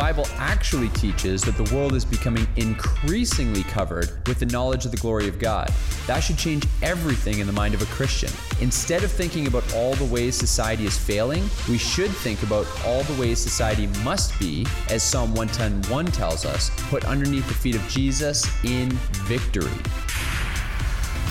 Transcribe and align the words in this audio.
The 0.00 0.06
Bible 0.06 0.26
actually 0.38 0.88
teaches 0.88 1.42
that 1.42 1.58
the 1.58 1.74
world 1.74 1.94
is 1.94 2.06
becoming 2.06 2.46
increasingly 2.56 3.62
covered 3.64 4.26
with 4.26 4.38
the 4.38 4.46
knowledge 4.46 4.86
of 4.86 4.92
the 4.92 4.96
glory 4.96 5.28
of 5.28 5.38
God. 5.38 5.70
That 6.06 6.20
should 6.20 6.38
change 6.38 6.66
everything 6.80 7.38
in 7.38 7.46
the 7.46 7.52
mind 7.52 7.74
of 7.74 7.82
a 7.82 7.84
Christian. 7.84 8.30
Instead 8.62 9.04
of 9.04 9.12
thinking 9.12 9.46
about 9.46 9.62
all 9.74 9.92
the 9.92 10.06
ways 10.06 10.34
society 10.34 10.86
is 10.86 10.96
failing, 10.96 11.42
we 11.68 11.76
should 11.76 12.10
think 12.10 12.42
about 12.42 12.66
all 12.86 13.02
the 13.02 13.20
ways 13.20 13.38
society 13.38 13.88
must 14.02 14.40
be, 14.40 14.66
as 14.88 15.02
Psalm 15.02 15.34
110:1 15.34 16.10
tells 16.10 16.46
us, 16.46 16.70
put 16.88 17.04
underneath 17.04 17.46
the 17.46 17.52
feet 17.52 17.74
of 17.74 17.86
Jesus 17.86 18.46
in 18.64 18.88
victory. 19.28 19.68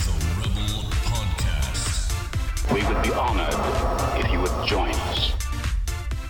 The 0.06 0.14
Rebel 0.38 0.84
Podcast. 1.10 2.72
We 2.72 2.86
would 2.86 3.02
be 3.02 3.10
honored 3.10 4.24
if 4.24 4.30
you 4.30 4.40
would 4.40 4.68
join 4.68 4.92
us. 4.92 5.32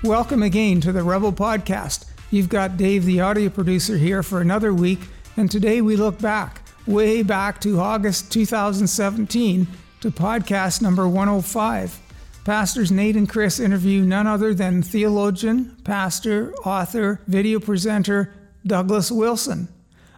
Welcome 0.03 0.43
again 0.43 0.81
to 0.81 0.91
the 0.91 1.03
Rebel 1.03 1.35
Podcast. 1.35 2.07
You've 2.33 2.49
got 2.49 2.77
Dave, 2.77 3.07
the 3.07 3.21
audio 3.21 3.49
producer, 3.49 3.97
here 3.97 4.23
for 4.23 4.41
another 4.41 4.73
week, 4.73 5.01
and 5.37 5.51
today 5.51 5.81
we 5.81 5.97
look 5.97 6.21
back, 6.21 6.63
way 6.87 7.25
back 7.25 7.61
to 7.63 7.81
August 7.81 8.31
2017, 8.31 9.67
to 10.01 10.11
podcast 10.13 10.81
number 10.81 11.09
105. 11.09 11.99
Pastors 12.45 12.93
Nate 12.93 13.17
and 13.17 13.29
Chris 13.29 13.59
interview 13.59 14.03
none 14.03 14.29
other 14.29 14.55
than 14.55 14.81
theologian, 14.81 15.77
pastor, 15.83 16.55
author, 16.65 17.21
video 17.27 17.59
presenter 17.59 18.33
Douglas 18.65 19.11
Wilson. 19.11 19.67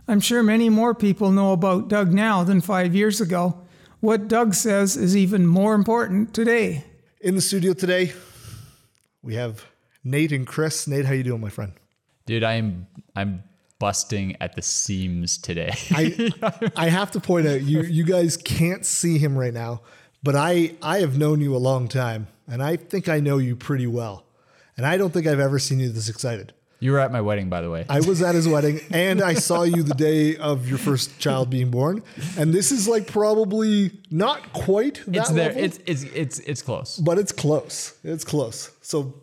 I'm 0.06 0.20
sure 0.20 0.42
many 0.42 0.68
more 0.68 0.94
people 0.94 1.30
know 1.30 1.52
about 1.52 1.88
Doug 1.88 2.12
now 2.12 2.44
than 2.44 2.60
five 2.60 2.94
years 2.94 3.22
ago. 3.22 3.58
What 4.00 4.28
Doug 4.28 4.52
says 4.52 4.98
is 4.98 5.16
even 5.16 5.46
more 5.46 5.74
important 5.74 6.34
today. 6.34 6.84
In 7.22 7.36
the 7.36 7.40
studio 7.40 7.72
today, 7.72 8.12
we 9.22 9.36
have 9.36 9.64
Nate 10.04 10.32
and 10.32 10.46
Chris. 10.46 10.86
Nate, 10.86 11.06
how 11.06 11.14
you 11.14 11.22
doing, 11.22 11.40
my 11.40 11.48
friend? 11.48 11.72
Dude, 12.32 12.44
I'm 12.44 12.86
I'm 13.14 13.42
busting 13.78 14.36
at 14.40 14.56
the 14.56 14.62
seams 14.62 15.36
today. 15.36 15.74
I 15.90 16.30
I 16.74 16.88
have 16.88 17.10
to 17.10 17.20
point 17.20 17.46
out 17.46 17.60
you 17.60 17.82
you 17.82 18.04
guys 18.04 18.38
can't 18.38 18.86
see 18.86 19.18
him 19.18 19.36
right 19.36 19.52
now, 19.52 19.82
but 20.22 20.34
I 20.34 20.72
I 20.80 21.00
have 21.00 21.18
known 21.18 21.42
you 21.42 21.54
a 21.54 21.58
long 21.58 21.88
time, 21.88 22.28
and 22.48 22.62
I 22.62 22.76
think 22.76 23.06
I 23.10 23.20
know 23.20 23.36
you 23.36 23.54
pretty 23.54 23.86
well, 23.86 24.24
and 24.78 24.86
I 24.86 24.96
don't 24.96 25.12
think 25.12 25.26
I've 25.26 25.40
ever 25.40 25.58
seen 25.58 25.78
you 25.78 25.90
this 25.90 26.08
excited. 26.08 26.54
you 26.80 26.92
were 26.92 27.00
at 27.00 27.12
my 27.12 27.20
wedding, 27.20 27.50
by 27.50 27.60
the 27.60 27.68
way. 27.68 27.84
I 27.86 28.00
was 28.00 28.22
at 28.22 28.34
his 28.34 28.48
wedding, 28.54 28.80
and 28.90 29.20
I 29.20 29.34
saw 29.34 29.64
you 29.64 29.82
the 29.82 29.92
day 29.92 30.36
of 30.38 30.66
your 30.66 30.78
first 30.78 31.18
child 31.18 31.50
being 31.50 31.70
born, 31.70 32.02
and 32.38 32.54
this 32.54 32.72
is 32.72 32.88
like 32.88 33.06
probably 33.08 34.00
not 34.10 34.54
quite 34.54 35.02
that 35.06 35.16
it's 35.18 35.30
there. 35.32 35.48
level, 35.48 35.64
It's 35.64 35.78
it's 35.84 36.02
it's 36.04 36.38
it's 36.38 36.62
close. 36.62 36.96
but 36.96 37.18
it's 37.18 37.32
close. 37.32 37.92
It's 38.02 38.24
close. 38.24 38.70
So 38.80 39.20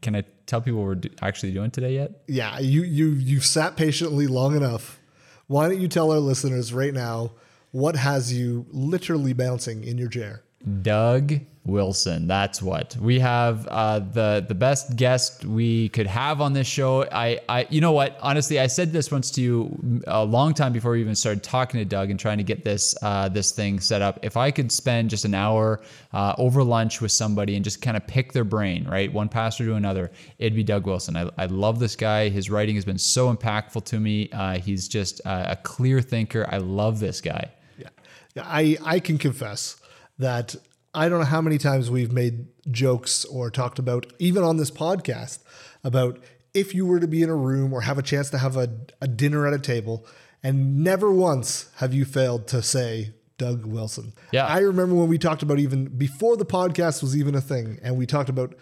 Can 0.00 0.14
I 0.14 0.22
tell 0.52 0.60
people 0.60 0.80
what 0.80 0.86
we're 0.86 0.94
do- 0.96 1.08
actually 1.22 1.50
doing 1.52 1.70
today 1.70 1.94
yet? 1.94 2.10
yeah, 2.28 2.58
you 2.58 2.82
you 2.82 3.06
you've 3.12 3.46
sat 3.46 3.74
patiently 3.74 4.26
long 4.26 4.54
enough. 4.54 5.00
Why 5.46 5.66
don't 5.66 5.80
you 5.80 5.88
tell 5.88 6.12
our 6.12 6.18
listeners 6.18 6.74
right 6.74 6.92
now 6.92 7.32
what 7.70 7.96
has 7.96 8.30
you 8.34 8.66
literally 8.70 9.32
bouncing 9.32 9.82
in 9.82 9.96
your 9.96 10.10
chair? 10.10 10.42
Doug 10.82 11.40
Wilson. 11.64 12.26
That's 12.26 12.60
what 12.60 12.96
we 12.96 13.20
have. 13.20 13.68
Uh, 13.68 14.00
the 14.00 14.44
the 14.46 14.54
best 14.54 14.96
guest 14.96 15.44
we 15.44 15.90
could 15.90 16.08
have 16.08 16.40
on 16.40 16.52
this 16.52 16.66
show. 16.66 17.04
I 17.04 17.40
I 17.48 17.66
you 17.70 17.80
know 17.80 17.92
what? 17.92 18.18
Honestly, 18.20 18.58
I 18.58 18.66
said 18.66 18.92
this 18.92 19.12
once 19.12 19.30
to 19.32 19.40
you 19.40 20.02
a 20.08 20.24
long 20.24 20.54
time 20.54 20.72
before 20.72 20.92
we 20.92 21.00
even 21.00 21.14
started 21.14 21.44
talking 21.44 21.78
to 21.78 21.84
Doug 21.84 22.10
and 22.10 22.18
trying 22.18 22.38
to 22.38 22.44
get 22.44 22.64
this 22.64 22.96
uh, 23.02 23.28
this 23.28 23.52
thing 23.52 23.78
set 23.78 24.02
up. 24.02 24.18
If 24.22 24.36
I 24.36 24.50
could 24.50 24.72
spend 24.72 25.10
just 25.10 25.24
an 25.24 25.34
hour 25.34 25.80
uh, 26.12 26.34
over 26.36 26.64
lunch 26.64 27.00
with 27.00 27.12
somebody 27.12 27.54
and 27.54 27.64
just 27.64 27.80
kind 27.80 27.96
of 27.96 28.06
pick 28.08 28.32
their 28.32 28.44
brain, 28.44 28.84
right, 28.88 29.12
one 29.12 29.28
pastor 29.28 29.64
to 29.66 29.74
another, 29.74 30.10
it'd 30.38 30.56
be 30.56 30.64
Doug 30.64 30.86
Wilson. 30.86 31.16
I, 31.16 31.30
I 31.38 31.46
love 31.46 31.78
this 31.78 31.94
guy. 31.94 32.28
His 32.28 32.50
writing 32.50 32.74
has 32.74 32.84
been 32.84 32.98
so 32.98 33.32
impactful 33.32 33.84
to 33.84 34.00
me. 34.00 34.28
Uh, 34.32 34.58
he's 34.58 34.88
just 34.88 35.20
a, 35.20 35.52
a 35.52 35.56
clear 35.56 36.00
thinker. 36.00 36.44
I 36.50 36.58
love 36.58 36.98
this 36.98 37.20
guy. 37.20 37.52
Yeah. 37.78 37.88
Yeah, 38.34 38.44
I, 38.46 38.78
I 38.84 38.98
can 38.98 39.18
confess 39.18 39.76
that 40.22 40.54
I 40.94 41.08
don't 41.08 41.20
know 41.20 41.26
how 41.26 41.40
many 41.40 41.58
times 41.58 41.90
we've 41.90 42.12
made 42.12 42.46
jokes 42.70 43.24
or 43.24 43.50
talked 43.50 43.78
about, 43.78 44.12
even 44.18 44.42
on 44.42 44.56
this 44.56 44.70
podcast, 44.70 45.40
about 45.84 46.18
if 46.54 46.74
you 46.74 46.84
were 46.86 47.00
to 47.00 47.08
be 47.08 47.22
in 47.22 47.30
a 47.30 47.36
room 47.36 47.72
or 47.72 47.82
have 47.82 47.98
a 47.98 48.02
chance 48.02 48.30
to 48.30 48.38
have 48.38 48.56
a, 48.56 48.68
a 49.00 49.08
dinner 49.08 49.46
at 49.46 49.54
a 49.54 49.58
table, 49.58 50.06
and 50.42 50.82
never 50.82 51.10
once 51.10 51.70
have 51.76 51.94
you 51.94 52.04
failed 52.04 52.46
to 52.48 52.62
say 52.62 53.14
Doug 53.38 53.64
Wilson. 53.66 54.12
Yeah. 54.32 54.46
I 54.46 54.58
remember 54.58 54.94
when 54.94 55.08
we 55.08 55.18
talked 55.18 55.42
about 55.42 55.58
even 55.58 55.86
before 55.86 56.36
the 56.36 56.44
podcast 56.44 57.02
was 57.02 57.16
even 57.16 57.34
a 57.34 57.40
thing, 57.40 57.78
and 57.82 57.96
we 57.96 58.06
talked 58.06 58.28
about 58.28 58.54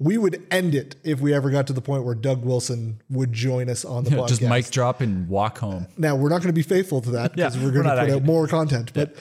we 0.00 0.16
would 0.16 0.46
end 0.50 0.74
it 0.76 0.94
if 1.02 1.20
we 1.20 1.34
ever 1.34 1.50
got 1.50 1.66
to 1.66 1.72
the 1.72 1.80
point 1.80 2.04
where 2.04 2.14
Doug 2.14 2.44
Wilson 2.44 3.02
would 3.10 3.32
join 3.32 3.68
us 3.68 3.84
on 3.84 4.04
the 4.04 4.10
podcast. 4.16 4.28
Just 4.28 4.42
mic 4.42 4.70
drop 4.70 5.00
and 5.00 5.28
walk 5.28 5.58
home. 5.58 5.86
Now 5.96 6.14
we're 6.16 6.28
not 6.28 6.38
going 6.38 6.48
to 6.48 6.52
be 6.52 6.62
faithful 6.62 7.00
to 7.02 7.10
that 7.12 7.34
because 7.34 7.56
Yeah, 7.56 7.62
we're 7.62 7.68
we're 7.72 7.82
going 7.82 7.96
to 7.96 8.04
put 8.04 8.10
out 8.14 8.24
more 8.24 8.46
content, 8.46 8.92
but 8.94 9.16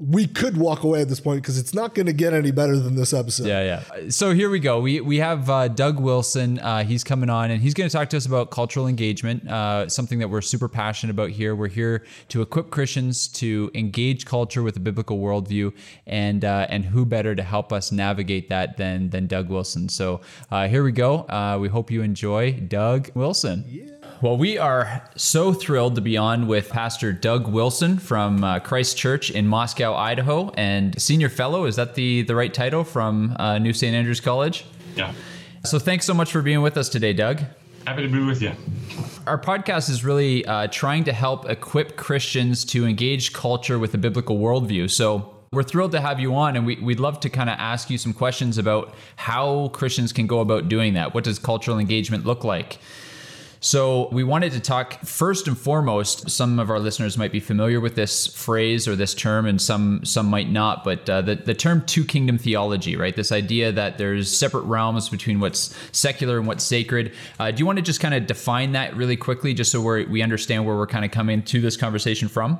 we 0.00 0.26
could 0.26 0.56
walk 0.56 0.82
away 0.82 1.02
at 1.02 1.10
this 1.10 1.20
point 1.20 1.42
because 1.42 1.58
it's 1.58 1.74
not 1.74 1.94
going 1.94 2.06
to 2.06 2.14
get 2.14 2.32
any 2.32 2.50
better 2.50 2.78
than 2.78 2.94
this 2.94 3.12
episode. 3.12 3.46
Yeah, 3.46 3.82
yeah. 3.92 4.08
So 4.08 4.32
here 4.32 4.48
we 4.48 4.58
go. 4.58 4.80
We 4.80 5.00
we 5.02 5.18
have 5.18 5.50
uh, 5.50 5.68
Doug 5.68 6.00
Wilson. 6.00 6.58
Uh, 6.58 6.84
he's 6.84 7.04
coming 7.04 7.28
on, 7.28 7.50
and 7.50 7.60
he's 7.60 7.74
going 7.74 7.88
to 7.88 7.94
talk 7.94 8.08
to 8.10 8.16
us 8.16 8.24
about 8.24 8.50
cultural 8.50 8.86
engagement, 8.86 9.46
uh, 9.46 9.88
something 9.88 10.18
that 10.20 10.28
we're 10.28 10.40
super 10.40 10.68
passionate 10.68 11.10
about 11.10 11.30
here. 11.30 11.54
We're 11.54 11.68
here 11.68 12.06
to 12.28 12.40
equip 12.40 12.70
Christians 12.70 13.28
to 13.28 13.70
engage 13.74 14.24
culture 14.24 14.62
with 14.62 14.76
a 14.78 14.80
biblical 14.80 15.18
worldview, 15.18 15.74
and 16.06 16.46
uh, 16.46 16.66
and 16.70 16.86
who 16.86 17.04
better 17.04 17.34
to 17.34 17.42
help 17.42 17.70
us 17.70 17.92
navigate 17.92 18.48
that 18.48 18.78
than 18.78 19.10
than 19.10 19.26
Doug 19.26 19.50
Wilson. 19.50 19.90
So 19.90 20.22
uh, 20.50 20.66
here 20.66 20.82
we 20.82 20.92
go. 20.92 21.20
Uh, 21.28 21.58
we 21.60 21.68
hope 21.68 21.90
you 21.90 22.00
enjoy 22.00 22.52
Doug 22.52 23.10
Wilson. 23.14 23.99
Well, 24.22 24.36
we 24.36 24.58
are 24.58 25.08
so 25.16 25.54
thrilled 25.54 25.94
to 25.94 26.02
be 26.02 26.18
on 26.18 26.46
with 26.46 26.68
Pastor 26.68 27.10
Doug 27.10 27.48
Wilson 27.48 27.96
from 27.98 28.44
uh, 28.44 28.58
Christ 28.58 28.98
Church 28.98 29.30
in 29.30 29.46
Moscow, 29.46 29.94
Idaho, 29.94 30.50
and 30.58 31.00
senior 31.00 31.30
fellow. 31.30 31.64
Is 31.64 31.76
that 31.76 31.94
the 31.94 32.20
the 32.20 32.34
right 32.34 32.52
title 32.52 32.84
from 32.84 33.34
uh, 33.38 33.56
New 33.56 33.72
St. 33.72 33.94
Andrews 33.94 34.20
College? 34.20 34.66
Yeah. 34.94 35.14
So 35.64 35.78
thanks 35.78 36.04
so 36.04 36.12
much 36.12 36.32
for 36.32 36.42
being 36.42 36.60
with 36.60 36.76
us 36.76 36.90
today, 36.90 37.14
Doug. 37.14 37.40
Happy 37.86 38.02
to 38.02 38.08
be 38.08 38.22
with 38.22 38.42
you. 38.42 38.52
Our 39.26 39.40
podcast 39.40 39.88
is 39.88 40.04
really 40.04 40.44
uh, 40.44 40.66
trying 40.66 41.04
to 41.04 41.14
help 41.14 41.48
equip 41.48 41.96
Christians 41.96 42.66
to 42.66 42.84
engage 42.86 43.32
culture 43.32 43.78
with 43.78 43.94
a 43.94 43.98
biblical 43.98 44.36
worldview. 44.36 44.90
So 44.90 45.34
we're 45.50 45.62
thrilled 45.62 45.92
to 45.92 46.00
have 46.02 46.20
you 46.20 46.34
on, 46.34 46.56
and 46.56 46.66
we, 46.66 46.76
we'd 46.76 47.00
love 47.00 47.20
to 47.20 47.30
kind 47.30 47.48
of 47.48 47.56
ask 47.58 47.88
you 47.88 47.96
some 47.96 48.12
questions 48.12 48.58
about 48.58 48.94
how 49.16 49.68
Christians 49.68 50.12
can 50.12 50.26
go 50.26 50.40
about 50.40 50.68
doing 50.68 50.92
that. 50.92 51.14
What 51.14 51.24
does 51.24 51.38
cultural 51.38 51.78
engagement 51.78 52.26
look 52.26 52.44
like? 52.44 52.78
So, 53.62 54.08
we 54.10 54.24
wanted 54.24 54.52
to 54.52 54.60
talk 54.60 55.02
first 55.02 55.46
and 55.46 55.56
foremost. 55.56 56.30
Some 56.30 56.58
of 56.58 56.70
our 56.70 56.78
listeners 56.78 57.18
might 57.18 57.30
be 57.30 57.40
familiar 57.40 57.78
with 57.78 57.94
this 57.94 58.26
phrase 58.26 58.88
or 58.88 58.96
this 58.96 59.14
term, 59.14 59.44
and 59.44 59.60
some 59.60 60.02
some 60.02 60.26
might 60.26 60.50
not. 60.50 60.82
But 60.82 61.08
uh, 61.10 61.20
the 61.20 61.34
the 61.34 61.52
term 61.52 61.84
two 61.84 62.04
kingdom 62.04 62.38
theology, 62.38 62.96
right? 62.96 63.14
This 63.14 63.32
idea 63.32 63.70
that 63.70 63.98
there's 63.98 64.34
separate 64.34 64.62
realms 64.62 65.10
between 65.10 65.40
what's 65.40 65.76
secular 65.92 66.38
and 66.38 66.46
what's 66.46 66.64
sacred. 66.64 67.12
Uh, 67.38 67.50
do 67.50 67.58
you 67.58 67.66
want 67.66 67.76
to 67.76 67.82
just 67.82 68.00
kind 68.00 68.14
of 68.14 68.26
define 68.26 68.72
that 68.72 68.96
really 68.96 69.16
quickly, 69.16 69.52
just 69.52 69.70
so 69.70 69.82
we 69.82 70.06
we 70.06 70.22
understand 70.22 70.64
where 70.64 70.76
we're 70.76 70.86
kind 70.86 71.04
of 71.04 71.10
coming 71.10 71.42
to 71.42 71.60
this 71.60 71.76
conversation 71.76 72.28
from? 72.28 72.58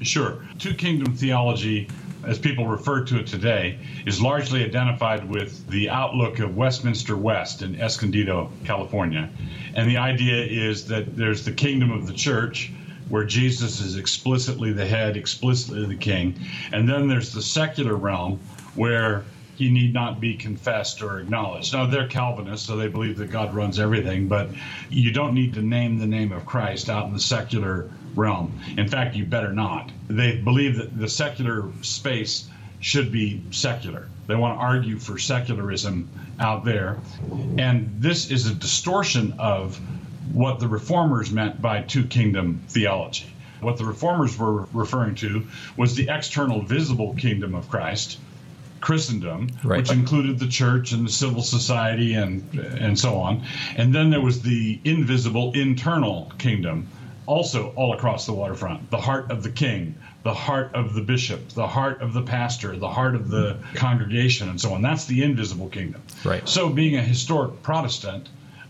Sure. 0.00 0.44
Two 0.58 0.74
kingdom 0.74 1.14
theology, 1.14 1.88
as 2.26 2.38
people 2.38 2.66
refer 2.66 3.04
to 3.04 3.18
it 3.20 3.26
today, 3.26 3.78
is 4.06 4.20
largely 4.20 4.64
identified 4.64 5.28
with 5.28 5.66
the 5.68 5.88
outlook 5.90 6.38
of 6.38 6.56
Westminster 6.56 7.16
West 7.16 7.62
in 7.62 7.80
Escondido, 7.80 8.50
California. 8.64 9.30
And 9.74 9.88
the 9.88 9.96
idea 9.96 10.44
is 10.44 10.86
that 10.88 11.16
there's 11.16 11.44
the 11.44 11.52
kingdom 11.52 11.90
of 11.90 12.06
the 12.06 12.12
church, 12.12 12.72
where 13.08 13.24
Jesus 13.24 13.80
is 13.80 13.96
explicitly 13.96 14.72
the 14.72 14.86
head, 14.86 15.16
explicitly 15.16 15.86
the 15.86 15.96
king. 15.96 16.34
And 16.72 16.88
then 16.88 17.08
there's 17.08 17.32
the 17.32 17.42
secular 17.42 17.94
realm, 17.96 18.38
where 18.74 19.24
he 19.58 19.70
need 19.70 19.92
not 19.92 20.20
be 20.20 20.34
confessed 20.34 21.02
or 21.02 21.18
acknowledged. 21.18 21.72
Now, 21.72 21.86
they're 21.86 22.06
Calvinists, 22.06 22.64
so 22.64 22.76
they 22.76 22.86
believe 22.86 23.18
that 23.18 23.32
God 23.32 23.52
runs 23.52 23.80
everything, 23.80 24.28
but 24.28 24.50
you 24.88 25.10
don't 25.10 25.34
need 25.34 25.54
to 25.54 25.62
name 25.62 25.98
the 25.98 26.06
name 26.06 26.30
of 26.30 26.46
Christ 26.46 26.88
out 26.88 27.06
in 27.06 27.12
the 27.12 27.18
secular 27.18 27.90
realm. 28.14 28.60
In 28.76 28.86
fact, 28.86 29.16
you 29.16 29.24
better 29.24 29.52
not. 29.52 29.90
They 30.06 30.36
believe 30.36 30.76
that 30.76 30.96
the 30.96 31.08
secular 31.08 31.64
space 31.82 32.48
should 32.78 33.10
be 33.10 33.42
secular. 33.50 34.08
They 34.28 34.36
want 34.36 34.56
to 34.56 34.62
argue 34.62 34.96
for 34.96 35.18
secularism 35.18 36.08
out 36.38 36.64
there. 36.64 37.00
And 37.58 37.96
this 37.98 38.30
is 38.30 38.46
a 38.46 38.54
distortion 38.54 39.34
of 39.40 39.80
what 40.32 40.60
the 40.60 40.68
reformers 40.68 41.32
meant 41.32 41.60
by 41.60 41.82
two 41.82 42.04
kingdom 42.04 42.60
theology. 42.68 43.26
What 43.60 43.76
the 43.76 43.84
reformers 43.84 44.38
were 44.38 44.68
referring 44.72 45.16
to 45.16 45.48
was 45.76 45.96
the 45.96 46.10
external 46.10 46.62
visible 46.62 47.14
kingdom 47.14 47.56
of 47.56 47.68
Christ, 47.68 48.20
Christendom, 48.80 49.48
Right. 49.64 49.78
which 49.78 49.90
included 49.90 50.38
the 50.38 50.48
church 50.48 50.92
and 50.92 51.06
the 51.06 51.12
civil 51.12 51.42
society 51.42 52.14
and 52.14 52.42
and 52.78 52.98
so 52.98 53.16
on. 53.20 53.42
And 53.76 53.94
then 53.94 54.10
there 54.10 54.20
was 54.20 54.42
the 54.42 54.78
invisible 54.84 55.52
internal 55.52 56.32
kingdom, 56.38 56.86
also 57.26 57.72
all 57.76 57.92
across 57.92 58.26
the 58.26 58.32
waterfront. 58.32 58.90
The 58.90 59.00
heart 59.00 59.30
of 59.30 59.42
the 59.42 59.50
king, 59.50 59.94
the 60.22 60.34
heart 60.34 60.70
of 60.74 60.94
the 60.94 61.00
bishop, 61.02 61.50
the 61.50 61.66
heart 61.66 62.02
of 62.02 62.12
the 62.12 62.22
pastor, 62.22 62.76
the 62.76 62.88
heart 62.88 63.14
of 63.14 63.28
the 63.30 63.58
congregation, 63.74 64.48
and 64.48 64.60
so 64.60 64.72
on. 64.74 64.82
That's 64.82 65.06
the 65.06 65.22
invisible 65.22 65.68
kingdom. 65.68 66.02
Right. 66.24 66.46
So, 66.48 66.68
being 66.68 66.96
a 66.96 67.02
historic 67.02 67.62
Protestant, 67.62 68.28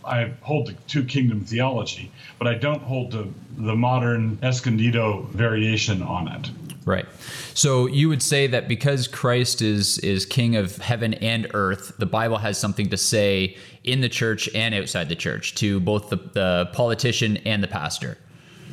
I 0.09 0.33
hold 0.41 0.67
to 0.69 0.75
two 0.87 1.05
kingdom 1.05 1.45
theology, 1.45 2.11
but 2.39 2.49
I 2.49 2.55
don't 2.55 2.83
hold 2.83 3.13
to 3.13 3.33
the 3.57 3.75
modern 3.75 4.39
Escondido 4.43 5.23
variation 5.33 6.03
on 6.03 6.29
it. 6.29 6.51
Right. 6.85 7.07
So 7.53 7.87
you 7.87 8.09
would 8.09 8.23
say 8.23 8.47
that 8.47 8.67
because 8.67 9.09
Christ 9.09 9.61
is 9.61 9.99
is 9.99 10.25
king 10.25 10.57
of 10.57 10.79
heaven 10.79 11.13
and 11.15 11.47
earth, 11.53 11.93
the 11.99 12.07
Bible 12.07 12.39
has 12.39 12.57
something 12.57 12.89
to 12.89 12.97
say 12.97 13.59
in 13.85 14.01
the 14.01 14.09
church 14.09 14.49
and 14.55 14.75
outside 14.75 15.11
the 15.11 15.17
church 15.17 15.55
to 15.57 15.81
both 15.81 16.09
the, 16.09 16.17
the 16.17 16.71
politician 16.73 17.37
and 17.39 17.63
the 17.63 17.69
pastor. 17.69 18.17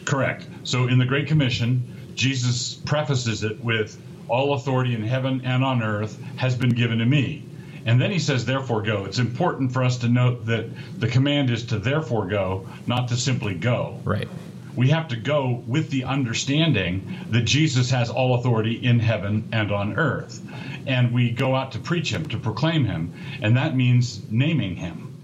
Correct. 0.06 0.48
So 0.64 0.88
in 0.88 0.98
the 0.98 1.06
Great 1.06 1.28
Commission, 1.28 1.84
Jesus 2.16 2.76
prefaces 2.76 3.44
it 3.44 3.62
with, 3.64 4.02
All 4.30 4.54
authority 4.54 4.94
in 4.94 5.04
heaven 5.04 5.42
and 5.44 5.64
on 5.64 5.84
earth 5.84 6.22
has 6.38 6.56
been 6.56 6.70
given 6.70 7.00
to 7.00 7.06
me. 7.06 7.44
And 7.86 8.02
then 8.02 8.12
he 8.12 8.20
says, 8.20 8.46
Therefore 8.46 8.82
go. 8.82 9.06
It's 9.06 9.20
important 9.20 9.72
for 9.72 9.84
us 9.84 10.00
to 10.00 10.10
note 10.10 10.48
that 10.48 10.66
the 11.00 11.08
command 11.08 11.52
is 11.52 11.68
to 11.68 11.80
therefore 11.80 12.28
go, 12.28 12.68
not 12.88 13.10
to 13.10 13.16
simply 13.16 13.54
go. 13.54 14.00
Right. 14.04 14.28
We 14.76 14.90
have 14.90 15.08
to 15.10 15.16
go 15.16 15.64
with 15.68 15.90
the 15.90 16.04
understanding 16.04 17.18
that 17.30 17.44
Jesus 17.44 17.92
has 17.92 18.10
all 18.10 18.36
authority 18.36 18.74
in 18.74 19.00
heaven 19.00 19.48
and 19.54 19.72
on 19.72 19.98
earth. 19.98 20.42
And 20.86 21.14
we 21.14 21.32
go 21.32 21.56
out 21.56 21.72
to 21.74 21.80
preach 21.80 22.12
him, 22.12 22.28
to 22.30 22.38
proclaim 22.38 22.84
him. 22.86 23.14
And 23.42 23.56
that 23.56 23.76
means 23.76 24.22
naming 24.30 24.76
him. 24.76 25.24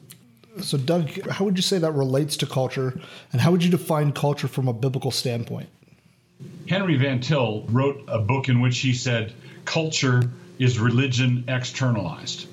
So, 0.62 0.78
Doug, 0.78 1.30
how 1.30 1.46
would 1.46 1.58
you 1.58 1.62
say 1.62 1.80
that 1.80 1.92
relates 1.94 2.38
to 2.38 2.46
culture, 2.46 3.00
and 3.31 3.42
how 3.42 3.52
would 3.52 3.63
you 3.63 3.72
define 3.72 4.12
culture 4.12 4.48
from 4.48 4.68
a 4.68 4.74
biblical 4.74 5.12
standpoint? 5.12 5.69
Henry 6.68 6.98
Van 6.98 7.19
Til 7.22 7.66
wrote 7.69 8.04
a 8.08 8.19
book 8.19 8.50
in 8.50 8.60
which 8.60 8.80
he 8.80 8.94
said, 8.94 9.34
Culture 9.66 10.30
is 10.60 10.78
religion 10.78 11.46
externalized. 11.48 12.48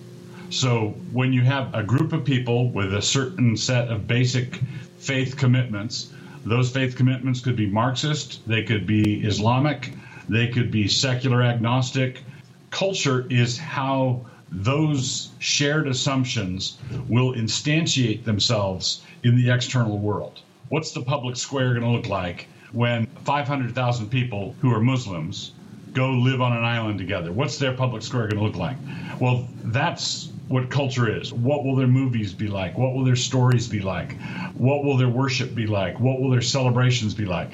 So 0.50 0.94
when 1.12 1.32
you 1.32 1.42
have 1.42 1.74
a 1.74 1.82
group 1.82 2.12
of 2.12 2.24
people 2.24 2.70
with 2.70 2.94
a 2.94 3.02
certain 3.02 3.56
set 3.56 3.88
of 3.88 4.06
basic 4.06 4.60
faith 4.98 5.36
commitments, 5.36 6.10
those 6.44 6.70
faith 6.70 6.96
commitments 6.96 7.40
could 7.40 7.56
be 7.56 7.66
Marxist, 7.66 8.46
they 8.46 8.62
could 8.62 8.86
be 8.86 9.20
Islamic, 9.26 9.92
they 10.28 10.48
could 10.48 10.70
be 10.70 10.88
secular 10.88 11.42
agnostic. 11.42 12.22
Culture 12.70 13.26
is 13.28 13.58
how 13.58 14.24
those 14.50 15.30
shared 15.38 15.86
assumptions 15.86 16.78
will 17.08 17.34
instantiate 17.34 18.24
themselves 18.24 19.02
in 19.22 19.36
the 19.36 19.50
external 19.50 19.98
world. 19.98 20.40
What's 20.70 20.92
the 20.92 21.02
public 21.02 21.36
square 21.36 21.74
going 21.74 21.82
to 21.82 21.90
look 21.90 22.08
like 22.08 22.48
when 22.72 23.06
500,000 23.24 24.10
people 24.10 24.54
who 24.60 24.72
are 24.72 24.80
Muslims 24.80 25.52
go 25.98 26.10
live 26.10 26.40
on 26.40 26.56
an 26.56 26.64
island 26.64 26.98
together? 26.98 27.32
What's 27.32 27.58
their 27.58 27.72
public 27.72 28.02
square 28.02 28.28
going 28.28 28.38
to 28.38 28.44
look 28.44 28.56
like? 28.56 28.76
Well, 29.20 29.48
that's 29.64 30.30
what 30.46 30.70
culture 30.70 31.12
is. 31.20 31.32
What 31.32 31.64
will 31.64 31.74
their 31.74 31.88
movies 31.88 32.32
be 32.32 32.46
like? 32.46 32.78
What 32.78 32.94
will 32.94 33.04
their 33.04 33.16
stories 33.16 33.66
be 33.68 33.80
like? 33.80 34.18
What 34.54 34.84
will 34.84 34.96
their 34.96 35.08
worship 35.08 35.54
be 35.54 35.66
like? 35.66 35.98
What 35.98 36.20
will 36.20 36.30
their 36.30 36.40
celebrations 36.40 37.14
be 37.14 37.24
like? 37.24 37.50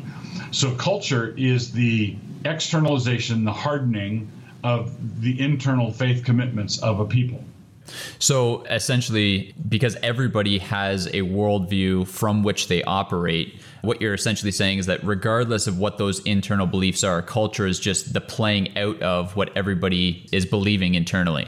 So, 0.51 0.75
culture 0.75 1.35
is 1.37 1.73
the 1.73 2.17
externalization, 2.45 3.45
the 3.45 3.53
hardening 3.53 4.31
of 4.63 5.23
the 5.23 5.41
internal 5.41 5.91
faith 5.91 6.25
commitments 6.25 6.79
of 6.79 7.01
a 7.01 7.07
people. 7.07 7.43
So 8.19 8.63
essentially, 8.65 9.55
because 9.69 9.97
everybody 10.03 10.59
has 10.59 11.07
a 11.09 11.21
worldview 11.23 12.07
from 12.07 12.43
which 12.43 12.69
they 12.69 12.83
operate, 12.85 13.61
what 13.83 14.01
you're 14.01 14.15
essentially 14.15 14.53
saying 14.53 14.79
is 14.79 14.87
that 14.87 15.05
regardless 15.05 15.67
of 15.67 15.79
what 15.79 15.99
those 15.99 16.21
internal 16.21 16.67
beliefs 16.67 17.05
are, 17.05 17.21
culture 17.23 17.67
is 17.67 17.79
just 17.79 18.13
the 18.13 18.21
playing 18.21 18.77
out 18.79 19.01
of 19.03 19.37
what 19.37 19.55
everybody 19.57 20.27
is 20.33 20.47
believing 20.47 20.95
internally. 20.95 21.47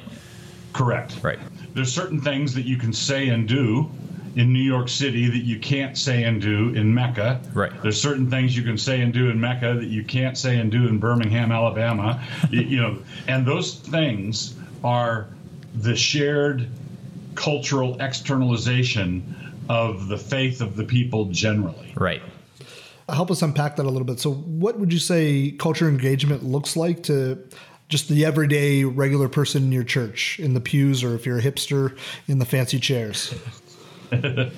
Correct. 0.73 1.19
Right. 1.23 1.38
There's 1.75 1.93
certain 1.93 2.21
things 2.21 2.55
that 2.55 2.67
you 2.67 2.77
can 2.77 2.93
say 2.93 3.29
and 3.29 3.49
do 3.49 3.91
in 4.37 4.53
New 4.53 4.62
York 4.62 4.89
City 4.91 5.29
that 5.31 5.44
you 5.44 5.59
can't 5.59 5.97
say 5.97 6.25
and 6.25 6.41
do 6.41 6.75
in 6.75 6.93
Mecca. 6.93 7.41
Right. 7.55 7.73
There's 7.82 8.00
certain 8.00 8.31
things 8.31 8.55
you 8.55 8.62
can 8.62 8.77
say 8.77 9.00
and 9.00 9.12
do 9.12 9.31
in 9.31 9.41
Mecca 9.41 9.75
that 9.75 9.87
you 9.87 10.05
can't 10.05 10.37
say 10.37 10.59
and 10.59 10.71
do 10.71 10.87
in 10.89 10.99
Birmingham, 10.99 11.50
Alabama. 11.50 12.23
you, 12.50 12.61
you 12.61 12.77
know, 12.77 12.99
and 13.27 13.47
those 13.47 13.77
things 13.77 14.55
are 14.85 15.29
the 15.76 15.96
shared 15.96 16.69
cultural 17.34 18.00
externalization 18.00 19.34
of 19.69 20.08
the 20.08 20.19
faith 20.19 20.61
of 20.61 20.76
the 20.76 20.84
people 20.84 21.26
generally. 21.26 21.93
Right. 21.96 22.23
Help 23.08 23.31
us 23.31 23.43
unpack 23.43 23.76
that 23.76 23.87
a 23.87 23.90
little 23.90 24.05
bit. 24.05 24.19
So, 24.19 24.32
what 24.32 24.78
would 24.78 24.93
you 24.93 24.99
say 24.99 25.52
culture 25.52 25.88
engagement 25.88 26.43
looks 26.43 26.76
like 26.76 27.05
to 27.05 27.38
just 27.88 28.08
the 28.08 28.25
everyday 28.25 28.82
regular 28.82 29.28
person 29.28 29.64
in 29.64 29.73
your 29.73 29.84
church, 29.84 30.40
in 30.40 30.55
the 30.55 30.61
pews, 30.61 31.05
or 31.05 31.14
if 31.14 31.25
you're 31.25 31.38
a 31.38 31.43
hipster, 31.43 31.96
in 32.26 32.38
the 32.40 32.46
fancy 32.46 32.81
chairs? 32.81 33.34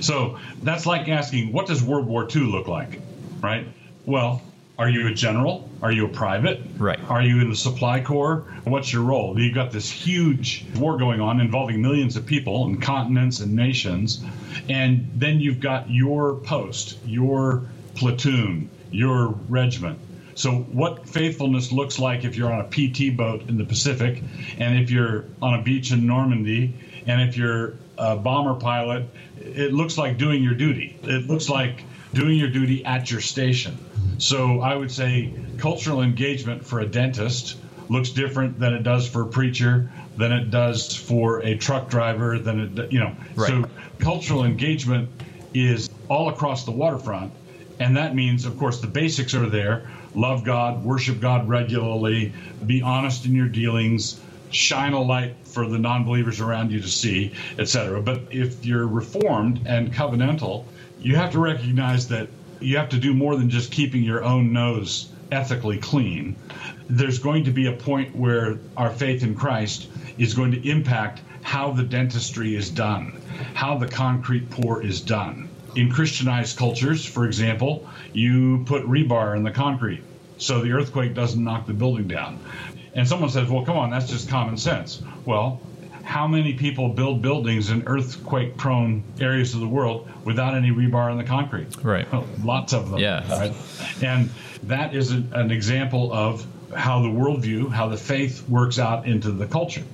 So 0.00 0.38
that's 0.62 0.86
like 0.86 1.08
asking, 1.08 1.52
what 1.52 1.66
does 1.66 1.82
World 1.82 2.06
War 2.06 2.28
II 2.34 2.42
look 2.42 2.68
like? 2.68 3.00
Right? 3.40 3.66
Well, 4.06 4.42
are 4.82 4.88
you 4.88 5.06
a 5.06 5.14
general? 5.14 5.70
Are 5.80 5.92
you 5.92 6.06
a 6.06 6.08
private? 6.08 6.60
Right. 6.76 6.98
Are 7.08 7.22
you 7.22 7.40
in 7.40 7.48
the 7.48 7.54
supply 7.54 8.00
corps? 8.00 8.44
What's 8.64 8.92
your 8.92 9.02
role? 9.02 9.38
You've 9.38 9.54
got 9.54 9.70
this 9.70 9.88
huge 9.88 10.66
war 10.74 10.98
going 10.98 11.20
on 11.20 11.40
involving 11.40 11.80
millions 11.80 12.16
of 12.16 12.26
people 12.26 12.64
and 12.64 12.82
continents 12.82 13.38
and 13.38 13.54
nations. 13.54 14.24
And 14.68 15.08
then 15.14 15.38
you've 15.38 15.60
got 15.60 15.88
your 15.88 16.34
post, 16.34 16.98
your 17.06 17.62
platoon, 17.94 18.70
your 18.90 19.28
regiment. 19.48 20.00
So, 20.34 20.50
what 20.50 21.08
faithfulness 21.08 21.70
looks 21.70 22.00
like 22.00 22.24
if 22.24 22.36
you're 22.36 22.52
on 22.52 22.60
a 22.60 22.68
PT 22.68 23.16
boat 23.16 23.48
in 23.48 23.58
the 23.58 23.64
Pacific, 23.64 24.20
and 24.58 24.80
if 24.80 24.90
you're 24.90 25.26
on 25.40 25.60
a 25.60 25.62
beach 25.62 25.92
in 25.92 26.08
Normandy, 26.08 26.74
and 27.06 27.20
if 27.22 27.36
you're 27.36 27.74
a 27.98 28.16
bomber 28.16 28.58
pilot, 28.58 29.08
it 29.38 29.72
looks 29.72 29.96
like 29.96 30.18
doing 30.18 30.42
your 30.42 30.54
duty. 30.54 30.98
It 31.04 31.28
looks 31.28 31.48
like 31.48 31.84
doing 32.14 32.36
your 32.36 32.48
duty 32.48 32.84
at 32.84 33.12
your 33.12 33.20
station. 33.20 33.78
So, 34.22 34.60
I 34.60 34.76
would 34.76 34.92
say 34.92 35.34
cultural 35.58 36.00
engagement 36.00 36.64
for 36.64 36.78
a 36.78 36.86
dentist 36.86 37.56
looks 37.88 38.10
different 38.10 38.56
than 38.56 38.72
it 38.72 38.84
does 38.84 39.08
for 39.08 39.22
a 39.22 39.26
preacher, 39.26 39.90
than 40.16 40.30
it 40.30 40.48
does 40.48 40.94
for 40.94 41.40
a 41.40 41.56
truck 41.56 41.90
driver, 41.90 42.38
than 42.38 42.60
it, 42.60 42.92
you 42.92 43.00
know. 43.00 43.16
Right. 43.34 43.48
So, 43.48 43.64
cultural 43.98 44.44
engagement 44.44 45.10
is 45.54 45.90
all 46.08 46.28
across 46.28 46.64
the 46.64 46.70
waterfront. 46.70 47.32
And 47.80 47.96
that 47.96 48.14
means, 48.14 48.44
of 48.44 48.56
course, 48.58 48.80
the 48.80 48.86
basics 48.86 49.34
are 49.34 49.48
there 49.48 49.90
love 50.14 50.44
God, 50.44 50.84
worship 50.84 51.18
God 51.18 51.48
regularly, 51.48 52.32
be 52.64 52.80
honest 52.80 53.26
in 53.26 53.34
your 53.34 53.48
dealings, 53.48 54.20
shine 54.52 54.92
a 54.92 55.02
light 55.02 55.34
for 55.42 55.66
the 55.66 55.78
non 55.78 56.04
believers 56.04 56.40
around 56.40 56.70
you 56.70 56.80
to 56.80 56.88
see, 56.88 57.32
etc. 57.58 58.00
But 58.00 58.20
if 58.30 58.64
you're 58.64 58.86
reformed 58.86 59.66
and 59.66 59.92
covenantal, 59.92 60.64
you 61.00 61.16
have 61.16 61.32
to 61.32 61.40
recognize 61.40 62.06
that 62.06 62.28
you 62.64 62.76
have 62.76 62.90
to 62.90 62.98
do 62.98 63.14
more 63.14 63.36
than 63.36 63.50
just 63.50 63.72
keeping 63.72 64.02
your 64.02 64.24
own 64.24 64.52
nose 64.52 65.10
ethically 65.30 65.78
clean. 65.78 66.36
There's 66.88 67.18
going 67.18 67.44
to 67.44 67.50
be 67.50 67.66
a 67.66 67.72
point 67.72 68.14
where 68.14 68.58
our 68.76 68.90
faith 68.90 69.22
in 69.22 69.34
Christ 69.34 69.88
is 70.18 70.34
going 70.34 70.52
to 70.52 70.68
impact 70.68 71.20
how 71.42 71.72
the 71.72 71.82
dentistry 71.82 72.54
is 72.54 72.70
done, 72.70 73.20
how 73.54 73.78
the 73.78 73.88
concrete 73.88 74.50
pour 74.50 74.82
is 74.82 75.00
done. 75.00 75.48
In 75.74 75.90
Christianized 75.90 76.58
cultures, 76.58 77.04
for 77.04 77.24
example, 77.24 77.88
you 78.12 78.64
put 78.66 78.84
rebar 78.84 79.36
in 79.36 79.42
the 79.42 79.50
concrete 79.50 80.02
so 80.36 80.60
the 80.60 80.72
earthquake 80.72 81.14
doesn't 81.14 81.42
knock 81.42 81.66
the 81.66 81.72
building 81.72 82.08
down. 82.08 82.38
And 82.94 83.08
someone 83.08 83.30
says, 83.30 83.48
well, 83.48 83.64
come 83.64 83.78
on, 83.78 83.90
that's 83.90 84.10
just 84.10 84.28
common 84.28 84.56
sense. 84.56 85.02
Well, 85.24 85.60
how 86.04 86.26
many 86.26 86.54
people 86.54 86.88
build 86.88 87.22
buildings 87.22 87.70
in 87.70 87.86
earthquake 87.86 88.56
prone 88.56 89.02
areas 89.20 89.54
of 89.54 89.60
the 89.60 89.68
world 89.68 90.08
without 90.24 90.54
any 90.54 90.70
rebar 90.70 91.10
in 91.10 91.18
the 91.18 91.24
concrete? 91.24 91.82
Right. 91.82 92.10
Well, 92.12 92.26
lots 92.42 92.72
of 92.72 92.90
them. 92.90 93.00
Yeah. 93.00 93.28
Right? 93.28 93.54
And 94.02 94.30
that 94.64 94.94
is 94.94 95.10
an 95.10 95.50
example 95.50 96.12
of 96.12 96.46
how 96.74 97.02
the 97.02 97.08
worldview, 97.08 97.70
how 97.70 97.88
the 97.88 97.96
faith 97.96 98.48
works 98.48 98.78
out 98.78 99.06
into 99.06 99.30
the 99.30 99.46
culture. 99.46 99.84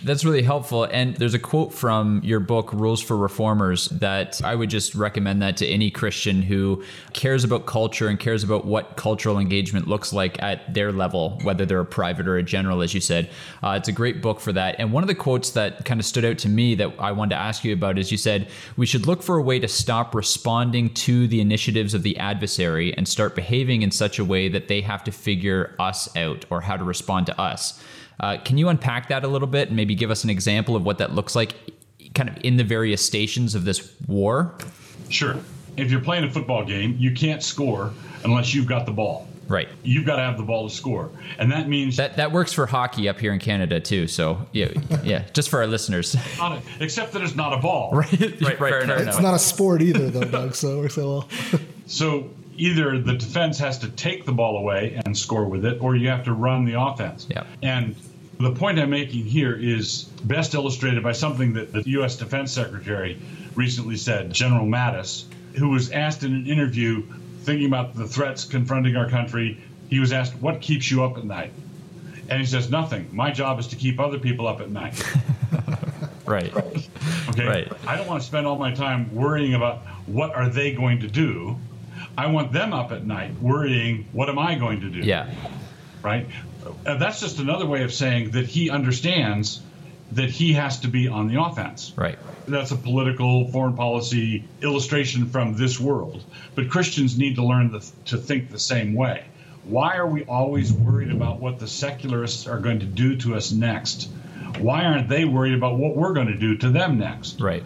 That's 0.00 0.24
really 0.24 0.42
helpful. 0.42 0.84
And 0.84 1.16
there's 1.16 1.34
a 1.34 1.40
quote 1.40 1.74
from 1.74 2.20
your 2.22 2.38
book, 2.38 2.72
Rules 2.72 3.02
for 3.02 3.16
Reformers, 3.16 3.86
that 3.88 4.40
I 4.44 4.54
would 4.54 4.70
just 4.70 4.94
recommend 4.94 5.42
that 5.42 5.56
to 5.56 5.66
any 5.66 5.90
Christian 5.90 6.40
who 6.40 6.84
cares 7.14 7.42
about 7.42 7.66
culture 7.66 8.06
and 8.06 8.18
cares 8.18 8.44
about 8.44 8.64
what 8.64 8.96
cultural 8.96 9.40
engagement 9.40 9.88
looks 9.88 10.12
like 10.12 10.40
at 10.40 10.72
their 10.72 10.92
level, 10.92 11.40
whether 11.42 11.66
they're 11.66 11.80
a 11.80 11.84
private 11.84 12.28
or 12.28 12.36
a 12.36 12.44
general, 12.44 12.80
as 12.80 12.94
you 12.94 13.00
said. 13.00 13.28
Uh, 13.60 13.70
it's 13.70 13.88
a 13.88 13.92
great 13.92 14.22
book 14.22 14.38
for 14.38 14.52
that. 14.52 14.76
And 14.78 14.92
one 14.92 15.02
of 15.02 15.08
the 15.08 15.16
quotes 15.16 15.50
that 15.50 15.84
kind 15.84 15.98
of 15.98 16.06
stood 16.06 16.24
out 16.24 16.38
to 16.38 16.48
me 16.48 16.76
that 16.76 16.94
I 17.00 17.10
wanted 17.10 17.34
to 17.34 17.40
ask 17.40 17.64
you 17.64 17.72
about 17.72 17.98
is 17.98 18.12
you 18.12 18.18
said, 18.18 18.48
We 18.76 18.86
should 18.86 19.08
look 19.08 19.20
for 19.20 19.36
a 19.36 19.42
way 19.42 19.58
to 19.58 19.68
stop 19.68 20.14
responding 20.14 20.94
to 20.94 21.26
the 21.26 21.40
initiatives 21.40 21.92
of 21.92 22.04
the 22.04 22.16
adversary 22.18 22.96
and 22.96 23.08
start 23.08 23.34
behaving 23.34 23.82
in 23.82 23.90
such 23.90 24.20
a 24.20 24.24
way 24.24 24.48
that 24.48 24.68
they 24.68 24.80
have 24.80 25.02
to 25.04 25.10
figure 25.10 25.74
us 25.80 26.14
out 26.16 26.44
or 26.50 26.60
how 26.60 26.76
to 26.76 26.84
respond 26.84 27.26
to 27.26 27.40
us. 27.40 27.82
Uh, 28.20 28.38
can 28.44 28.58
you 28.58 28.68
unpack 28.68 29.08
that 29.08 29.24
a 29.24 29.28
little 29.28 29.48
bit 29.48 29.68
and 29.68 29.76
maybe 29.76 29.94
give 29.94 30.10
us 30.10 30.24
an 30.24 30.30
example 30.30 30.76
of 30.76 30.84
what 30.84 30.98
that 30.98 31.14
looks 31.14 31.34
like, 31.36 31.54
kind 32.14 32.28
of 32.28 32.36
in 32.42 32.56
the 32.56 32.64
various 32.64 33.04
stations 33.04 33.54
of 33.54 33.64
this 33.64 33.92
war? 34.06 34.54
Sure. 35.08 35.36
If 35.76 35.90
you're 35.90 36.00
playing 36.00 36.24
a 36.24 36.30
football 36.30 36.64
game, 36.64 36.96
you 36.98 37.12
can't 37.12 37.42
score 37.42 37.92
unless 38.24 38.52
you've 38.54 38.66
got 38.66 38.86
the 38.86 38.92
ball. 38.92 39.28
Right. 39.46 39.68
You've 39.82 40.04
got 40.04 40.16
to 40.16 40.22
have 40.22 40.36
the 40.36 40.42
ball 40.42 40.68
to 40.68 40.74
score, 40.74 41.10
and 41.38 41.50
that 41.52 41.68
means 41.70 41.96
That 41.96 42.16
that 42.18 42.32
works 42.32 42.52
for 42.52 42.66
hockey 42.66 43.08
up 43.08 43.18
here 43.18 43.32
in 43.32 43.38
Canada 43.38 43.80
too. 43.80 44.06
So 44.06 44.46
yeah, 44.52 44.68
yeah, 45.04 45.24
just 45.32 45.48
for 45.48 45.60
our 45.60 45.66
listeners. 45.66 46.14
not 46.36 46.58
a- 46.58 46.62
except 46.84 47.12
that 47.12 47.22
it's 47.22 47.34
not 47.34 47.54
a 47.54 47.56
ball. 47.56 47.92
right, 47.94 48.10
right, 48.20 48.38
fair 48.40 48.56
fair 48.56 48.80
enough. 48.82 49.06
It's 49.06 49.20
not 49.20 49.32
a 49.32 49.38
sport 49.38 49.80
either, 49.80 50.10
though, 50.10 50.24
Doug. 50.24 50.54
So 50.54 50.76
it 50.78 50.82
works 50.82 50.98
out 50.98 51.04
well. 51.06 51.28
So 51.86 52.28
either 52.58 52.98
the 52.98 53.14
defense 53.14 53.58
has 53.58 53.78
to 53.78 53.88
take 53.88 54.26
the 54.26 54.32
ball 54.32 54.58
away 54.58 55.00
and 55.06 55.16
score 55.16 55.44
with 55.44 55.64
it, 55.64 55.80
or 55.80 55.96
you 55.96 56.08
have 56.08 56.24
to 56.24 56.32
run 56.32 56.64
the 56.64 56.80
offense. 56.80 57.26
Yeah. 57.30 57.44
And 57.62 57.94
the 58.38 58.52
point 58.52 58.78
I'm 58.78 58.90
making 58.90 59.24
here 59.24 59.54
is 59.54 60.04
best 60.24 60.54
illustrated 60.54 61.02
by 61.02 61.12
something 61.12 61.54
that 61.54 61.72
the 61.72 61.82
U.S. 61.90 62.16
Defense 62.16 62.52
Secretary 62.52 63.18
recently 63.54 63.96
said, 63.96 64.32
General 64.32 64.66
Mattis, 64.66 65.24
who 65.56 65.70
was 65.70 65.90
asked 65.90 66.22
in 66.22 66.34
an 66.34 66.46
interview, 66.46 67.02
thinking 67.42 67.66
about 67.66 67.94
the 67.94 68.06
threats 68.06 68.44
confronting 68.44 68.96
our 68.96 69.08
country, 69.08 69.60
he 69.88 70.00
was 70.00 70.12
asked, 70.12 70.34
What 70.36 70.60
keeps 70.60 70.90
you 70.90 71.02
up 71.04 71.16
at 71.16 71.24
night? 71.24 71.52
And 72.28 72.40
he 72.40 72.46
says, 72.46 72.70
Nothing. 72.70 73.08
My 73.12 73.30
job 73.30 73.58
is 73.58 73.68
to 73.68 73.76
keep 73.76 73.98
other 73.98 74.18
people 74.18 74.46
up 74.46 74.60
at 74.60 74.70
night. 74.70 75.02
right. 76.26 76.54
Okay. 77.30 77.46
Right. 77.46 77.72
I 77.86 77.96
don't 77.96 78.06
want 78.06 78.20
to 78.20 78.26
spend 78.26 78.46
all 78.46 78.58
my 78.58 78.72
time 78.72 79.14
worrying 79.14 79.54
about 79.54 79.78
what 80.06 80.34
are 80.34 80.48
they 80.48 80.72
going 80.72 81.00
to 81.00 81.08
do. 81.08 81.56
I 82.18 82.26
want 82.26 82.50
them 82.52 82.72
up 82.72 82.90
at 82.90 83.06
night 83.06 83.40
worrying, 83.40 84.08
what 84.10 84.28
am 84.28 84.40
I 84.40 84.56
going 84.56 84.80
to 84.80 84.90
do? 84.90 84.98
Yeah. 84.98 85.32
Right. 86.02 86.26
Uh, 86.84 86.96
that's 86.96 87.20
just 87.20 87.38
another 87.38 87.64
way 87.64 87.84
of 87.84 87.92
saying 87.92 88.32
that 88.32 88.46
he 88.46 88.70
understands 88.70 89.62
that 90.12 90.28
he 90.28 90.54
has 90.54 90.80
to 90.80 90.88
be 90.88 91.06
on 91.06 91.28
the 91.28 91.40
offense. 91.40 91.92
Right. 91.96 92.18
That's 92.48 92.72
a 92.72 92.76
political 92.76 93.52
foreign 93.52 93.76
policy 93.76 94.42
illustration 94.62 95.28
from 95.28 95.56
this 95.56 95.78
world. 95.78 96.24
But 96.56 96.70
Christians 96.70 97.16
need 97.16 97.36
to 97.36 97.44
learn 97.44 97.70
the, 97.70 97.88
to 98.06 98.16
think 98.16 98.50
the 98.50 98.58
same 98.58 98.94
way. 98.94 99.24
Why 99.62 99.96
are 99.96 100.06
we 100.06 100.24
always 100.24 100.72
worried 100.72 101.12
about 101.12 101.38
what 101.38 101.60
the 101.60 101.68
secularists 101.68 102.48
are 102.48 102.58
going 102.58 102.80
to 102.80 102.86
do 102.86 103.16
to 103.18 103.36
us 103.36 103.52
next? 103.52 104.10
Why 104.58 104.84
aren't 104.86 105.08
they 105.08 105.24
worried 105.24 105.54
about 105.54 105.78
what 105.78 105.94
we're 105.94 106.14
going 106.14 106.28
to 106.28 106.36
do 106.36 106.56
to 106.56 106.70
them 106.70 106.98
next? 106.98 107.40
Right. 107.40 107.62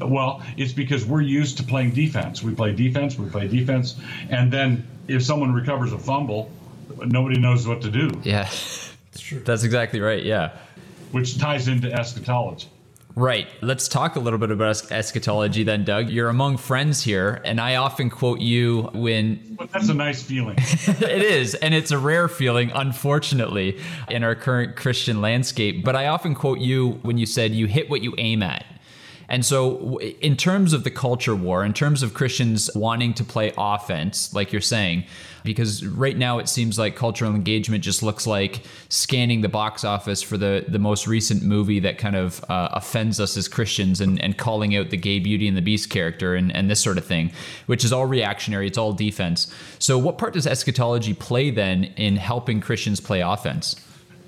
Well, 0.00 0.42
it's 0.56 0.72
because 0.72 1.04
we're 1.04 1.20
used 1.22 1.56
to 1.58 1.62
playing 1.62 1.92
defense. 1.92 2.42
We 2.42 2.54
play 2.54 2.72
defense, 2.72 3.18
we 3.18 3.28
play 3.28 3.48
defense, 3.48 3.96
and 4.30 4.52
then 4.52 4.86
if 5.08 5.22
someone 5.22 5.52
recovers 5.52 5.92
a 5.92 5.98
fumble, 5.98 6.50
nobody 7.06 7.38
knows 7.38 7.66
what 7.66 7.82
to 7.82 7.90
do, 7.90 8.10
Yeah. 8.24 8.48
That's 9.44 9.62
exactly 9.64 10.00
right. 10.00 10.22
Yeah. 10.24 10.52
which 11.12 11.38
ties 11.38 11.68
into 11.68 11.92
eschatology. 11.92 12.68
Right. 13.14 13.48
Let's 13.62 13.88
talk 13.88 14.14
a 14.14 14.20
little 14.20 14.38
bit 14.38 14.52
about 14.52 14.92
eschatology 14.92 15.64
then, 15.64 15.82
Doug. 15.84 16.08
You're 16.08 16.28
among 16.28 16.56
friends 16.58 17.02
here, 17.02 17.40
and 17.44 17.60
I 17.60 17.74
often 17.74 18.10
quote 18.10 18.38
you 18.38 18.82
when 18.94 19.56
But 19.58 19.72
that's 19.72 19.88
a 19.88 19.94
nice 19.94 20.22
feeling. 20.22 20.56
it 20.60 21.22
is, 21.22 21.56
and 21.56 21.74
it's 21.74 21.90
a 21.90 21.98
rare 21.98 22.28
feeling, 22.28 22.70
unfortunately, 22.72 23.80
in 24.08 24.22
our 24.22 24.36
current 24.36 24.76
Christian 24.76 25.20
landscape. 25.20 25.84
But 25.84 25.96
I 25.96 26.06
often 26.06 26.36
quote 26.36 26.60
you 26.60 27.00
when 27.02 27.18
you 27.18 27.26
said 27.26 27.50
you 27.52 27.66
hit 27.66 27.90
what 27.90 28.02
you 28.02 28.14
aim 28.18 28.40
at. 28.42 28.64
And 29.28 29.44
so, 29.44 29.98
in 29.98 30.36
terms 30.36 30.72
of 30.72 30.84
the 30.84 30.90
culture 30.90 31.34
war, 31.34 31.62
in 31.62 31.74
terms 31.74 32.02
of 32.02 32.14
Christians 32.14 32.70
wanting 32.74 33.12
to 33.14 33.24
play 33.24 33.52
offense, 33.58 34.32
like 34.32 34.52
you're 34.52 34.62
saying, 34.62 35.04
because 35.44 35.84
right 35.84 36.16
now 36.16 36.38
it 36.38 36.48
seems 36.48 36.78
like 36.78 36.96
cultural 36.96 37.34
engagement 37.34 37.84
just 37.84 38.02
looks 38.02 38.26
like 38.26 38.62
scanning 38.88 39.42
the 39.42 39.48
box 39.48 39.84
office 39.84 40.22
for 40.22 40.38
the, 40.38 40.64
the 40.68 40.78
most 40.78 41.06
recent 41.06 41.42
movie 41.42 41.80
that 41.80 41.98
kind 41.98 42.16
of 42.16 42.42
uh, 42.48 42.70
offends 42.72 43.20
us 43.20 43.36
as 43.36 43.48
Christians 43.48 44.00
and, 44.00 44.20
and 44.22 44.38
calling 44.38 44.74
out 44.74 44.88
the 44.90 44.96
gay 44.96 45.18
Beauty 45.18 45.46
and 45.46 45.56
the 45.56 45.62
Beast 45.62 45.90
character 45.90 46.34
and, 46.34 46.54
and 46.54 46.70
this 46.70 46.82
sort 46.82 46.96
of 46.96 47.04
thing, 47.04 47.30
which 47.66 47.84
is 47.84 47.92
all 47.92 48.06
reactionary, 48.06 48.66
it's 48.66 48.78
all 48.78 48.94
defense. 48.94 49.52
So, 49.78 49.98
what 49.98 50.16
part 50.16 50.32
does 50.32 50.46
eschatology 50.46 51.12
play 51.12 51.50
then 51.50 51.84
in 51.84 52.16
helping 52.16 52.60
Christians 52.62 52.98
play 52.98 53.20
offense? 53.20 53.76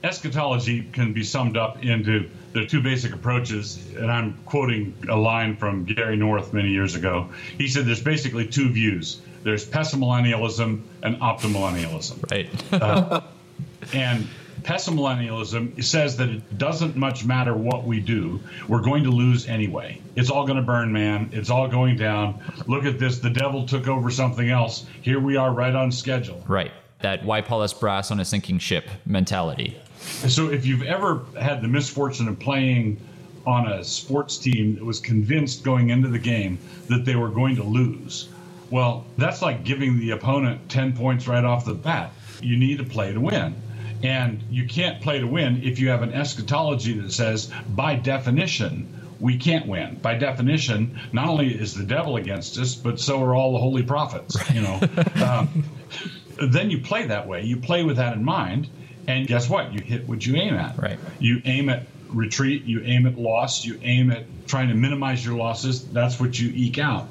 Eschatology 0.03 0.83
can 0.93 1.13
be 1.13 1.25
summed 1.25 1.57
up 1.57 1.85
into 1.85 2.31
there 2.53 2.65
are 2.65 2.67
two 2.67 2.83
basic 2.83 3.13
approaches, 3.13 3.79
and 3.97 4.11
I'm 4.11 4.39
quoting 4.45 4.95
a 5.09 5.17
line 5.17 5.57
from 5.57 5.85
Gary 5.85 6.17
North 6.17 6.53
many 6.53 6.71
years 6.71 6.97
ago. 6.97 7.29
He 7.57 7.69
said 7.69 7.87
there's 7.87 8.03
basically 8.03 8.47
two 8.47 8.69
views 8.71 9.21
there's 9.43 9.67
pessimillennialism 9.67 10.83
and 11.03 11.17
optimillennialism. 11.17 12.31
Right. 12.31 12.73
Uh, 12.73 13.23
and 13.95 14.27
pessimillennialism 14.63 15.83
says 15.83 16.19
that 16.19 16.29
it 16.29 16.59
doesn't 16.59 16.97
much 16.97 17.25
matter 17.25 17.55
what 17.55 17.85
we 17.85 18.01
do, 18.01 18.41
we're 18.69 18.83
going 18.83 19.05
to 19.05 19.11
lose 19.11 19.49
anyway. 19.49 20.01
It's 20.17 20.31
all 20.31 20.45
going 20.45 20.59
to 20.59 20.63
burn, 20.63 20.93
man. 20.93 21.31
It's 21.33 21.51
all 21.51 21.69
going 21.69 21.97
down. 21.97 22.43
Look 22.67 22.85
at 22.85 22.99
this. 22.99 23.19
The 23.19 23.31
devil 23.31 23.67
took 23.67 23.89
over 23.89 24.11
something 24.11 24.51
else. 24.51 24.87
Here 25.03 25.21
we 25.21 25.37
are 25.37 25.51
right 25.51 25.75
on 25.75 25.91
schedule. 25.91 26.45
right. 26.47 26.71
That 27.03 27.25
why 27.25 27.41
Paulus 27.41 27.73
brass 27.73 28.11
on 28.11 28.21
a 28.21 28.25
sinking 28.25 28.59
ship 28.59 28.89
mentality. 29.07 29.77
So 30.01 30.51
if 30.51 30.67
you've 30.67 30.83
ever 30.83 31.25
had 31.39 31.63
the 31.63 31.69
misfortune 31.69 32.29
of 32.29 32.39
playing 32.39 33.01
on 33.47 33.67
a 33.71 33.83
sports 33.85 34.37
team 34.37 34.75
that 34.75 34.85
was 34.85 35.01
convinced 35.01 35.65
going 35.65 35.91
into 35.91 36.09
the 36.09 36.19
game 36.19 36.59
that 36.89 37.05
they 37.05 37.17
were 37.17 37.31
going 37.31 37.57
to 37.57 37.63
lose, 37.63 38.29
well, 38.71 39.07
that's 39.17 39.43
like 39.43 39.65
giving 39.65 39.99
the 39.99 40.11
opponent 40.13 40.69
10 40.69 40.97
points 40.97 41.27
right 41.27 41.45
off 41.45 41.65
the 41.65 41.75
bat. 41.75 42.13
You 42.41 42.57
need 42.57 42.79
to 42.79 42.85
play 42.85 43.13
to 43.13 43.21
win. 43.21 43.57
And 44.03 44.43
you 44.51 44.67
can't 44.67 45.03
play 45.03 45.19
to 45.19 45.27
win 45.27 45.63
if 45.63 45.79
you 45.79 45.91
have 45.91 46.03
an 46.03 46.13
eschatology 46.13 46.99
that 47.01 47.13
says, 47.13 47.51
by 47.69 47.97
definition, 47.97 49.01
we 49.19 49.37
can't 49.37 49.67
win. 49.67 49.97
By 50.01 50.15
definition, 50.15 50.99
not 51.13 51.29
only 51.29 51.49
is 51.49 51.75
the 51.75 51.85
devil 51.85 52.17
against 52.17 52.57
us, 52.57 52.75
but 52.75 52.99
so 52.99 53.23
are 53.23 53.35
all 53.35 53.53
the 53.53 53.59
holy 53.59 53.83
prophets. 53.83 54.37
You 54.51 54.63
know, 54.63 54.81
um, 55.23 55.65
then 56.41 56.71
you 56.71 56.79
play 56.81 57.07
that 57.07 57.27
way. 57.27 57.43
You 57.43 57.59
play 57.59 57.83
with 57.85 57.97
that 57.97 58.17
in 58.17 58.25
mind, 58.25 58.69
and 59.07 59.27
guess 59.27 59.49
what? 59.49 59.73
You 59.73 59.81
hit 59.81 60.09
what 60.09 60.25
you 60.25 60.37
aim 60.37 60.55
at. 60.55 60.79
Right. 60.79 60.99
You 61.19 61.43
aim 61.45 61.69
at 61.69 61.87
retreat. 62.09 62.65
You 62.65 62.83
aim 62.83 63.07
at 63.07 63.19
loss. 63.19 63.65
You 63.65 63.79
aim 63.83 64.11
at 64.11 64.25
trying 64.47 64.69
to 64.69 64.75
minimize 64.75 65.25
your 65.25 65.37
losses. 65.37 65.87
That's 65.89 66.19
what 66.19 66.39
you 66.39 66.51
eke 66.55 66.79
out. 66.79 67.09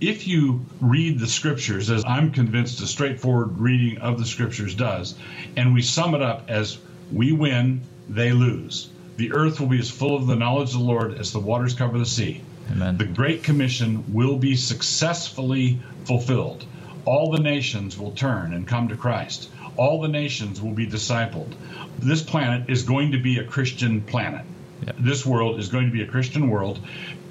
If 0.00 0.28
you 0.28 0.64
read 0.80 1.18
the 1.18 1.26
scriptures, 1.26 1.90
as 1.90 2.04
I'm 2.04 2.30
convinced 2.30 2.80
a 2.80 2.86
straightforward 2.86 3.58
reading 3.58 3.98
of 3.98 4.18
the 4.18 4.24
scriptures 4.24 4.74
does, 4.74 5.16
and 5.56 5.74
we 5.74 5.82
sum 5.82 6.14
it 6.14 6.22
up 6.22 6.44
as 6.48 6.78
we 7.12 7.32
win, 7.32 7.80
they 8.08 8.32
lose. 8.32 8.90
The 9.16 9.32
earth 9.32 9.58
will 9.58 9.66
be 9.66 9.80
as 9.80 9.90
full 9.90 10.14
of 10.14 10.28
the 10.28 10.36
knowledge 10.36 10.68
of 10.68 10.78
the 10.78 10.84
Lord 10.84 11.18
as 11.18 11.32
the 11.32 11.40
waters 11.40 11.74
cover 11.74 11.98
the 11.98 12.06
sea. 12.06 12.42
Amen. 12.70 12.96
The 12.96 13.06
Great 13.06 13.42
Commission 13.42 14.12
will 14.12 14.36
be 14.36 14.54
successfully 14.54 15.80
fulfilled. 16.04 16.64
All 17.08 17.30
the 17.30 17.40
nations 17.40 17.98
will 17.98 18.10
turn 18.10 18.52
and 18.52 18.66
come 18.68 18.88
to 18.88 18.96
Christ. 18.96 19.48
All 19.78 20.02
the 20.02 20.08
nations 20.08 20.60
will 20.60 20.74
be 20.74 20.86
discipled. 20.86 21.54
This 21.98 22.20
planet 22.20 22.68
is 22.68 22.82
going 22.82 23.12
to 23.12 23.18
be 23.18 23.38
a 23.38 23.44
Christian 23.44 24.02
planet. 24.02 24.44
This 24.98 25.24
world 25.24 25.58
is 25.58 25.70
going 25.70 25.86
to 25.86 25.90
be 25.90 26.02
a 26.02 26.06
Christian 26.06 26.50
world 26.50 26.78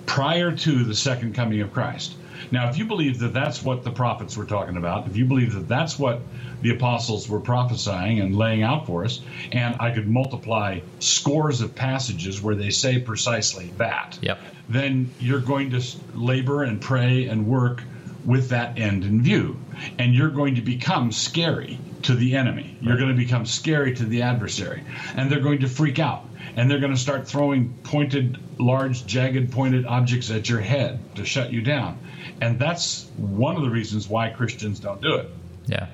prior 0.07 0.51
to 0.51 0.84
the 0.84 0.96
second 0.96 1.36
coming 1.36 1.62
of 1.62 1.74
Christ. 1.74 2.15
Now, 2.50 2.69
if 2.69 2.79
you 2.79 2.86
believe 2.86 3.19
that 3.19 3.34
that's 3.34 3.62
what 3.63 3.84
the 3.84 3.91
prophets 3.91 4.36
were 4.36 4.46
talking 4.46 4.77
about, 4.77 5.05
if 5.05 5.15
you 5.15 5.25
believe 5.25 5.53
that 5.53 5.67
that's 5.67 6.00
what 6.00 6.22
the 6.63 6.72
apostles 6.72 7.29
were 7.29 7.39
prophesying 7.39 8.19
and 8.19 8.36
laying 8.36 8.63
out 8.63 8.88
for 8.88 9.05
us, 9.05 9.22
and 9.51 9.75
I 9.79 9.91
could 9.91 10.10
multiply 10.10 10.79
scores 10.98 11.62
of 11.62 11.75
passages 11.75 12.41
where 12.41 12.55
they 12.55 12.72
say 12.72 12.98
precisely 12.98 13.72
that, 13.77 14.17
Yep. 14.24 14.39
then 14.69 15.12
you're 15.19 15.39
going 15.39 15.69
to 15.69 15.81
labor 16.15 16.63
and 16.63 16.81
pray 16.81 17.27
and 17.27 17.46
work 17.46 17.84
with 18.25 18.50
that 18.50 18.79
end 18.79 19.03
in 19.03 19.21
view. 19.21 19.59
And 19.97 20.13
you're 20.13 20.29
going 20.29 20.55
to 20.55 20.62
become 20.62 21.12
scary 21.12 21.79
to 22.03 22.15
the 22.15 22.36
enemy. 22.36 22.77
You're 22.81 22.97
going 22.97 23.09
to 23.09 23.15
become 23.15 23.45
scary 23.45 23.95
to 23.95 24.05
the 24.05 24.24
adversary. 24.24 24.83
And 25.15 25.31
they're 25.31 25.39
going 25.39 25.59
to 25.59 25.67
freak 25.67 26.00
out. 26.00 26.25
And 26.55 26.69
they're 26.69 26.79
going 26.79 26.93
to 26.93 27.00
start 27.00 27.27
throwing 27.27 27.74
pointed, 27.83 28.38
large, 28.59 29.05
jagged, 29.05 29.51
pointed 29.51 29.86
objects 29.86 30.31
at 30.31 30.50
your 30.50 30.59
head 30.59 31.00
to 31.15 31.25
shut 31.25 31.51
you 31.51 31.62
down. 31.62 32.00
And 32.41 32.59
that's 32.59 33.09
one 33.17 33.55
of 33.55 33.62
the 33.62 33.69
reasons 33.69 34.07
why 34.07 34.29
Christians 34.29 34.79
don't 34.79 35.01
do 35.01 35.15
it. 35.15 35.29
Yeah. 35.67 35.88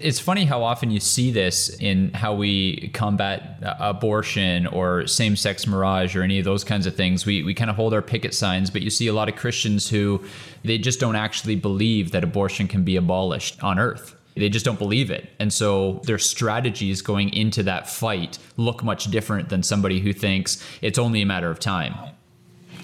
It's 0.00 0.18
funny 0.18 0.44
how 0.44 0.64
often 0.64 0.90
you 0.90 0.98
see 1.00 1.30
this 1.30 1.68
in 1.78 2.12
how 2.12 2.34
we 2.34 2.88
combat 2.88 3.58
uh, 3.62 3.76
abortion 3.78 4.66
or 4.66 5.06
same 5.06 5.36
sex 5.36 5.66
mirage 5.66 6.16
or 6.16 6.22
any 6.22 6.38
of 6.38 6.44
those 6.44 6.64
kinds 6.64 6.86
of 6.86 6.96
things. 6.96 7.24
We, 7.24 7.42
we 7.44 7.54
kind 7.54 7.70
of 7.70 7.76
hold 7.76 7.94
our 7.94 8.02
picket 8.02 8.34
signs, 8.34 8.68
but 8.68 8.82
you 8.82 8.90
see 8.90 9.06
a 9.06 9.12
lot 9.12 9.28
of 9.28 9.36
Christians 9.36 9.88
who 9.88 10.22
they 10.64 10.76
just 10.76 10.98
don't 10.98 11.16
actually 11.16 11.56
believe 11.56 12.10
that 12.10 12.24
abortion 12.24 12.66
can 12.66 12.82
be 12.82 12.96
abolished 12.96 13.62
on 13.62 13.78
earth. 13.78 14.16
They 14.34 14.48
just 14.48 14.64
don't 14.64 14.78
believe 14.78 15.10
it. 15.10 15.30
And 15.38 15.52
so 15.52 16.00
their 16.04 16.18
strategies 16.18 17.02
going 17.02 17.32
into 17.32 17.62
that 17.64 17.88
fight 17.88 18.38
look 18.56 18.82
much 18.82 19.04
different 19.04 19.50
than 19.50 19.62
somebody 19.62 20.00
who 20.00 20.12
thinks 20.12 20.64
it's 20.80 20.98
only 20.98 21.22
a 21.22 21.26
matter 21.26 21.50
of 21.50 21.60
time. 21.60 21.94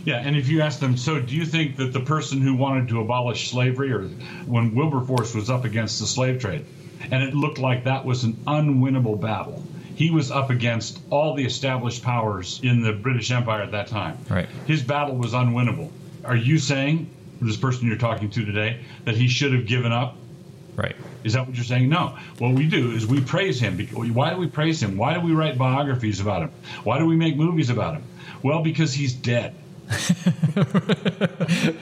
Yeah, 0.05 0.17
and 0.17 0.37
if 0.37 0.49
you 0.49 0.63
ask 0.63 0.79
them, 0.81 0.97
so 0.97 1.21
do 1.21 1.35
you 1.35 1.45
think 1.45 1.77
that 1.77 1.93
the 1.93 2.01
person 2.01 2.41
who 2.41 2.55
wanted 2.55 2.89
to 2.89 3.01
abolish 3.01 3.51
slavery, 3.51 3.93
or 3.93 4.05
when 4.47 4.75
Wilberforce 4.75 5.35
was 5.35 5.51
up 5.51 5.65
against 5.65 6.01
the 6.01 6.07
slave 6.07 6.41
trade, 6.41 6.65
and 7.11 7.23
it 7.23 7.35
looked 7.35 7.59
like 7.59 7.85
that 7.85 8.05
was 8.05 8.25
an 8.25 8.35
unwinnable 8.47 9.21
battle, 9.21 9.63
he 9.97 10.11
was 10.11 10.31
up 10.31 10.51
against 10.51 11.01
all 11.11 11.35
the 11.35 11.45
established 11.45 12.03
powers 12.03 12.61
in 12.63 12.83
the 12.83 12.93
British 12.93 13.31
Empire 13.31 13.63
at 13.63 13.73
that 13.73 13.89
time. 13.89 14.17
Right. 14.31 14.49
His 14.67 14.83
battle 14.83 15.17
was 15.17 15.33
unwinnable. 15.33 15.91
Are 16.25 16.37
you 16.37 16.59
saying, 16.59 17.11
this 17.41 17.57
person 17.57 17.89
you're 17.89 17.99
talking 17.99 18.31
to 18.31 18.45
today, 18.45 18.81
that 19.05 19.17
he 19.17 19.29
should 19.29 19.53
have 19.53 19.67
given 19.67 19.93
up? 19.93 20.17
Right. 20.77 20.95
Is 21.25 21.33
that 21.33 21.47
what 21.47 21.57
you're 21.57 21.65
saying? 21.65 21.89
No. 21.89 22.17
What 22.39 22.55
we 22.55 22.69
do 22.69 22.93
is 22.93 23.05
we 23.05 23.21
praise 23.21 23.59
him. 23.59 23.79
Why 23.89 24.31
do 24.31 24.37
we 24.37 24.47
praise 24.47 24.81
him? 24.81 24.97
Why 24.97 25.15
do 25.15 25.21
we 25.21 25.33
write 25.33 25.59
biographies 25.59 26.21
about 26.21 26.43
him? 26.43 26.53
Why 26.85 26.99
do 27.01 27.07
we 27.07 27.17
make 27.17 27.37
movies 27.37 27.69
about 27.69 27.95
him? 27.95 28.05
Well, 28.43 28.63
because 28.63 28.95
he's 28.95 29.13
dead. 29.13 29.57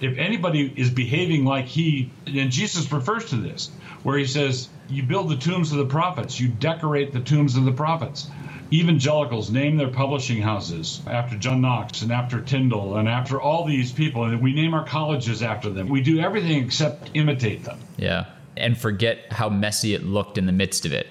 if 0.00 0.18
anybody 0.18 0.72
is 0.76 0.90
behaving 0.90 1.44
like 1.44 1.66
he, 1.66 2.10
and 2.26 2.50
Jesus 2.50 2.90
refers 2.92 3.26
to 3.30 3.36
this, 3.36 3.70
where 4.02 4.16
he 4.18 4.26
says, 4.26 4.68
You 4.88 5.02
build 5.02 5.28
the 5.30 5.36
tombs 5.36 5.72
of 5.72 5.78
the 5.78 5.86
prophets, 5.86 6.40
you 6.40 6.48
decorate 6.48 7.12
the 7.12 7.20
tombs 7.20 7.56
of 7.56 7.64
the 7.64 7.72
prophets. 7.72 8.30
Evangelicals 8.72 9.50
name 9.50 9.76
their 9.76 9.88
publishing 9.88 10.40
houses 10.40 11.02
after 11.08 11.36
John 11.36 11.60
Knox 11.60 12.02
and 12.02 12.12
after 12.12 12.40
Tyndale 12.40 12.98
and 12.98 13.08
after 13.08 13.40
all 13.40 13.66
these 13.66 13.90
people, 13.90 14.24
and 14.24 14.40
we 14.40 14.52
name 14.52 14.74
our 14.74 14.84
colleges 14.84 15.42
after 15.42 15.70
them. 15.70 15.88
We 15.88 16.02
do 16.02 16.20
everything 16.20 16.64
except 16.64 17.10
imitate 17.14 17.64
them. 17.64 17.80
Yeah. 17.96 18.26
And 18.56 18.78
forget 18.78 19.32
how 19.32 19.48
messy 19.48 19.94
it 19.94 20.04
looked 20.04 20.38
in 20.38 20.46
the 20.46 20.52
midst 20.52 20.86
of 20.86 20.92
it. 20.92 21.08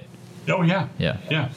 Oh, 0.48 0.62
yeah. 0.62 0.88
Yeah. 0.98 1.18
Yeah. 1.30 1.50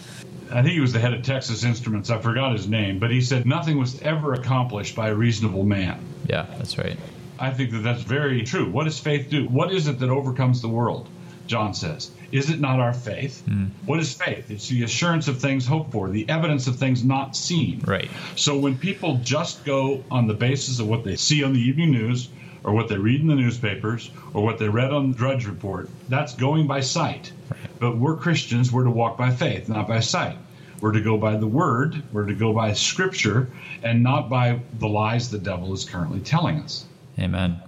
I 0.52 0.62
think 0.62 0.74
he 0.74 0.80
was 0.80 0.92
the 0.92 1.00
head 1.00 1.14
of 1.14 1.22
Texas 1.22 1.64
Instruments. 1.64 2.10
I 2.10 2.18
forgot 2.18 2.52
his 2.52 2.68
name, 2.68 2.98
but 2.98 3.10
he 3.10 3.20
said 3.20 3.46
nothing 3.46 3.78
was 3.78 4.00
ever 4.02 4.34
accomplished 4.34 4.94
by 4.94 5.08
a 5.08 5.14
reasonable 5.14 5.64
man. 5.64 6.04
Yeah, 6.28 6.46
that's 6.58 6.78
right. 6.78 6.98
I 7.38 7.50
think 7.50 7.72
that 7.72 7.78
that's 7.78 8.02
very 8.02 8.42
true. 8.42 8.70
What 8.70 8.84
does 8.84 8.98
faith 8.98 9.30
do? 9.30 9.48
What 9.48 9.72
is 9.72 9.88
it 9.88 9.98
that 10.00 10.10
overcomes 10.10 10.60
the 10.60 10.68
world? 10.68 11.08
John 11.46 11.74
says. 11.74 12.10
Is 12.30 12.50
it 12.50 12.60
not 12.60 12.80
our 12.80 12.92
faith? 12.92 13.44
Hmm. 13.46 13.66
What 13.84 13.98
is 13.98 14.14
faith? 14.14 14.50
It's 14.50 14.68
the 14.68 14.84
assurance 14.84 15.28
of 15.28 15.40
things 15.40 15.66
hoped 15.66 15.92
for, 15.92 16.08
the 16.08 16.28
evidence 16.28 16.66
of 16.66 16.76
things 16.76 17.04
not 17.04 17.36
seen. 17.36 17.80
Right. 17.84 18.10
So 18.36 18.56
when 18.58 18.78
people 18.78 19.18
just 19.22 19.64
go 19.64 20.04
on 20.10 20.28
the 20.28 20.34
basis 20.34 20.78
of 20.78 20.86
what 20.86 21.04
they 21.04 21.16
see 21.16 21.42
on 21.44 21.52
the 21.52 21.60
evening 21.60 21.90
news, 21.90 22.28
or 22.64 22.72
what 22.72 22.88
they 22.88 22.96
read 22.96 23.20
in 23.20 23.26
the 23.26 23.34
newspapers, 23.34 24.10
or 24.34 24.42
what 24.42 24.58
they 24.58 24.68
read 24.68 24.92
on 24.92 25.10
the 25.10 25.16
Drudge 25.16 25.46
Report, 25.46 25.88
that's 26.08 26.34
going 26.34 26.66
by 26.66 26.80
sight. 26.80 27.32
But 27.78 27.96
we're 27.96 28.16
Christians, 28.16 28.70
we're 28.72 28.84
to 28.84 28.90
walk 28.90 29.16
by 29.18 29.30
faith, 29.30 29.68
not 29.68 29.88
by 29.88 30.00
sight. 30.00 30.36
We're 30.80 30.92
to 30.92 31.00
go 31.00 31.16
by 31.16 31.36
the 31.36 31.46
word, 31.46 32.02
we're 32.12 32.26
to 32.26 32.34
go 32.34 32.52
by 32.52 32.72
scripture, 32.72 33.48
and 33.84 34.02
not 34.02 34.28
by 34.28 34.60
the 34.80 34.88
lies 34.88 35.30
the 35.30 35.38
devil 35.38 35.72
is 35.72 35.84
currently 35.84 36.20
telling 36.20 36.58
us. 36.60 36.86
Amen. 37.18 37.60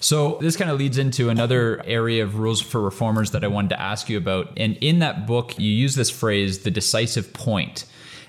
So 0.00 0.38
this 0.40 0.56
kind 0.56 0.70
of 0.70 0.78
leads 0.78 0.98
into 0.98 1.28
another 1.28 1.82
area 1.84 2.22
of 2.22 2.38
rules 2.38 2.60
for 2.60 2.80
reformers 2.80 3.32
that 3.32 3.44
I 3.44 3.48
wanted 3.48 3.70
to 3.70 3.80
ask 3.80 4.08
you 4.08 4.18
about. 4.18 4.52
And 4.56 4.76
in 4.80 5.00
that 5.00 5.26
book, 5.26 5.58
you 5.58 5.70
use 5.70 5.94
this 5.94 6.10
phrase, 6.10 6.60
the 6.60 6.70
decisive 6.70 7.32
point, 7.32 7.84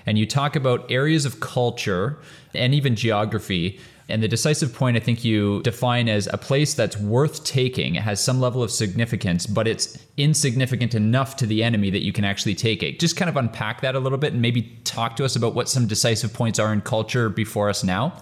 and 0.06 0.18
you 0.18 0.26
talk 0.26 0.56
about 0.56 0.90
areas 0.90 1.24
of 1.24 1.40
culture 1.40 2.18
and 2.54 2.74
even 2.74 2.96
geography. 2.96 3.80
And 4.10 4.22
the 4.22 4.28
decisive 4.28 4.74
point, 4.74 4.96
I 4.96 5.00
think 5.00 5.24
you 5.24 5.62
define 5.62 6.08
as 6.08 6.28
a 6.32 6.36
place 6.36 6.74
that's 6.74 6.96
worth 6.96 7.44
taking. 7.44 7.94
It 7.94 8.02
has 8.02 8.22
some 8.22 8.40
level 8.40 8.62
of 8.62 8.70
significance, 8.70 9.46
but 9.46 9.66
it's 9.66 9.98
insignificant 10.16 10.94
enough 10.94 11.36
to 11.36 11.46
the 11.46 11.62
enemy 11.62 11.90
that 11.90 12.02
you 12.02 12.12
can 12.12 12.24
actually 12.24 12.54
take 12.54 12.82
it. 12.82 13.00
Just 13.00 13.16
kind 13.16 13.28
of 13.28 13.36
unpack 13.36 13.80
that 13.82 13.94
a 13.94 14.00
little 14.00 14.18
bit 14.18 14.32
and 14.32 14.42
maybe 14.42 14.62
talk 14.84 15.16
to 15.16 15.24
us 15.24 15.36
about 15.36 15.54
what 15.54 15.68
some 15.68 15.86
decisive 15.86 16.32
points 16.32 16.58
are 16.58 16.72
in 16.72 16.80
culture 16.80 17.28
before 17.28 17.68
us 17.68 17.84
now. 17.84 18.12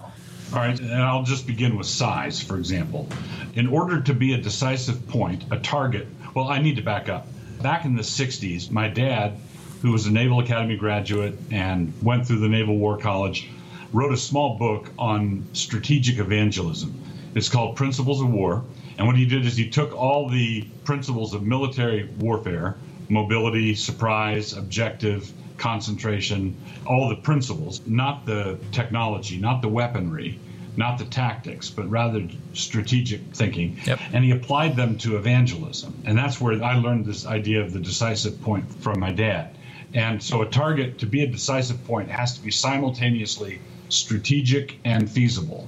All 0.51 0.59
right, 0.59 0.79
and 0.79 1.03
I'll 1.03 1.23
just 1.23 1.45
begin 1.45 1.77
with 1.77 1.85
size, 1.85 2.41
for 2.41 2.57
example. 2.57 3.07
In 3.53 3.67
order 3.67 4.01
to 4.01 4.13
be 4.15 4.33
a 4.33 4.37
decisive 4.37 5.07
point, 5.07 5.43
a 5.51 5.59
target, 5.59 6.07
well, 6.33 6.47
I 6.47 6.59
need 6.59 6.75
to 6.77 6.81
back 6.81 7.07
up. 7.07 7.27
Back 7.61 7.85
in 7.85 7.95
the 7.95 8.01
60s, 8.01 8.71
my 8.71 8.87
dad, 8.87 9.37
who 9.81 9.91
was 9.91 10.07
a 10.07 10.11
Naval 10.11 10.39
Academy 10.39 10.75
graduate 10.75 11.37
and 11.51 11.93
went 12.01 12.25
through 12.25 12.39
the 12.39 12.49
Naval 12.49 12.77
War 12.77 12.97
College, 12.97 13.47
wrote 13.91 14.13
a 14.13 14.17
small 14.17 14.57
book 14.57 14.89
on 14.97 15.45
strategic 15.53 16.19
evangelism. 16.19 16.93
It's 17.35 17.49
called 17.49 17.75
Principles 17.75 18.21
of 18.21 18.29
War. 18.31 18.63
And 18.97 19.07
what 19.07 19.15
he 19.15 19.25
did 19.25 19.45
is 19.45 19.55
he 19.55 19.69
took 19.69 19.93
all 19.95 20.29
the 20.29 20.67
principles 20.83 21.33
of 21.33 21.43
military 21.43 22.09
warfare 22.19 22.75
mobility, 23.09 23.73
surprise, 23.73 24.53
objective, 24.53 25.31
concentration, 25.57 26.55
all 26.85 27.09
the 27.09 27.15
principles, 27.15 27.81
not 27.85 28.25
the 28.25 28.57
technology, 28.71 29.37
not 29.37 29.61
the 29.61 29.67
weaponry, 29.67 30.39
not 30.77 30.97
the 30.97 31.05
tactics, 31.05 31.69
but 31.69 31.89
rather 31.89 32.27
strategic 32.53 33.21
thinking. 33.33 33.77
Yep. 33.85 33.99
And 34.13 34.23
he 34.23 34.31
applied 34.31 34.75
them 34.75 34.97
to 34.99 35.17
evangelism. 35.17 35.93
And 36.05 36.17
that's 36.17 36.39
where 36.39 36.63
I 36.63 36.75
learned 36.75 37.05
this 37.05 37.25
idea 37.25 37.61
of 37.61 37.73
the 37.73 37.79
decisive 37.79 38.41
point 38.41 38.71
from 38.81 38.99
my 38.99 39.11
dad. 39.11 39.55
And 39.93 40.21
so 40.21 40.41
a 40.41 40.45
target 40.45 40.99
to 40.99 41.05
be 41.05 41.23
a 41.23 41.27
decisive 41.27 41.83
point 41.85 42.09
has 42.09 42.37
to 42.37 42.43
be 42.43 42.51
simultaneously 42.51 43.59
strategic 43.89 44.79
and 44.85 45.09
feasible. 45.09 45.67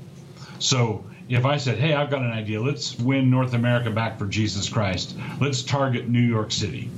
So 0.60 1.06
if 1.30 1.46
I 1.46 1.58
said, 1.58 1.78
hey, 1.78 1.94
I've 1.94 2.10
got 2.10 2.22
an 2.22 2.32
idea, 2.32 2.62
let's 2.62 2.98
win 2.98 3.30
North 3.30 3.54
America 3.54 3.90
back 3.90 4.20
for 4.20 4.26
Jesus 4.26 4.70
Christ, 4.70 5.18
let's 5.40 5.64
target 5.64 6.08
New 6.08 6.20
York 6.22 6.52
City. 6.52 6.90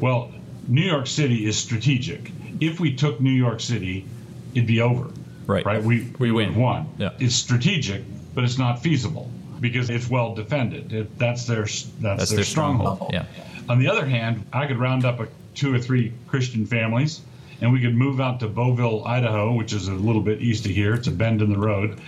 Well, 0.00 0.32
New 0.68 0.82
York 0.82 1.06
City 1.06 1.46
is 1.46 1.58
strategic. 1.58 2.30
If 2.60 2.80
we 2.80 2.94
took 2.94 3.20
New 3.20 3.30
York 3.30 3.60
City, 3.60 4.06
it'd 4.54 4.66
be 4.66 4.80
over. 4.80 5.10
Right. 5.46 5.64
Right. 5.64 5.82
We 5.82 6.10
We 6.18 6.30
win. 6.32 6.54
One. 6.54 6.88
Yeah. 6.98 7.10
It's 7.18 7.34
strategic, 7.34 8.02
but 8.34 8.44
it's 8.44 8.58
not 8.58 8.82
feasible 8.82 9.30
because 9.60 9.90
it's 9.90 10.08
well 10.08 10.34
defended. 10.34 10.92
It, 10.92 11.18
that's 11.18 11.46
their 11.46 11.62
that's, 11.62 11.90
That's 12.00 12.30
their, 12.30 12.36
their 12.36 12.44
stronghold. 12.44 12.96
stronghold, 12.96 13.12
yeah. 13.12 13.26
On 13.68 13.78
the 13.78 13.88
other 13.88 14.06
hand, 14.06 14.44
I 14.52 14.66
could 14.66 14.78
round 14.78 15.04
up 15.04 15.20
a, 15.20 15.28
two 15.54 15.74
or 15.74 15.78
three 15.78 16.12
Christian 16.28 16.66
families, 16.66 17.20
and 17.64 17.72
we 17.72 17.80
could 17.80 17.94
move 17.94 18.20
out 18.20 18.40
to 18.40 18.46
Bovill, 18.46 19.06
Idaho, 19.06 19.54
which 19.54 19.72
is 19.72 19.88
a 19.88 19.94
little 19.94 20.20
bit 20.20 20.42
east 20.42 20.66
of 20.66 20.72
here. 20.72 20.92
It's 20.92 21.08
a 21.08 21.10
bend 21.10 21.40
in 21.40 21.50
the 21.50 21.58
road, 21.58 21.98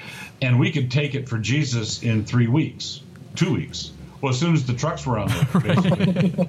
and 0.42 0.60
we 0.60 0.70
could 0.70 0.90
take 0.90 1.14
it 1.14 1.30
for 1.30 1.38
Jesus 1.38 2.02
in 2.02 2.26
three 2.26 2.46
weeks, 2.46 3.00
two 3.36 3.54
weeks. 3.54 3.90
Well, 4.20 4.34
as 4.34 4.38
soon 4.38 4.52
as 4.52 4.66
the 4.66 4.74
trucks 4.74 5.06
were 5.06 5.18
on 5.18 5.28
there, 5.28 5.60
basically. 5.62 6.48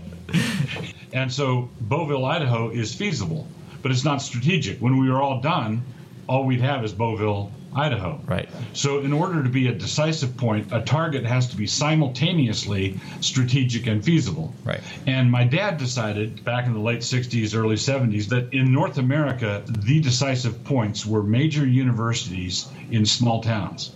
And 1.13 1.31
so 1.31 1.69
Bovill, 1.81 2.29
Idaho 2.29 2.69
is 2.69 2.93
feasible, 2.93 3.47
but 3.81 3.91
it's 3.91 4.03
not 4.03 4.21
strategic. 4.21 4.79
When 4.79 4.97
we 4.97 5.09
are 5.09 5.21
all 5.21 5.39
done, 5.39 5.83
all 6.27 6.43
we'd 6.43 6.59
have 6.59 6.83
is 6.83 6.91
Bovill, 6.91 7.49
Idaho. 7.77 8.19
Right. 8.25 8.49
So, 8.73 8.99
in 8.99 9.13
order 9.13 9.43
to 9.43 9.49
be 9.49 9.67
a 9.67 9.73
decisive 9.73 10.35
point, 10.35 10.71
a 10.71 10.81
target 10.81 11.25
has 11.25 11.47
to 11.49 11.57
be 11.57 11.67
simultaneously 11.67 12.99
strategic 13.21 13.85
and 13.85 14.03
feasible. 14.03 14.53
Right. 14.65 14.81
And 15.05 15.31
my 15.31 15.43
dad 15.43 15.77
decided 15.77 16.43
back 16.43 16.65
in 16.65 16.73
the 16.73 16.79
late 16.79 17.01
60s, 17.01 17.55
early 17.55 17.75
70s 17.75 18.29
that 18.29 18.51
in 18.51 18.73
North 18.73 18.97
America, 18.97 19.63
the 19.67 19.99
decisive 20.01 20.63
points 20.63 21.05
were 21.05 21.21
major 21.21 21.65
universities 21.65 22.67
in 22.89 23.05
small 23.05 23.43
towns. 23.43 23.91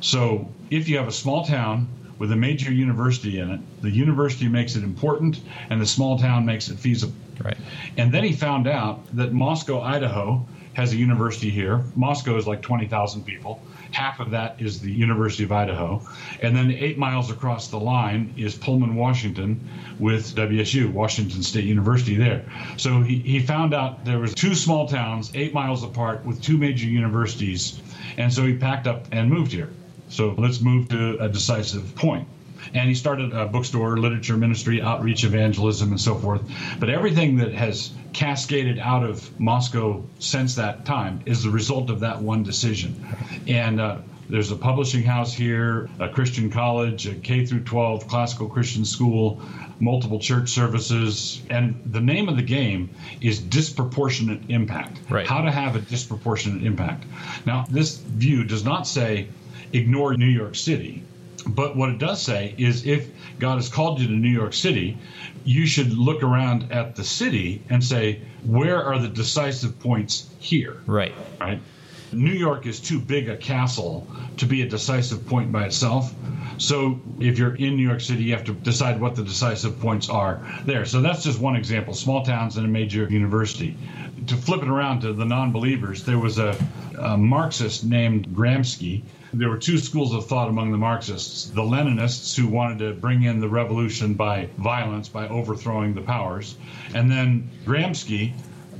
So, 0.00 0.48
if 0.70 0.88
you 0.88 0.98
have 0.98 1.08
a 1.08 1.12
small 1.12 1.44
town 1.44 1.88
with 2.18 2.30
a 2.32 2.36
major 2.36 2.72
university 2.72 3.40
in 3.40 3.50
it, 3.50 3.82
the 3.82 3.90
university 3.90 4.48
makes 4.48 4.76
it 4.76 4.84
important 4.84 5.40
and 5.68 5.80
the 5.80 5.86
small 5.86 6.18
town 6.18 6.46
makes 6.46 6.68
it 6.68 6.78
feasible. 6.78 7.14
Right. 7.42 7.56
And 7.96 8.12
then 8.12 8.24
he 8.24 8.32
found 8.32 8.66
out 8.66 9.04
that 9.16 9.32
Moscow, 9.32 9.80
Idaho 9.80 10.46
has 10.76 10.92
a 10.92 10.96
university 10.96 11.48
here. 11.48 11.82
Moscow 11.94 12.36
is 12.36 12.46
like 12.46 12.60
20,000 12.60 13.24
people. 13.24 13.62
Half 13.92 14.20
of 14.20 14.32
that 14.32 14.60
is 14.60 14.78
the 14.78 14.92
University 14.92 15.42
of 15.44 15.50
Idaho. 15.50 16.06
And 16.42 16.54
then 16.54 16.70
eight 16.70 16.98
miles 16.98 17.30
across 17.30 17.68
the 17.68 17.80
line 17.80 18.34
is 18.36 18.54
Pullman, 18.54 18.94
Washington 18.94 19.66
with 19.98 20.34
WSU, 20.34 20.92
Washington 20.92 21.42
State 21.42 21.64
University 21.64 22.16
there. 22.16 22.44
So 22.76 23.00
he, 23.00 23.20
he 23.20 23.40
found 23.40 23.72
out 23.72 24.04
there 24.04 24.18
was 24.18 24.34
two 24.34 24.54
small 24.54 24.86
towns, 24.86 25.30
eight 25.34 25.54
miles 25.54 25.82
apart 25.82 26.26
with 26.26 26.42
two 26.42 26.58
major 26.58 26.86
universities. 26.86 27.80
And 28.18 28.30
so 28.30 28.44
he 28.44 28.58
packed 28.58 28.86
up 28.86 29.06
and 29.12 29.30
moved 29.30 29.52
here. 29.52 29.70
So 30.10 30.34
let's 30.36 30.60
move 30.60 30.90
to 30.90 31.16
a 31.24 31.30
decisive 31.30 31.94
point. 31.94 32.28
And 32.74 32.86
he 32.86 32.94
started 32.94 33.32
a 33.32 33.46
bookstore, 33.46 33.96
literature 33.96 34.36
ministry, 34.36 34.82
outreach 34.82 35.24
evangelism, 35.24 35.90
and 35.90 36.00
so 36.00 36.16
forth. 36.16 36.42
But 36.78 36.90
everything 36.90 37.36
that 37.36 37.54
has 37.54 37.94
cascaded 38.16 38.78
out 38.78 39.04
of 39.04 39.38
Moscow 39.38 40.02
since 40.18 40.54
that 40.54 40.86
time 40.86 41.20
is 41.26 41.42
the 41.42 41.50
result 41.50 41.90
of 41.90 42.00
that 42.00 42.22
one 42.22 42.42
decision. 42.42 43.04
And 43.46 43.78
uh, 43.78 43.98
There's 44.28 44.50
a 44.50 44.56
publishing 44.56 45.04
house 45.04 45.32
here, 45.32 45.88
a 46.00 46.08
Christian 46.08 46.50
college, 46.50 47.06
a 47.06 47.14
K 47.14 47.46
through 47.46 47.60
12 47.60 48.08
classical 48.08 48.48
Christian 48.48 48.84
school, 48.84 49.40
multiple 49.78 50.18
church 50.18 50.48
services, 50.48 51.42
and 51.50 51.80
the 51.84 52.00
name 52.00 52.28
of 52.28 52.36
the 52.36 52.42
game 52.42 52.90
is 53.20 53.38
disproportionate 53.38 54.40
impact. 54.48 54.98
Right. 55.10 55.26
How 55.26 55.42
to 55.42 55.50
have 55.52 55.76
a 55.76 55.80
disproportionate 55.80 56.64
impact. 56.64 57.04
Now, 57.44 57.66
this 57.70 57.98
view 57.98 58.44
does 58.44 58.64
not 58.64 58.86
say 58.86 59.28
ignore 59.72 60.16
New 60.16 60.26
York 60.26 60.56
City. 60.56 61.04
But 61.46 61.76
what 61.76 61.90
it 61.90 61.98
does 61.98 62.20
say 62.20 62.54
is 62.58 62.86
if 62.86 63.08
God 63.38 63.56
has 63.56 63.68
called 63.68 64.00
you 64.00 64.08
to 64.08 64.12
New 64.12 64.30
York 64.30 64.54
City, 64.54 64.98
you 65.46 65.64
should 65.64 65.92
look 65.92 66.22
around 66.22 66.72
at 66.72 66.96
the 66.96 67.04
city 67.04 67.62
and 67.70 67.82
say, 67.82 68.20
where 68.44 68.82
are 68.82 68.98
the 68.98 69.08
decisive 69.08 69.78
points 69.78 70.28
here? 70.40 70.82
Right. 70.86 71.14
Right? 71.40 71.60
New 72.12 72.32
York 72.32 72.66
is 72.66 72.80
too 72.80 73.00
big 73.00 73.28
a 73.28 73.36
castle 73.36 74.06
to 74.36 74.46
be 74.46 74.62
a 74.62 74.68
decisive 74.68 75.26
point 75.26 75.50
by 75.50 75.64
itself. 75.64 76.14
So 76.58 77.00
if 77.20 77.38
you're 77.38 77.54
in 77.56 77.76
New 77.76 77.86
York 77.86 78.00
City, 78.00 78.24
you 78.24 78.32
have 78.34 78.44
to 78.44 78.54
decide 78.54 79.00
what 79.00 79.16
the 79.16 79.22
decisive 79.22 79.78
points 79.80 80.08
are 80.08 80.40
there. 80.64 80.84
So 80.84 81.02
that's 81.02 81.24
just 81.24 81.40
one 81.40 81.56
example 81.56 81.94
small 81.94 82.24
towns 82.24 82.56
and 82.56 82.64
a 82.64 82.68
major 82.68 83.06
university. 83.10 83.76
To 84.28 84.36
flip 84.36 84.62
it 84.62 84.68
around 84.68 85.00
to 85.00 85.12
the 85.12 85.24
non 85.24 85.52
believers, 85.52 86.04
there 86.04 86.18
was 86.18 86.38
a, 86.38 86.56
a 86.98 87.16
Marxist 87.16 87.84
named 87.84 88.28
Gramsci. 88.28 89.02
There 89.34 89.50
were 89.50 89.58
two 89.58 89.76
schools 89.76 90.14
of 90.14 90.26
thought 90.26 90.48
among 90.48 90.72
the 90.72 90.78
Marxists 90.78 91.50
the 91.50 91.62
Leninists, 91.62 92.34
who 92.36 92.46
wanted 92.46 92.78
to 92.78 92.92
bring 92.94 93.24
in 93.24 93.40
the 93.40 93.48
revolution 93.48 94.14
by 94.14 94.48
violence, 94.56 95.08
by 95.08 95.28
overthrowing 95.28 95.94
the 95.94 96.00
powers, 96.00 96.56
and 96.94 97.10
then 97.10 97.50
Gramsci, 97.66 98.32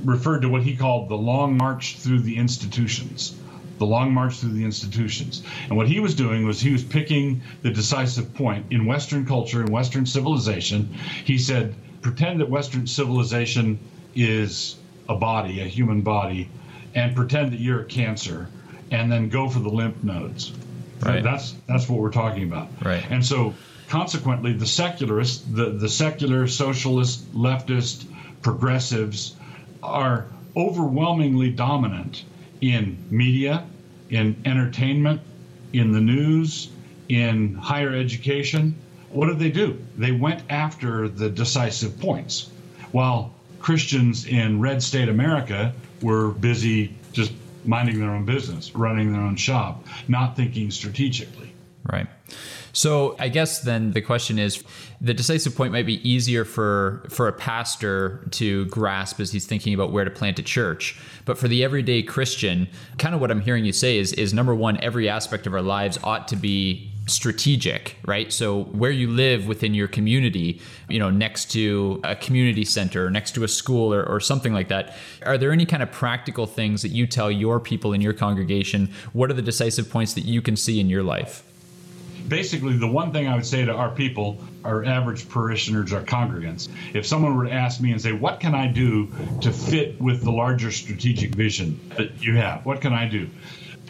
referred 0.03 0.41
to 0.41 0.49
what 0.49 0.63
he 0.63 0.75
called 0.75 1.09
the 1.09 1.15
long 1.17 1.57
march 1.57 1.97
through 1.97 2.19
the 2.19 2.37
institutions. 2.37 3.35
The 3.77 3.85
long 3.85 4.11
march 4.11 4.35
through 4.35 4.53
the 4.53 4.65
institutions. 4.65 5.43
And 5.67 5.77
what 5.77 5.87
he 5.87 5.99
was 5.99 6.15
doing 6.15 6.47
was 6.47 6.59
he 6.59 6.71
was 6.71 6.83
picking 6.83 7.41
the 7.61 7.69
decisive 7.69 8.33
point 8.33 8.67
in 8.71 8.85
Western 8.85 9.25
culture 9.25 9.61
and 9.61 9.69
Western 9.69 10.05
civilization. 10.05 10.95
He 11.25 11.37
said, 11.37 11.75
pretend 12.01 12.39
that 12.39 12.49
Western 12.49 12.87
civilization 12.87 13.79
is 14.15 14.75
a 15.07 15.15
body, 15.15 15.61
a 15.61 15.65
human 15.65 16.01
body, 16.01 16.49
and 16.95 17.15
pretend 17.15 17.51
that 17.51 17.59
you're 17.59 17.81
a 17.81 17.85
cancer, 17.85 18.49
and 18.89 19.11
then 19.11 19.29
go 19.29 19.47
for 19.47 19.59
the 19.59 19.69
lymph 19.69 20.03
nodes. 20.03 20.51
Right. 21.01 21.23
That's 21.23 21.53
that's 21.67 21.87
what 21.87 21.99
we're 21.99 22.11
talking 22.11 22.43
about. 22.43 22.69
Right. 22.83 23.05
And 23.11 23.23
so 23.23 23.53
consequently 23.89 24.53
the 24.53 24.65
secularists, 24.65 25.43
the, 25.43 25.69
the 25.69 25.89
secular 25.89 26.47
socialist, 26.47 27.31
leftist, 27.33 28.05
progressives 28.41 29.35
are 29.87 30.27
overwhelmingly 30.55 31.49
dominant 31.49 32.23
in 32.61 32.97
media, 33.09 33.65
in 34.09 34.35
entertainment, 34.45 35.21
in 35.73 35.91
the 35.91 36.01
news, 36.01 36.69
in 37.09 37.55
higher 37.55 37.93
education. 37.93 38.75
What 39.09 39.27
did 39.27 39.39
they 39.39 39.51
do? 39.51 39.77
They 39.97 40.11
went 40.11 40.43
after 40.49 41.07
the 41.07 41.29
decisive 41.29 41.99
points. 41.99 42.49
While 42.91 43.33
Christians 43.59 44.25
in 44.25 44.59
red 44.59 44.83
state 44.83 45.09
America 45.09 45.73
were 46.01 46.29
busy 46.29 46.93
just 47.13 47.31
minding 47.65 47.99
their 47.99 48.11
own 48.11 48.25
business, 48.25 48.73
running 48.75 49.11
their 49.11 49.21
own 49.21 49.35
shop, 49.35 49.85
not 50.07 50.35
thinking 50.35 50.71
strategically. 50.71 51.46
So 52.77 53.15
I 53.17 53.29
guess 53.29 53.61
then 53.61 53.93
the 53.93 54.03
question 54.03 54.37
is 54.37 54.63
the 55.01 55.11
decisive 55.11 55.55
point 55.55 55.73
might 55.73 55.87
be 55.87 56.07
easier 56.07 56.45
for 56.45 57.07
for 57.09 57.27
a 57.27 57.33
pastor 57.33 58.27
to 58.33 58.67
grasp 58.67 59.19
as 59.19 59.31
he's 59.31 59.47
thinking 59.47 59.73
about 59.73 59.91
where 59.91 60.05
to 60.05 60.11
plant 60.11 60.37
a 60.37 60.43
church. 60.43 60.95
But 61.25 61.39
for 61.39 61.47
the 61.47 61.63
everyday 61.63 62.03
Christian, 62.03 62.67
kind 62.99 63.15
of 63.15 63.21
what 63.21 63.31
I'm 63.31 63.41
hearing 63.41 63.65
you 63.65 63.73
say 63.73 63.97
is 63.97 64.13
is 64.13 64.31
number 64.31 64.53
one, 64.53 64.77
every 64.83 65.09
aspect 65.09 65.47
of 65.47 65.55
our 65.55 65.61
lives 65.63 65.97
ought 66.03 66.27
to 66.27 66.35
be 66.35 66.91
strategic, 67.07 67.95
right? 68.05 68.31
So 68.31 68.65
where 68.65 68.91
you 68.91 69.09
live 69.09 69.47
within 69.47 69.73
your 69.73 69.87
community, 69.87 70.61
you 70.87 70.99
know, 70.99 71.09
next 71.09 71.49
to 71.53 71.99
a 72.03 72.15
community 72.15 72.63
center, 72.63 73.09
next 73.09 73.31
to 73.31 73.43
a 73.43 73.47
school 73.47 73.91
or, 73.91 74.03
or 74.03 74.19
something 74.19 74.53
like 74.53 74.67
that, 74.67 74.95
are 75.25 75.39
there 75.39 75.51
any 75.51 75.65
kind 75.65 75.81
of 75.81 75.91
practical 75.91 76.45
things 76.45 76.83
that 76.83 76.89
you 76.89 77.07
tell 77.07 77.31
your 77.31 77.59
people 77.59 77.93
in 77.93 78.01
your 78.01 78.13
congregation? 78.13 78.93
What 79.13 79.31
are 79.31 79.33
the 79.33 79.41
decisive 79.41 79.89
points 79.89 80.13
that 80.13 80.25
you 80.25 80.43
can 80.43 80.55
see 80.55 80.79
in 80.79 80.89
your 80.91 81.01
life? 81.01 81.46
Basically 82.27 82.77
the 82.77 82.87
one 82.87 83.11
thing 83.11 83.27
I 83.27 83.35
would 83.35 83.45
say 83.45 83.65
to 83.65 83.73
our 83.73 83.89
people, 83.89 84.37
our 84.63 84.83
average 84.83 85.29
parishioners, 85.29 85.93
our 85.93 86.01
congregants, 86.01 86.69
if 86.93 87.05
someone 87.05 87.35
were 87.35 87.45
to 87.45 87.51
ask 87.51 87.81
me 87.81 87.91
and 87.91 88.01
say, 88.01 88.11
What 88.11 88.39
can 88.39 88.53
I 88.53 88.67
do 88.67 89.11
to 89.41 89.51
fit 89.51 89.99
with 90.01 90.23
the 90.23 90.31
larger 90.31 90.71
strategic 90.71 91.35
vision 91.35 91.79
that 91.97 92.21
you 92.21 92.35
have? 92.35 92.65
What 92.65 92.81
can 92.81 92.93
I 92.93 93.07
do? 93.07 93.29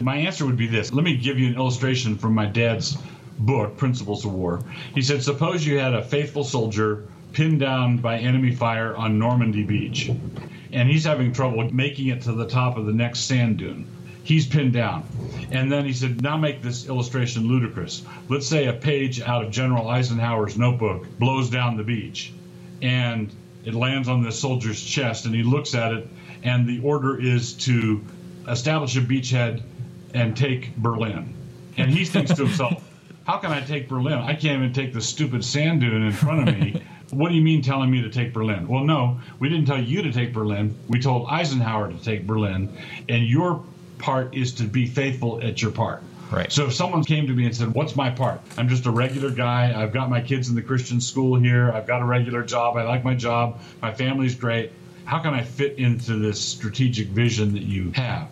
My 0.00 0.16
answer 0.16 0.46
would 0.46 0.56
be 0.56 0.68
this. 0.68 0.92
Let 0.92 1.04
me 1.04 1.16
give 1.16 1.38
you 1.38 1.48
an 1.48 1.56
illustration 1.56 2.16
from 2.16 2.34
my 2.34 2.46
dad's 2.46 2.96
book, 3.38 3.76
Principles 3.76 4.24
of 4.24 4.32
War. 4.32 4.62
He 4.94 5.02
said, 5.02 5.22
Suppose 5.22 5.66
you 5.66 5.78
had 5.78 5.94
a 5.94 6.04
faithful 6.04 6.44
soldier 6.44 7.08
pinned 7.32 7.60
down 7.60 7.98
by 7.98 8.18
enemy 8.18 8.54
fire 8.54 8.96
on 8.96 9.18
Normandy 9.18 9.64
Beach, 9.64 10.10
and 10.72 10.88
he's 10.88 11.04
having 11.04 11.32
trouble 11.32 11.68
making 11.72 12.08
it 12.08 12.22
to 12.22 12.32
the 12.32 12.46
top 12.46 12.76
of 12.76 12.86
the 12.86 12.92
next 12.92 13.20
sand 13.20 13.58
dune 13.58 13.86
he's 14.28 14.46
pinned 14.46 14.74
down. 14.74 15.04
And 15.50 15.72
then 15.72 15.86
he 15.86 15.94
said, 15.94 16.20
now 16.20 16.36
make 16.36 16.60
this 16.60 16.86
illustration 16.86 17.48
ludicrous. 17.48 18.02
Let's 18.28 18.46
say 18.46 18.66
a 18.66 18.74
page 18.74 19.22
out 19.22 19.42
of 19.42 19.50
General 19.50 19.88
Eisenhower's 19.88 20.58
notebook 20.58 21.06
blows 21.18 21.48
down 21.48 21.78
the 21.78 21.82
beach 21.82 22.34
and 22.82 23.32
it 23.64 23.74
lands 23.74 24.06
on 24.06 24.22
the 24.22 24.30
soldier's 24.30 24.84
chest 24.84 25.24
and 25.24 25.34
he 25.34 25.42
looks 25.42 25.74
at 25.74 25.94
it 25.94 26.08
and 26.42 26.68
the 26.68 26.78
order 26.80 27.18
is 27.18 27.54
to 27.54 28.04
establish 28.46 28.96
a 28.98 29.00
beachhead 29.00 29.62
and 30.12 30.36
take 30.36 30.76
Berlin. 30.76 31.34
And 31.78 31.90
he 31.90 32.04
thinks 32.04 32.34
to 32.34 32.44
himself, 32.44 32.84
how 33.26 33.38
can 33.38 33.50
I 33.50 33.62
take 33.62 33.88
Berlin? 33.88 34.18
I 34.18 34.34
can't 34.34 34.62
even 34.62 34.74
take 34.74 34.92
the 34.92 35.00
stupid 35.00 35.42
sand 35.42 35.80
dune 35.80 36.02
in 36.02 36.12
front 36.12 36.46
of 36.46 36.54
me. 36.54 36.82
What 37.12 37.30
do 37.30 37.34
you 37.34 37.42
mean 37.42 37.62
telling 37.62 37.90
me 37.90 38.02
to 38.02 38.10
take 38.10 38.34
Berlin? 38.34 38.68
Well, 38.68 38.84
no, 38.84 39.20
we 39.38 39.48
didn't 39.48 39.64
tell 39.64 39.82
you 39.82 40.02
to 40.02 40.12
take 40.12 40.34
Berlin. 40.34 40.76
We 40.88 41.00
told 41.00 41.26
Eisenhower 41.30 41.90
to 41.90 42.04
take 42.04 42.26
Berlin. 42.26 42.76
And 43.08 43.26
your 43.26 43.64
part 43.98 44.34
is 44.34 44.54
to 44.54 44.64
be 44.64 44.86
faithful 44.86 45.42
at 45.42 45.60
your 45.60 45.70
part. 45.70 46.02
Right. 46.30 46.52
So 46.52 46.66
if 46.66 46.74
someone 46.74 47.04
came 47.04 47.26
to 47.26 47.32
me 47.32 47.46
and 47.46 47.56
said, 47.56 47.72
"What's 47.72 47.96
my 47.96 48.10
part?" 48.10 48.40
I'm 48.58 48.68
just 48.68 48.84
a 48.86 48.90
regular 48.90 49.30
guy. 49.30 49.72
I've 49.74 49.92
got 49.92 50.10
my 50.10 50.20
kids 50.20 50.48
in 50.50 50.54
the 50.54 50.62
Christian 50.62 51.00
school 51.00 51.38
here. 51.38 51.72
I've 51.72 51.86
got 51.86 52.02
a 52.02 52.04
regular 52.04 52.42
job. 52.44 52.76
I 52.76 52.82
like 52.82 53.02
my 53.02 53.14
job. 53.14 53.60
My 53.80 53.94
family's 53.94 54.34
great. 54.34 54.72
How 55.04 55.20
can 55.20 55.32
I 55.32 55.42
fit 55.42 55.78
into 55.78 56.16
this 56.16 56.38
strategic 56.38 57.08
vision 57.08 57.54
that 57.54 57.62
you 57.62 57.92
have? 57.92 58.28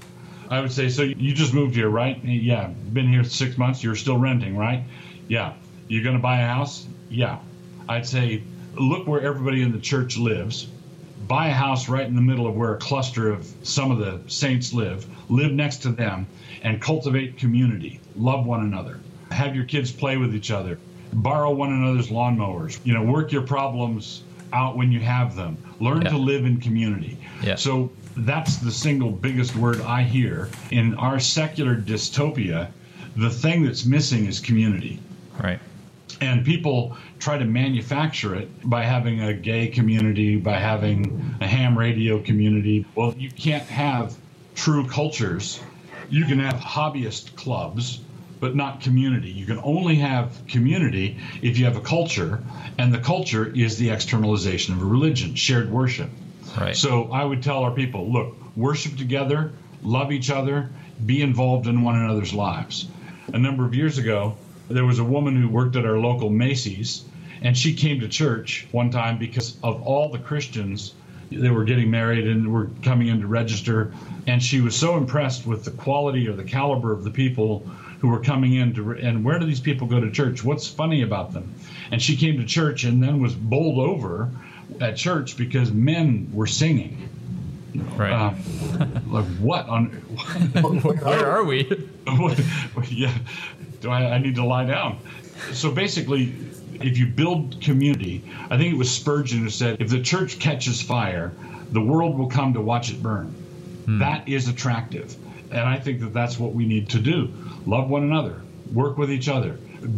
I 0.51 0.61
would 0.61 0.73
say, 0.73 0.91
so 0.91 1.03
you 1.03 1.35
just 1.35 1.55
moved 1.55 1.75
here, 1.75 1.89
right? 1.89 2.23
Yeah. 2.23 2.69
Been 2.69 3.09
here 3.09 3.25
six 3.25 3.57
months. 3.57 3.83
You're 3.83 3.97
still 3.97 4.19
renting, 4.19 4.57
right? 4.57 4.85
Yeah. 5.27 5.55
You're 5.89 6.05
going 6.05 6.17
to 6.17 6.23
buy 6.23 6.41
a 6.41 6.47
house? 6.47 6.87
Yeah. 7.09 7.39
I'd 7.89 8.07
say, 8.07 8.43
look 8.75 9.07
where 9.07 9.23
everybody 9.23 9.63
in 9.63 9.73
the 9.73 9.81
church 9.81 10.19
lives 10.19 10.69
buy 11.27 11.49
a 11.49 11.53
house 11.53 11.89
right 11.89 12.07
in 12.07 12.15
the 12.15 12.23
middle 12.23 12.47
of 12.47 12.55
where 12.55 12.75
a 12.75 12.79
cluster 12.79 13.31
of 13.31 13.47
some 13.63 13.91
of 13.91 13.99
the 13.99 14.21
saints 14.29 14.73
live, 14.73 15.07
live 15.31 15.53
next 15.53 15.79
to 15.79 15.91
them, 15.91 16.27
and 16.63 16.81
cultivate 16.81 17.37
community. 17.39 18.01
Love 18.17 18.47
one 18.47 18.61
another. 18.61 19.01
Have 19.31 19.55
your 19.57 19.65
kids 19.65 19.91
play 19.91 20.17
with 20.17 20.35
each 20.35 20.51
other. 20.51 20.79
Borrow 21.13 21.51
one 21.53 21.73
another's 21.73 22.09
lawnmowers. 22.09 22.79
You 22.85 22.95
know, 22.95 23.03
work 23.03 23.33
your 23.33 23.43
problems 23.43 24.23
out 24.53 24.77
when 24.77 24.93
you 24.93 25.01
have 25.01 25.35
them. 25.37 25.57
Learn 25.81 26.03
Yeah. 26.03 26.11
to 26.11 26.19
live 26.19 26.45
in 26.45 26.59
community. 26.61 27.19
Yeah. 27.43 27.57
So 27.57 27.91
that's 28.17 28.57
the 28.59 28.71
single 28.71 29.11
biggest 29.11 29.57
word 29.57 29.81
I 29.83 30.03
hear 30.03 30.49
in 30.71 30.95
our 30.95 31.19
secular 31.21 31.77
dystopia. 31.77 32.69
The 33.17 33.31
thing 33.31 33.65
that's 33.65 33.85
missing 33.85 34.27
is 34.27 34.41
community 34.41 35.01
Right. 35.43 35.59
And 36.21 36.45
people 36.45 36.97
try 37.19 37.39
to 37.39 37.45
manufacture 37.45 38.35
it 38.35 38.49
by 38.69 38.83
having 38.85 39.21
a 39.21 39.35
gay 39.35 39.69
community, 39.69 40.37
by 40.37 40.59
having 40.59 41.37
a 41.41 41.47
ham 41.47 41.79
radio 41.79 42.21
community. 42.21 42.87
Well, 42.95 43.15
you 43.17 43.31
can't 43.31 43.65
have 43.65 44.17
true 44.55 44.87
cultures. 44.89 45.61
You 46.09 46.25
can 46.25 46.39
have 46.41 46.55
hobbyist 46.55 47.37
clubs, 47.37 48.01
but 48.41 48.55
not 48.55 48.81
community. 48.81 49.31
You 49.31 49.47
can 49.47 49.59
only 49.59 49.97
have 49.97 50.47
community 50.49 51.19
if 51.43 51.59
you 51.59 51.65
have 51.65 51.77
a 51.77 51.81
culture, 51.81 52.43
and 52.79 52.93
the 52.93 52.99
culture 52.99 53.47
is 53.47 53.79
the 53.79 53.91
externalization 53.91 54.75
of 54.75 54.83
a 54.83 54.85
religion, 54.85 55.35
shared 55.35 55.71
worship. 55.71 56.11
Right. 56.59 56.77
So 56.77 57.11
I 57.13 57.25
would 57.25 57.43
tell 57.43 57.65
our 57.65 57.73
people 57.73 58.11
look, 58.11 58.37
worship 58.57 58.97
together, 58.97 59.53
love 59.83 60.13
each 60.13 60.31
other, 60.31 60.71
be 61.05 61.21
involved 61.23 61.67
in 61.67 61.83
one 61.83 61.97
another's 61.97 62.33
lives. 62.33 62.89
A 63.33 63.39
number 63.39 63.67
of 63.67 63.75
years 63.75 63.99
ago, 63.99 64.37
there 64.69 64.85
was 64.85 64.99
a 64.99 65.05
woman 65.05 65.41
who 65.41 65.49
worked 65.49 65.77
at 65.77 65.85
our 65.85 65.99
local 65.99 66.31
Macy's, 66.31 67.05
and 67.43 67.57
she 67.57 67.75
came 67.75 68.01
to 68.01 68.09
church 68.09 68.67
one 68.73 68.91
time 68.91 69.19
because 69.19 69.57
of 69.63 69.83
all 69.83 70.11
the 70.11 70.19
Christians 70.19 70.95
that 71.31 71.53
were 71.53 71.65
getting 71.65 71.91
married 71.91 72.27
and 72.27 72.53
were 72.53 72.71
coming 72.83 73.09
in 73.09 73.21
to 73.21 73.27
register. 73.27 73.93
And 74.27 74.43
she 74.43 74.61
was 74.61 74.77
so 74.77 74.97
impressed 74.97 75.47
with 75.47 75.65
the 75.65 75.71
quality 75.71 76.29
or 76.29 76.33
the 76.33 76.45
caliber 76.45 76.93
of 76.93 77.05
the 77.05 77.11
people 77.11 77.61
who 78.01 78.09
were 78.09 78.21
coming 78.21 78.55
in 78.55 78.75
to, 78.75 78.83
re- 78.83 79.03
and 79.03 79.25
where 79.25 79.39
do 79.39 79.47
these 79.47 79.61
people 79.61 79.87
go 79.87 80.01
to 80.01 80.11
church? 80.11 80.45
What's 80.45 80.69
funny 80.69 81.03
about 81.03 81.33
them? 81.33 81.55
And 81.91 82.01
she 82.01 82.17
came 82.17 82.39
to 82.39 82.45
church 82.45 82.85
and 82.85 83.03
then 83.03 83.21
was 83.21 83.35
bowled 83.35 83.79
over 83.79 84.31
at 84.81 84.97
church 84.97 85.37
because 85.37 85.73
men 85.73 86.31
were 86.33 86.47
singing 86.47 87.09
Right. 87.97 88.13
Um, 88.13 89.03
like 89.11 89.27
what 89.39 89.69
on? 89.69 89.87
Where 89.87 91.31
are 91.31 91.45
we? 91.45 91.89
yeah, 92.89 93.13
do 93.81 93.91
I, 93.91 94.15
I 94.15 94.19
need 94.19 94.35
to 94.37 94.45
lie 94.45 94.65
down? 94.65 94.99
So 95.53 95.71
basically, 95.71 96.35
if 96.81 96.99
you 96.99 97.07
build 97.07 97.61
community, 97.61 98.25
I 98.51 98.57
think 98.57 98.73
it 98.75 98.77
was 98.77 98.91
Spurgeon 98.91 99.41
who 99.41 99.51
said, 99.51 99.81
if 99.81 99.89
the 99.89 100.03
church 100.03 100.39
catches 100.39 100.81
fire, 100.81 101.33
the 101.73 101.81
world 101.81 102.19
will 102.19 102.29
come 102.29 102.53
to 102.55 102.61
watch 102.61 102.91
it 102.91 103.03
burn. 103.03 103.27
Hmm. 103.87 103.99
That 103.99 104.29
is 104.29 104.49
attractive. 104.49 105.17
And 105.51 105.61
I 105.61 105.79
think 105.79 106.01
that 106.01 106.13
that's 106.13 106.39
what 106.39 106.53
we 106.55 106.67
need 106.67 106.89
to 106.91 106.99
do 106.99 107.33
love 107.67 107.89
one 107.89 108.03
another, 108.03 108.43
work 108.73 108.99
with 108.99 109.11
each 109.11 109.29
other, 109.29 109.53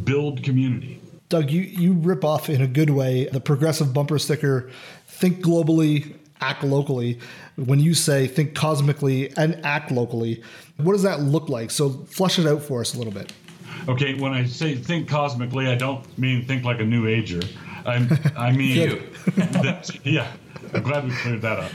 build 0.04 0.42
community. 0.42 1.00
Doug, 1.28 1.50
you, 1.50 1.62
you 1.62 1.92
rip 1.92 2.24
off 2.24 2.48
in 2.48 2.62
a 2.62 2.66
good 2.66 2.90
way 2.90 3.26
the 3.26 3.40
progressive 3.40 3.92
bumper 3.92 4.18
sticker 4.18 4.70
think 5.06 5.40
globally, 5.40 6.14
act 6.40 6.64
locally. 6.64 7.18
When 7.56 7.80
you 7.80 7.92
say 7.92 8.26
think 8.26 8.54
cosmically 8.54 9.36
and 9.36 9.60
act 9.64 9.90
locally, 9.90 10.42
what 10.76 10.92
does 10.92 11.02
that 11.02 11.20
look 11.20 11.48
like? 11.48 11.70
So 11.70 11.90
flush 11.90 12.38
it 12.38 12.46
out 12.46 12.62
for 12.62 12.80
us 12.80 12.94
a 12.94 12.98
little 12.98 13.12
bit. 13.12 13.32
Okay, 13.88 14.14
when 14.14 14.32
I 14.32 14.44
say 14.44 14.74
think 14.74 15.08
cosmically, 15.08 15.66
I 15.66 15.74
don't 15.76 16.18
mean 16.18 16.44
think 16.44 16.64
like 16.64 16.80
a 16.80 16.84
new 16.84 17.06
ager. 17.06 17.40
I, 17.86 17.94
I 18.36 18.52
mean, 18.52 19.02
that, 19.36 19.90
yeah, 20.04 20.30
I'm 20.74 20.82
glad 20.82 21.04
we 21.04 21.10
cleared 21.12 21.42
that 21.42 21.58
up. 21.58 21.72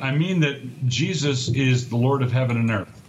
I 0.00 0.12
mean 0.12 0.40
that 0.40 0.86
Jesus 0.86 1.48
is 1.48 1.88
the 1.88 1.96
Lord 1.96 2.22
of 2.22 2.30
heaven 2.30 2.56
and 2.56 2.70
earth. 2.70 3.02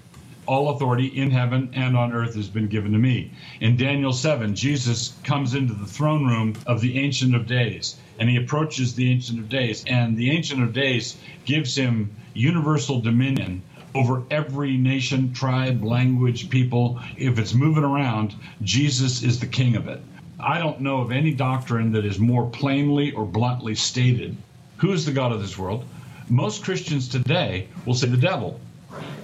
All 0.47 0.69
authority 0.69 1.05
in 1.05 1.29
heaven 1.29 1.69
and 1.73 1.95
on 1.95 2.11
earth 2.11 2.33
has 2.33 2.49
been 2.49 2.67
given 2.67 2.91
to 2.93 2.97
me. 2.97 3.31
In 3.61 3.77
Daniel 3.77 4.11
7, 4.11 4.55
Jesus 4.55 5.13
comes 5.23 5.53
into 5.53 5.75
the 5.75 5.85
throne 5.85 6.25
room 6.25 6.55
of 6.65 6.81
the 6.81 6.97
Ancient 6.97 7.35
of 7.35 7.45
Days, 7.45 7.97
and 8.17 8.27
he 8.27 8.37
approaches 8.37 8.95
the 8.95 9.11
Ancient 9.11 9.37
of 9.37 9.47
Days, 9.47 9.85
and 9.85 10.17
the 10.17 10.31
Ancient 10.31 10.63
of 10.63 10.73
Days 10.73 11.17
gives 11.45 11.75
him 11.75 12.09
universal 12.33 12.99
dominion 12.99 13.61
over 13.95 14.23
every 14.29 14.77
nation, 14.77 15.33
tribe, 15.33 15.83
language, 15.83 16.49
people. 16.49 16.99
If 17.17 17.39
it's 17.39 17.53
moving 17.53 17.83
around, 17.83 18.35
Jesus 18.61 19.23
is 19.23 19.39
the 19.39 19.47
king 19.47 19.75
of 19.75 19.87
it. 19.87 20.01
I 20.39 20.59
don't 20.59 20.79
know 20.81 21.01
of 21.01 21.11
any 21.11 21.33
doctrine 21.33 21.91
that 21.93 22.05
is 22.05 22.17
more 22.19 22.49
plainly 22.49 23.11
or 23.11 23.25
bluntly 23.25 23.75
stated 23.75 24.37
who 24.77 24.93
is 24.93 25.05
the 25.05 25.11
God 25.11 25.31
of 25.31 25.41
this 25.41 25.57
world. 25.57 25.85
Most 26.29 26.63
Christians 26.63 27.07
today 27.07 27.67
will 27.85 27.93
say 27.93 28.07
the 28.07 28.17
devil. 28.17 28.59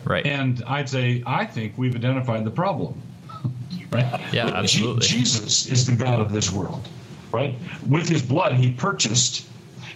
Right. 0.03 0.25
And 0.25 0.61
I'd 0.67 0.89
say, 0.89 1.23
I 1.25 1.45
think 1.45 1.73
we've 1.77 1.95
identified 1.95 2.43
the 2.43 2.51
problem. 2.51 3.01
right? 3.91 4.21
Yeah, 4.33 4.49
Je- 4.49 4.55
absolutely. 4.55 5.07
Jesus 5.07 5.67
is 5.67 5.85
the 5.85 5.95
God 5.95 6.19
of 6.19 6.31
this 6.31 6.51
world. 6.51 6.87
Right? 7.31 7.55
With 7.87 8.07
his 8.07 8.21
blood, 8.21 8.53
he 8.53 8.71
purchased 8.71 9.47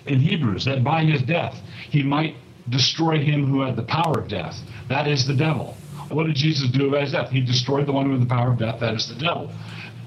in 0.05 0.19
Hebrews 0.19 0.65
that 0.65 0.83
by 0.83 1.03
his 1.03 1.21
death 1.21 1.61
he 1.89 2.03
might 2.03 2.35
destroy 2.69 3.19
him 3.19 3.45
who 3.45 3.61
had 3.61 3.75
the 3.75 3.83
power 3.83 4.19
of 4.19 4.27
death. 4.27 4.59
That 4.87 5.07
is 5.07 5.25
the 5.25 5.35
devil. 5.35 5.75
What 6.09 6.25
did 6.25 6.35
Jesus 6.35 6.69
do 6.69 6.87
about 6.87 7.01
his 7.01 7.11
death? 7.11 7.29
He 7.29 7.41
destroyed 7.41 7.85
the 7.85 7.91
one 7.91 8.05
who 8.05 8.13
had 8.13 8.21
the 8.21 8.33
power 8.33 8.51
of 8.51 8.57
death. 8.57 8.79
That 8.79 8.95
is 8.95 9.07
the 9.07 9.19
devil. 9.19 9.51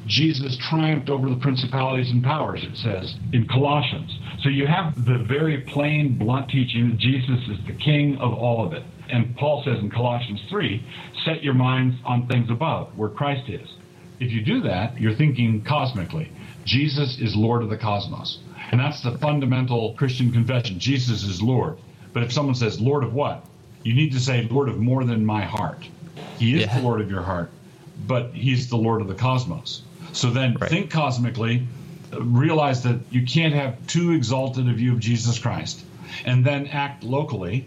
Jesus 0.07 0.57
triumphed 0.57 1.09
over 1.11 1.29
the 1.29 1.37
principalities 1.37 2.11
and 2.11 2.25
powers, 2.25 2.65
it 2.65 2.77
says 2.77 3.15
in 3.33 3.47
Colossians. 3.47 4.19
So 4.43 4.49
you 4.49 4.67
have 4.67 5.05
the 5.05 5.19
very 5.19 5.61
plain, 5.61 6.19
blunt 6.19 6.51
teaching 6.51 6.91
that 6.91 6.99
Jesus 6.99 7.39
is 7.49 7.65
the 7.67 7.75
king 7.75 8.17
of 8.19 8.35
all 8.35 8.67
of 8.67 8.73
it. 8.73 8.83
And 9.09 9.37
Paul 9.37 9.63
says 9.65 9.79
in 9.79 9.91
Colossians 9.91 10.41
3 10.51 10.85
set 11.25 11.45
your 11.45 11.55
minds 11.55 11.97
on 12.05 12.27
things 12.27 12.51
above, 12.51 12.97
where 12.97 13.11
Christ 13.11 13.49
is. 13.49 13.69
If 14.19 14.33
you 14.33 14.43
do 14.45 14.61
that, 14.63 15.01
you're 15.01 15.15
thinking 15.15 15.63
cosmically. 15.63 16.33
Jesus 16.65 17.19
is 17.19 17.37
Lord 17.37 17.63
of 17.63 17.71
the 17.71 17.77
cosmos. 17.77 18.41
And 18.71 18.81
that's 18.81 19.03
the 19.03 19.19
fundamental 19.19 19.95
Christian 19.95 20.33
confession 20.33 20.79
Jesus 20.79 21.23
is 21.25 21.43
Lord. 21.43 21.79
But 22.13 22.23
if 22.23 22.33
someone 22.33 22.55
says, 22.55 22.81
Lord 22.81 23.05
of 23.05 23.15
what? 23.15 23.45
You 23.85 23.95
need 23.95 24.13
to 24.13 24.21
say, 24.21 24.47
Lord 24.51 24.69
of 24.69 24.79
more 24.79 25.05
than 25.05 25.25
my 25.25 25.43
heart. 25.43 25.87
He 26.39 26.55
is 26.55 26.63
Yeah. 26.63 26.79
the 26.79 26.83
Lord 26.83 27.01
of 27.01 27.11
your 27.11 27.23
heart, 27.23 27.51
but 28.07 28.33
He's 28.35 28.69
the 28.69 28.77
Lord 28.77 29.01
of 29.01 29.09
the 29.09 29.15
cosmos. 29.15 29.83
So 30.13 30.31
then 30.31 30.57
Right. 30.61 30.71
think 30.71 30.91
cosmically, 30.91 31.67
realize 32.19 32.83
that 32.83 33.01
you 33.11 33.23
can't 33.23 33.55
have 33.55 33.87
too 33.87 34.13
exalted 34.13 34.69
a 34.69 34.73
view 34.73 34.93
of 34.93 35.01
Jesus 35.01 35.39
Christ, 35.39 35.85
and 36.25 36.45
then 36.45 36.67
act 36.67 37.03
locally 37.03 37.67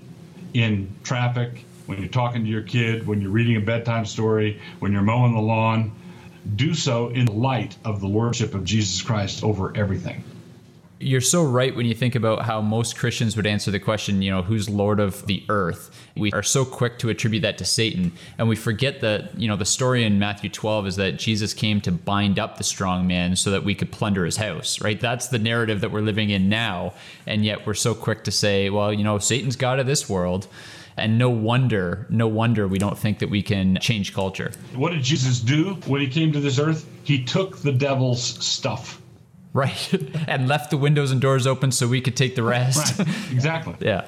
in 0.54 0.88
traffic, 1.04 1.66
when 1.88 2.00
you're 2.00 2.08
talking 2.08 2.44
to 2.44 2.50
your 2.50 2.62
kid, 2.62 3.06
when 3.08 3.22
you're 3.22 3.32
reading 3.32 3.56
a 3.58 3.62
bedtime 3.62 4.06
story, 4.06 4.60
when 4.80 4.92
you're 4.92 5.02
mowing 5.02 5.34
the 5.34 5.42
lawn. 5.42 5.92
Do 6.56 6.74
so 6.76 7.10
in 7.10 7.26
the 7.26 7.32
light 7.34 7.76
of 7.84 8.02
the 8.02 8.08
lordship 8.08 8.54
of 8.54 8.64
Jesus 8.64 9.02
Christ 9.02 9.44
over 9.44 9.76
everything. 9.76 10.24
You're 10.98 11.20
so 11.20 11.44
right 11.44 11.76
when 11.76 11.86
you 11.86 11.94
think 11.94 12.16
about 12.16 12.44
how 12.44 12.62
most 12.62 12.98
Christians 12.98 13.36
would 13.36 13.46
answer 13.46 13.70
the 13.70 13.82
question, 13.82 14.22
you 14.22 14.32
know, 14.32 14.42
who's 14.42 14.70
Lord 14.70 15.02
of 15.02 15.26
the 15.28 15.44
earth? 15.50 15.92
We 16.16 16.32
are 16.32 16.42
so 16.42 16.64
quick 16.64 17.00
to 17.00 17.10
attribute 17.10 17.42
that 17.42 17.58
to 17.58 17.66
Satan, 17.66 18.14
and 18.38 18.48
we 18.48 18.56
forget 18.56 19.02
that, 19.02 19.38
you 19.38 19.50
know, 19.50 19.58
the 19.58 19.66
story 19.66 20.06
in 20.06 20.20
Matthew 20.20 20.50
12 20.50 20.88
is 20.88 20.96
that 20.96 21.20
Jesus 21.20 21.54
came 21.54 21.82
to 21.82 21.92
bind 21.92 22.40
up 22.40 22.58
the 22.58 22.64
strong 22.64 23.08
man 23.08 23.36
so 23.36 23.52
that 23.52 23.66
we 23.66 23.76
could 23.76 23.92
plunder 23.92 24.24
his 24.24 24.38
house, 24.38 24.80
right? 24.80 24.98
That's 24.98 25.28
the 25.28 25.38
narrative 25.38 25.82
that 25.82 25.92
we're 25.92 26.00
living 26.00 26.30
in 26.30 26.48
now, 26.48 26.94
and 27.28 27.44
yet 27.44 27.68
we're 27.68 27.74
so 27.74 27.94
quick 27.94 28.24
to 28.24 28.32
say, 28.32 28.70
well, 28.70 28.94
you 28.94 29.04
know, 29.04 29.20
Satan's 29.20 29.58
God 29.58 29.80
of 29.80 29.88
this 29.88 30.10
world. 30.10 30.48
And 30.98 31.18
no 31.18 31.30
wonder, 31.30 32.08
no 32.10 32.26
wonder 32.26 32.70
we 32.70 32.80
don't 32.80 32.98
think 32.98 33.20
that 33.20 33.30
we 33.30 33.42
can 33.42 33.78
change 33.82 34.14
culture. 34.14 34.54
What 34.74 34.94
did 34.94 35.04
Jesus 35.04 35.42
do 35.42 35.74
when 35.88 36.00
he 36.00 36.08
came 36.08 36.32
to 36.32 36.40
this 36.40 36.58
earth? 36.58 36.90
He 37.04 37.22
took 37.22 37.58
the 37.58 37.74
devil's 37.74 38.24
stuff. 38.24 39.02
Right. 39.56 39.94
and 40.28 40.50
left 40.50 40.70
the 40.70 40.78
windows 40.78 41.12
and 41.12 41.22
doors 41.22 41.48
open 41.48 41.72
so 41.72 41.88
we 41.88 42.02
could 42.02 42.18
take 42.18 42.36
the 42.36 42.44
rest. 42.44 43.00
Right, 43.00 43.08
exactly. 43.32 43.76
Yeah. 43.86 44.04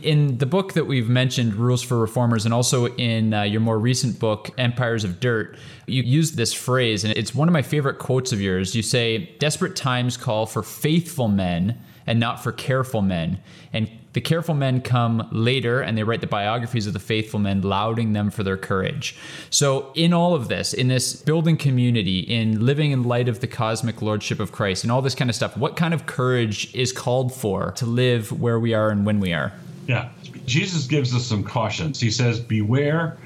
In 0.00 0.38
the 0.38 0.46
book 0.46 0.72
that 0.72 0.86
we've 0.86 1.08
mentioned, 1.08 1.54
Rules 1.54 1.80
for 1.80 1.96
Reformers, 1.96 2.44
and 2.44 2.52
also 2.52 2.86
in 2.86 3.32
uh, 3.32 3.42
your 3.42 3.60
more 3.60 3.78
recent 3.78 4.18
book, 4.18 4.50
Empires 4.58 5.04
of 5.04 5.20
Dirt, 5.20 5.56
you 5.86 6.02
use 6.02 6.32
this 6.32 6.52
phrase, 6.52 7.04
and 7.04 7.16
it's 7.16 7.32
one 7.34 7.48
of 7.48 7.52
my 7.52 7.62
favorite 7.62 8.00
quotes 8.00 8.32
of 8.32 8.40
yours. 8.40 8.74
You 8.74 8.82
say, 8.82 9.30
Desperate 9.38 9.76
times 9.76 10.16
call 10.16 10.46
for 10.46 10.62
faithful 10.64 11.28
men 11.28 11.80
and 12.06 12.18
not 12.18 12.42
for 12.42 12.50
careful 12.50 13.00
men. 13.00 13.40
And 13.72 13.88
the 14.12 14.20
careful 14.20 14.54
men 14.54 14.80
come 14.80 15.26
later 15.32 15.80
and 15.80 15.96
they 15.96 16.02
write 16.02 16.20
the 16.20 16.26
biographies 16.26 16.86
of 16.86 16.92
the 16.92 16.98
faithful 16.98 17.40
men, 17.40 17.62
lauding 17.62 18.12
them 18.12 18.30
for 18.30 18.42
their 18.42 18.56
courage. 18.56 19.16
So, 19.50 19.92
in 19.94 20.12
all 20.12 20.34
of 20.34 20.48
this, 20.48 20.74
in 20.74 20.88
this 20.88 21.14
building 21.14 21.56
community, 21.56 22.20
in 22.20 22.64
living 22.64 22.90
in 22.90 23.02
light 23.04 23.28
of 23.28 23.40
the 23.40 23.46
cosmic 23.46 24.02
lordship 24.02 24.40
of 24.40 24.52
Christ, 24.52 24.84
and 24.84 24.92
all 24.92 25.02
this 25.02 25.14
kind 25.14 25.30
of 25.30 25.36
stuff, 25.36 25.56
what 25.56 25.76
kind 25.76 25.94
of 25.94 26.06
courage 26.06 26.74
is 26.74 26.92
called 26.92 27.34
for 27.34 27.72
to 27.72 27.86
live 27.86 28.38
where 28.38 28.60
we 28.60 28.74
are 28.74 28.90
and 28.90 29.06
when 29.06 29.20
we 29.20 29.32
are? 29.32 29.52
Yeah. 29.86 30.10
Jesus 30.46 30.86
gives 30.86 31.14
us 31.14 31.24
some 31.24 31.44
cautions. 31.44 32.00
He 32.00 32.10
says, 32.10 32.40
Beware 32.40 33.16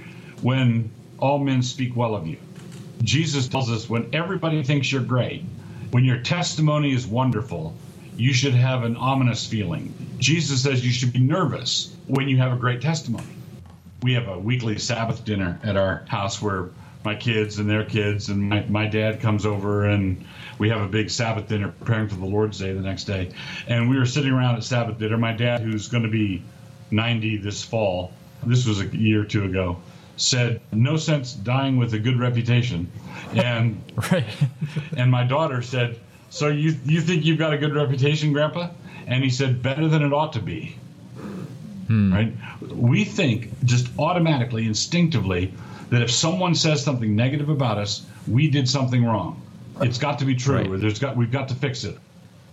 when 0.42 0.90
all 1.18 1.38
men 1.38 1.62
speak 1.62 1.96
well 1.96 2.14
of 2.14 2.26
you. 2.26 2.36
Jesus 3.02 3.48
tells 3.48 3.70
us 3.70 3.88
when 3.88 4.08
everybody 4.12 4.62
thinks 4.62 4.90
you're 4.90 5.02
great, 5.02 5.44
when 5.90 6.04
your 6.04 6.18
testimony 6.18 6.92
is 6.92 7.06
wonderful, 7.06 7.74
you 8.16 8.32
should 8.32 8.54
have 8.54 8.84
an 8.84 8.96
ominous 8.96 9.46
feeling. 9.46 9.92
Jesus 10.18 10.62
says 10.62 10.84
you 10.84 10.92
should 10.92 11.12
be 11.12 11.20
nervous 11.20 11.94
when 12.06 12.28
you 12.28 12.36
have 12.38 12.52
a 12.52 12.56
great 12.56 12.80
testimony. 12.80 13.26
We 14.02 14.12
have 14.14 14.28
a 14.28 14.38
weekly 14.38 14.78
Sabbath 14.78 15.24
dinner 15.24 15.58
at 15.62 15.76
our 15.76 16.04
house 16.08 16.40
where 16.40 16.70
my 17.04 17.14
kids 17.14 17.58
and 17.58 17.68
their 17.68 17.84
kids 17.84 18.28
and 18.28 18.42
my, 18.42 18.64
my 18.68 18.86
dad 18.86 19.20
comes 19.20 19.46
over 19.46 19.84
and 19.86 20.24
we 20.58 20.68
have 20.70 20.80
a 20.80 20.88
big 20.88 21.08
Sabbath 21.10 21.48
dinner 21.48 21.68
preparing 21.68 22.08
for 22.08 22.16
the 22.16 22.26
Lord's 22.26 22.58
Day 22.58 22.72
the 22.72 22.80
next 22.80 23.04
day. 23.04 23.30
And 23.68 23.88
we 23.88 23.96
were 23.98 24.06
sitting 24.06 24.32
around 24.32 24.56
at 24.56 24.64
Sabbath 24.64 24.98
dinner. 24.98 25.16
My 25.16 25.32
dad, 25.32 25.60
who's 25.60 25.88
going 25.88 26.02
to 26.02 26.08
be 26.08 26.42
90 26.90 27.38
this 27.38 27.62
fall, 27.62 28.12
this 28.44 28.66
was 28.66 28.80
a 28.80 28.86
year 28.86 29.22
or 29.22 29.24
two 29.24 29.44
ago, 29.44 29.78
said, 30.16 30.60
No 30.72 30.96
sense 30.96 31.32
dying 31.32 31.76
with 31.76 31.94
a 31.94 31.98
good 31.98 32.18
reputation. 32.18 32.90
And 33.34 33.80
Right. 34.12 34.24
and 34.96 35.10
my 35.10 35.24
daughter 35.24 35.62
said, 35.62 35.98
"So 36.30 36.48
you 36.48 36.76
you 36.84 37.00
think 37.00 37.24
you've 37.24 37.38
got 37.38 37.52
a 37.52 37.58
good 37.58 37.74
reputation, 37.74 38.32
Grandpa?" 38.32 38.68
And 39.06 39.22
he 39.22 39.30
said, 39.30 39.62
"Better 39.62 39.88
than 39.88 40.02
it 40.02 40.12
ought 40.12 40.32
to 40.34 40.40
be." 40.40 40.74
Hmm. 41.86 42.12
Right? 42.12 42.32
We 42.74 43.04
think 43.04 43.50
just 43.64 43.88
automatically, 43.98 44.66
instinctively, 44.66 45.52
that 45.90 46.02
if 46.02 46.10
someone 46.10 46.54
says 46.54 46.82
something 46.82 47.14
negative 47.14 47.48
about 47.48 47.78
us, 47.78 48.04
we 48.26 48.48
did 48.48 48.68
something 48.68 49.04
wrong. 49.04 49.40
It's 49.80 49.98
got 49.98 50.18
to 50.18 50.24
be 50.24 50.34
true, 50.34 50.56
Right. 50.72 50.80
there's 50.80 50.98
got 50.98 51.16
we've 51.16 51.30
got 51.30 51.48
to 51.48 51.54
fix 51.54 51.84
it. 51.84 51.98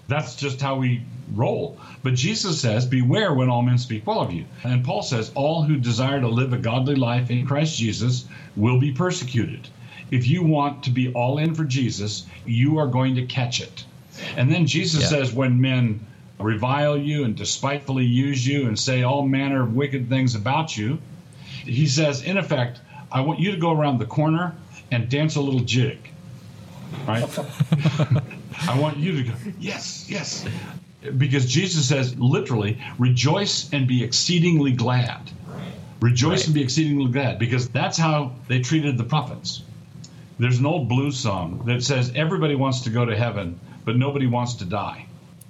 That's 0.08 0.36
just 0.36 0.62
how 0.62 0.76
we 0.76 1.02
roll. 1.34 1.80
But 2.04 2.14
Jesus 2.16 2.60
says, 2.60 2.86
Beware 2.86 3.34
when 3.34 3.50
all 3.50 3.62
men 3.62 3.78
speak 3.78 4.06
well 4.06 4.20
of 4.20 4.32
you. 4.34 4.46
And 4.64 4.84
Paul 4.84 5.02
says, 5.02 5.32
All 5.34 5.64
who 5.64 5.78
desire 5.78 6.20
to 6.20 6.28
live 6.28 6.52
a 6.54 6.58
godly 6.58 6.96
life 6.96 7.32
in 7.32 7.46
Christ 7.48 7.78
Jesus 7.78 8.26
will 8.56 8.80
be 8.80 8.92
persecuted. 8.92 9.70
If 10.12 10.28
you 10.28 10.44
want 10.44 10.84
to 10.84 10.92
be 10.92 11.12
all 11.14 11.38
in 11.40 11.56
for 11.56 11.64
Jesus, 11.64 12.28
you 12.46 12.78
are 12.78 12.88
going 12.88 13.16
to 13.16 13.26
catch 13.26 13.62
it. 13.62 13.86
And 14.36 14.52
then 14.52 14.68
Jesus 14.68 15.04
Yeah. 15.04 15.08
says, 15.08 15.34
When 15.34 15.60
men 15.62 16.06
revile 16.40 16.98
you 16.98 17.24
and 17.24 17.36
despitefully 17.36 18.06
use 18.06 18.46
you 18.46 18.68
and 18.68 18.78
say 18.78 19.04
all 19.04 19.26
manner 19.26 19.62
of 19.64 19.76
wicked 19.76 20.10
things 20.10 20.36
about 20.36 20.76
you, 20.76 21.00
he 21.66 21.88
says, 21.88 22.24
in 22.24 22.38
effect, 22.38 22.80
I 23.12 23.22
want 23.22 23.40
you 23.40 23.52
to 23.52 23.58
go 23.58 23.72
around 23.72 24.00
the 24.00 24.06
corner 24.06 24.56
and 24.92 25.10
dance 25.10 25.36
a 25.36 25.42
little 25.42 25.62
jig. 25.62 26.00
Right? 27.08 27.24
I 28.68 28.80
want 28.80 28.98
you 28.98 29.18
to 29.18 29.24
go, 29.30 29.34
yes, 29.60 30.06
yes. 30.10 30.46
Because 31.18 31.46
Jesus 31.46 31.88
says 31.88 32.18
literally, 32.18 32.80
rejoice 32.98 33.72
and 33.74 33.88
be 33.88 34.04
exceedingly 34.04 34.72
glad. 34.72 35.32
Rejoice 36.02 36.40
Right. 36.40 36.46
and 36.48 36.54
be 36.54 36.62
exceedingly 36.62 37.12
glad 37.12 37.40
because 37.40 37.70
that's 37.70 37.98
how 37.98 38.34
they 38.48 38.60
treated 38.60 38.98
the 38.98 39.04
prophets. 39.04 39.64
There's 40.40 40.60
an 40.60 40.66
old 40.66 40.90
blues 40.90 41.18
song 41.18 41.64
that 41.66 41.84
says 41.84 42.12
everybody 42.16 42.56
wants 42.56 42.82
to 42.82 42.90
go 42.90 43.06
to 43.06 43.16
heaven, 43.16 43.60
but 43.86 43.96
nobody 43.96 44.28
wants 44.28 44.56
to 44.56 44.66
die. 44.66 45.06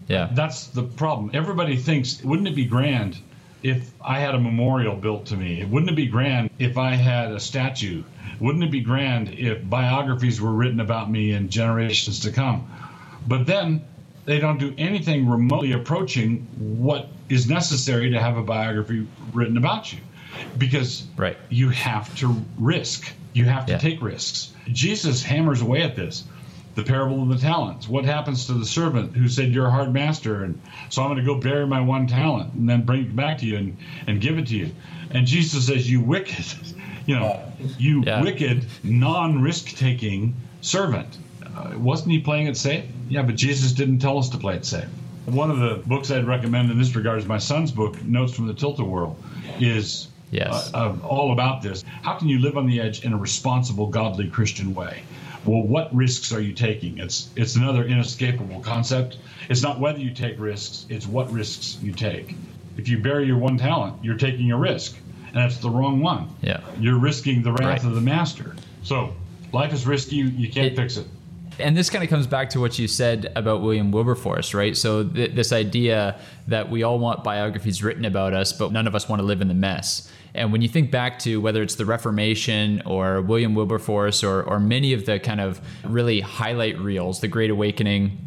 Yeah. 0.08 0.30
That's 0.32 0.68
the 0.68 0.84
problem. 0.84 1.32
Everybody 1.34 1.78
thinks, 1.78 2.24
wouldn't 2.24 2.48
it 2.48 2.56
be 2.56 2.66
grand 2.66 3.18
if 3.62 3.92
I 4.02 4.20
had 4.20 4.36
a 4.36 4.40
memorial 4.40 4.96
built 4.96 5.28
to 5.28 5.38
me? 5.38 5.64
Wouldn't 5.64 5.90
it 5.92 5.96
be 5.96 6.08
grand 6.08 6.50
if 6.60 6.78
I 6.78 6.96
had 6.96 7.32
a 7.32 7.40
statue? 7.40 8.04
Wouldn't 8.40 8.64
it 8.64 8.72
be 8.72 8.82
grand 8.82 9.30
if 9.30 9.68
biographies 9.70 10.42
were 10.42 10.52
written 10.52 10.80
about 10.80 11.10
me 11.10 11.32
in 11.32 11.50
generations 11.50 12.22
to 12.22 12.32
come? 12.32 12.70
But 13.28 13.46
then 13.46 13.86
they 14.26 14.40
don't 14.40 14.58
do 14.60 14.74
anything 14.78 15.30
remotely 15.30 15.72
approaching 15.74 16.48
what 16.58 17.08
is 17.30 17.50
necessary 17.50 18.12
to 18.12 18.20
have 18.20 18.36
a 18.38 18.44
biography 18.44 19.08
written 19.34 19.58
about 19.58 19.94
you 19.94 20.00
because 20.58 21.06
Right. 21.16 21.38
you 21.50 21.70
have 21.70 22.14
to 22.18 22.36
risk. 22.58 23.12
You 23.34 23.46
have 23.46 23.66
to 23.68 23.74
Yeah. 23.74 23.78
take 23.80 24.02
risks. 24.02 24.52
Jesus 24.72 25.24
hammers 25.24 25.62
away 25.62 25.82
at 25.84 25.96
this. 25.96 26.24
The 26.76 26.84
parable 26.84 27.22
of 27.22 27.30
the 27.30 27.38
talents. 27.38 27.88
What 27.88 28.04
happens 28.06 28.48
to 28.48 28.54
the 28.54 28.66
servant 28.66 29.16
who 29.16 29.28
said, 29.30 29.52
You're 29.54 29.68
a 29.68 29.72
hard 29.72 29.94
master, 29.94 30.44
and 30.44 30.60
so 30.90 31.04
I'm 31.04 31.10
going 31.10 31.20
to 31.20 31.26
go 31.26 31.40
bury 31.40 31.68
my 31.68 31.80
one 31.82 32.08
talent 32.08 32.54
and 32.54 32.68
then 32.68 32.82
bring 32.84 33.02
it 33.02 33.16
back 33.16 33.38
to 33.40 33.46
you 33.46 33.58
and, 33.58 33.78
and 34.08 34.20
give 34.20 34.38
it 34.40 34.48
to 34.48 34.56
you. 34.56 34.72
And 35.12 35.28
Jesus 35.28 35.68
says, 35.68 35.90
You 35.90 36.02
wicked, 36.02 36.46
you 37.06 37.16
know, 37.16 37.40
you 37.78 38.04
Yeah. 38.04 38.22
wicked, 38.22 38.66
non 38.84 39.42
risk 39.42 39.76
taking 39.76 40.36
servant. 40.62 41.18
Uh, 41.56 41.78
wasn't 41.78 42.12
he 42.12 42.20
playing 42.20 42.48
it 42.48 42.58
safe? 42.58 42.86
Yeah, 43.10 43.22
but 43.22 43.36
Jesus 43.36 43.72
didn't 43.74 44.00
tell 44.00 44.18
us 44.18 44.30
to 44.30 44.38
play 44.38 44.56
it 44.56 44.66
safe. 44.66 44.88
One 45.26 45.52
of 45.52 45.60
the 45.60 45.82
books 45.86 46.10
I'd 46.12 46.26
recommend 46.26 46.72
in 46.72 46.78
this 46.80 46.96
regard 46.96 47.20
is 47.20 47.26
my 47.28 47.38
son's 47.38 47.72
book, 47.72 48.02
Notes 48.04 48.34
from 48.34 48.48
the 48.48 48.54
Tilt-A-Whirl, 48.54 49.16
is 49.60 50.08
Yes. 50.32 50.72
uh, 50.74 50.78
uh, 50.78 51.08
all 51.08 51.32
about 51.32 51.62
this. 51.62 51.84
How 52.02 52.16
can 52.16 52.28
you 52.28 52.40
live 52.40 52.58
on 52.58 52.66
the 52.66 52.80
edge 52.82 53.06
in 53.06 53.14
a 53.14 53.18
responsible, 53.18 53.88
godly 53.88 54.28
Christian 54.28 54.74
way? 54.74 55.04
Well, 55.46 55.62
what 55.64 55.94
risks 55.94 56.32
are 56.32 56.40
you 56.42 56.54
taking? 56.54 56.98
It's 57.00 57.30
it's 57.36 57.56
another 57.56 57.84
inescapable 57.86 58.62
concept. 58.62 59.18
It's 59.50 59.62
not 59.62 59.80
whether 59.80 60.00
you 60.00 60.12
take 60.12 60.40
risks; 60.40 60.86
it's 60.90 61.06
what 61.06 61.32
risks 61.32 61.78
you 61.82 61.92
take. 61.92 62.36
If 62.78 62.88
you 62.88 62.98
bury 63.00 63.26
your 63.28 63.38
one 63.38 63.58
talent, 63.58 63.96
you're 64.04 64.18
taking 64.18 64.52
a 64.52 64.58
risk, 64.58 64.96
and 65.34 65.44
it's 65.44 65.58
the 65.58 65.70
wrong 65.70 66.00
one. 66.02 66.30
Yeah. 66.42 66.62
You're 66.80 66.98
risking 66.98 67.44
the 67.44 67.52
wrath 67.52 67.62
Right. 67.62 67.84
of 67.84 67.94
the 67.96 68.02
master. 68.02 68.56
So, 68.84 69.14
life 69.52 69.74
is 69.74 69.86
risky. 69.86 70.16
You 70.18 70.50
can't 70.50 70.68
It- 70.68 70.76
fix 70.76 70.98
it. 70.98 71.06
and 71.60 71.78
this 71.78 71.90
kind 71.90 72.04
of 72.04 72.10
comes 72.10 72.26
back 72.26 72.50
to 72.52 72.60
what 72.60 72.80
you 72.80 72.88
said 72.88 73.32
about 73.36 73.62
William 73.62 73.92
Wilberforce, 73.92 74.54
right? 74.56 74.76
So 74.76 75.04
th- 75.04 75.34
this 75.36 75.52
idea 75.54 76.16
that 76.48 76.72
we 76.72 76.82
all 76.84 76.98
want 77.00 77.24
biographies 77.24 77.84
written 77.84 78.06
about 78.06 78.34
us, 78.34 78.52
but 78.54 78.72
none 78.72 78.88
of 78.88 78.96
us 78.96 79.08
want 79.08 79.20
to 79.20 79.26
live 79.26 79.40
in 79.42 79.50
the 79.50 79.54
mess. 79.54 80.10
And 80.36 80.52
when 80.52 80.62
you 80.62 80.68
think 80.68 80.90
back 80.90 81.20
to 81.20 81.40
whether 81.40 81.62
it's 81.62 81.76
the 81.76 81.86
Reformation 81.86 82.82
or 82.86 83.22
William 83.22 83.54
Wilberforce 83.54 84.24
or, 84.24 84.42
or 84.44 84.60
many 84.60 84.94
of 84.94 85.06
the 85.06 85.20
kind 85.20 85.40
of 85.40 85.62
really 85.84 86.22
highlight 86.22 86.80
reels, 86.80 87.20
the 87.20 87.28
Great 87.28 87.52
Awakening, 87.52 88.18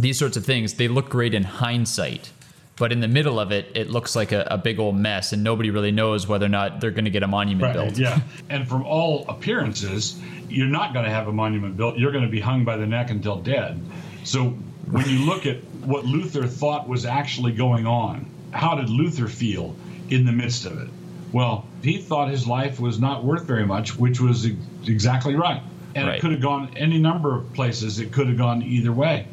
these 0.00 0.18
sorts 0.18 0.36
of 0.36 0.44
things, 0.44 0.74
they 0.74 0.88
look 0.88 1.08
great 1.08 1.32
in 1.32 1.42
hindsight. 1.44 2.30
But 2.76 2.90
in 2.90 3.00
the 3.00 3.08
middle 3.08 3.38
of 3.38 3.52
it, 3.52 3.70
it 3.74 3.88
looks 3.88 4.16
like 4.16 4.32
a, 4.32 4.46
a 4.50 4.58
big 4.58 4.80
old 4.80 4.96
mess, 4.96 5.32
and 5.32 5.44
nobody 5.44 5.70
really 5.70 5.92
knows 5.92 6.26
whether 6.26 6.46
or 6.46 6.48
not 6.48 6.80
they're 6.80 6.90
going 6.90 7.04
to 7.04 7.10
get 7.10 7.22
a 7.22 7.28
monument 7.28 7.72
built. 7.72 7.96
Yeah. 7.96 8.20
And 8.50 8.68
from 8.68 8.84
all 8.84 9.24
appearances, 9.28 10.20
you're 10.48 10.66
not 10.66 10.92
going 10.92 11.04
to 11.04 11.10
have 11.10 11.28
a 11.28 11.32
monument 11.32 11.76
built. 11.76 11.96
You're 11.96 12.10
going 12.10 12.24
to 12.24 12.30
be 12.30 12.40
hung 12.40 12.64
by 12.64 12.76
the 12.76 12.86
neck 12.86 13.10
until 13.10 13.36
dead. 13.36 13.80
So 14.24 14.50
when 14.90 15.08
you 15.08 15.20
look 15.20 15.46
at 15.46 15.62
what 15.84 16.04
Luther 16.04 16.46
thought 16.48 16.88
was 16.88 17.06
actually 17.06 17.52
going 17.52 17.86
on, 17.86 18.26
how 18.50 18.74
did 18.74 18.88
Luther 18.88 19.28
feel 19.28 19.76
in 20.10 20.24
the 20.24 20.32
midst 20.32 20.66
of 20.66 20.80
it? 20.80 20.88
Well, 21.34 21.66
he 21.82 21.98
thought 21.98 22.30
his 22.30 22.46
life 22.46 22.78
was 22.78 23.00
not 23.00 23.24
worth 23.24 23.42
very 23.42 23.66
much, 23.66 23.98
which 23.98 24.20
was 24.20 24.46
ex- 24.46 24.54
exactly 24.86 25.34
right. 25.34 25.60
And 25.96 26.06
Right. 26.06 26.14
it 26.14 26.20
could 26.20 26.30
have 26.30 26.40
gone 26.40 26.70
any 26.76 26.96
number 26.96 27.34
of 27.36 27.52
places. 27.54 27.98
It 27.98 28.12
could 28.12 28.28
have 28.28 28.38
gone 28.38 28.62
either 28.62 28.92
way. 28.92 29.26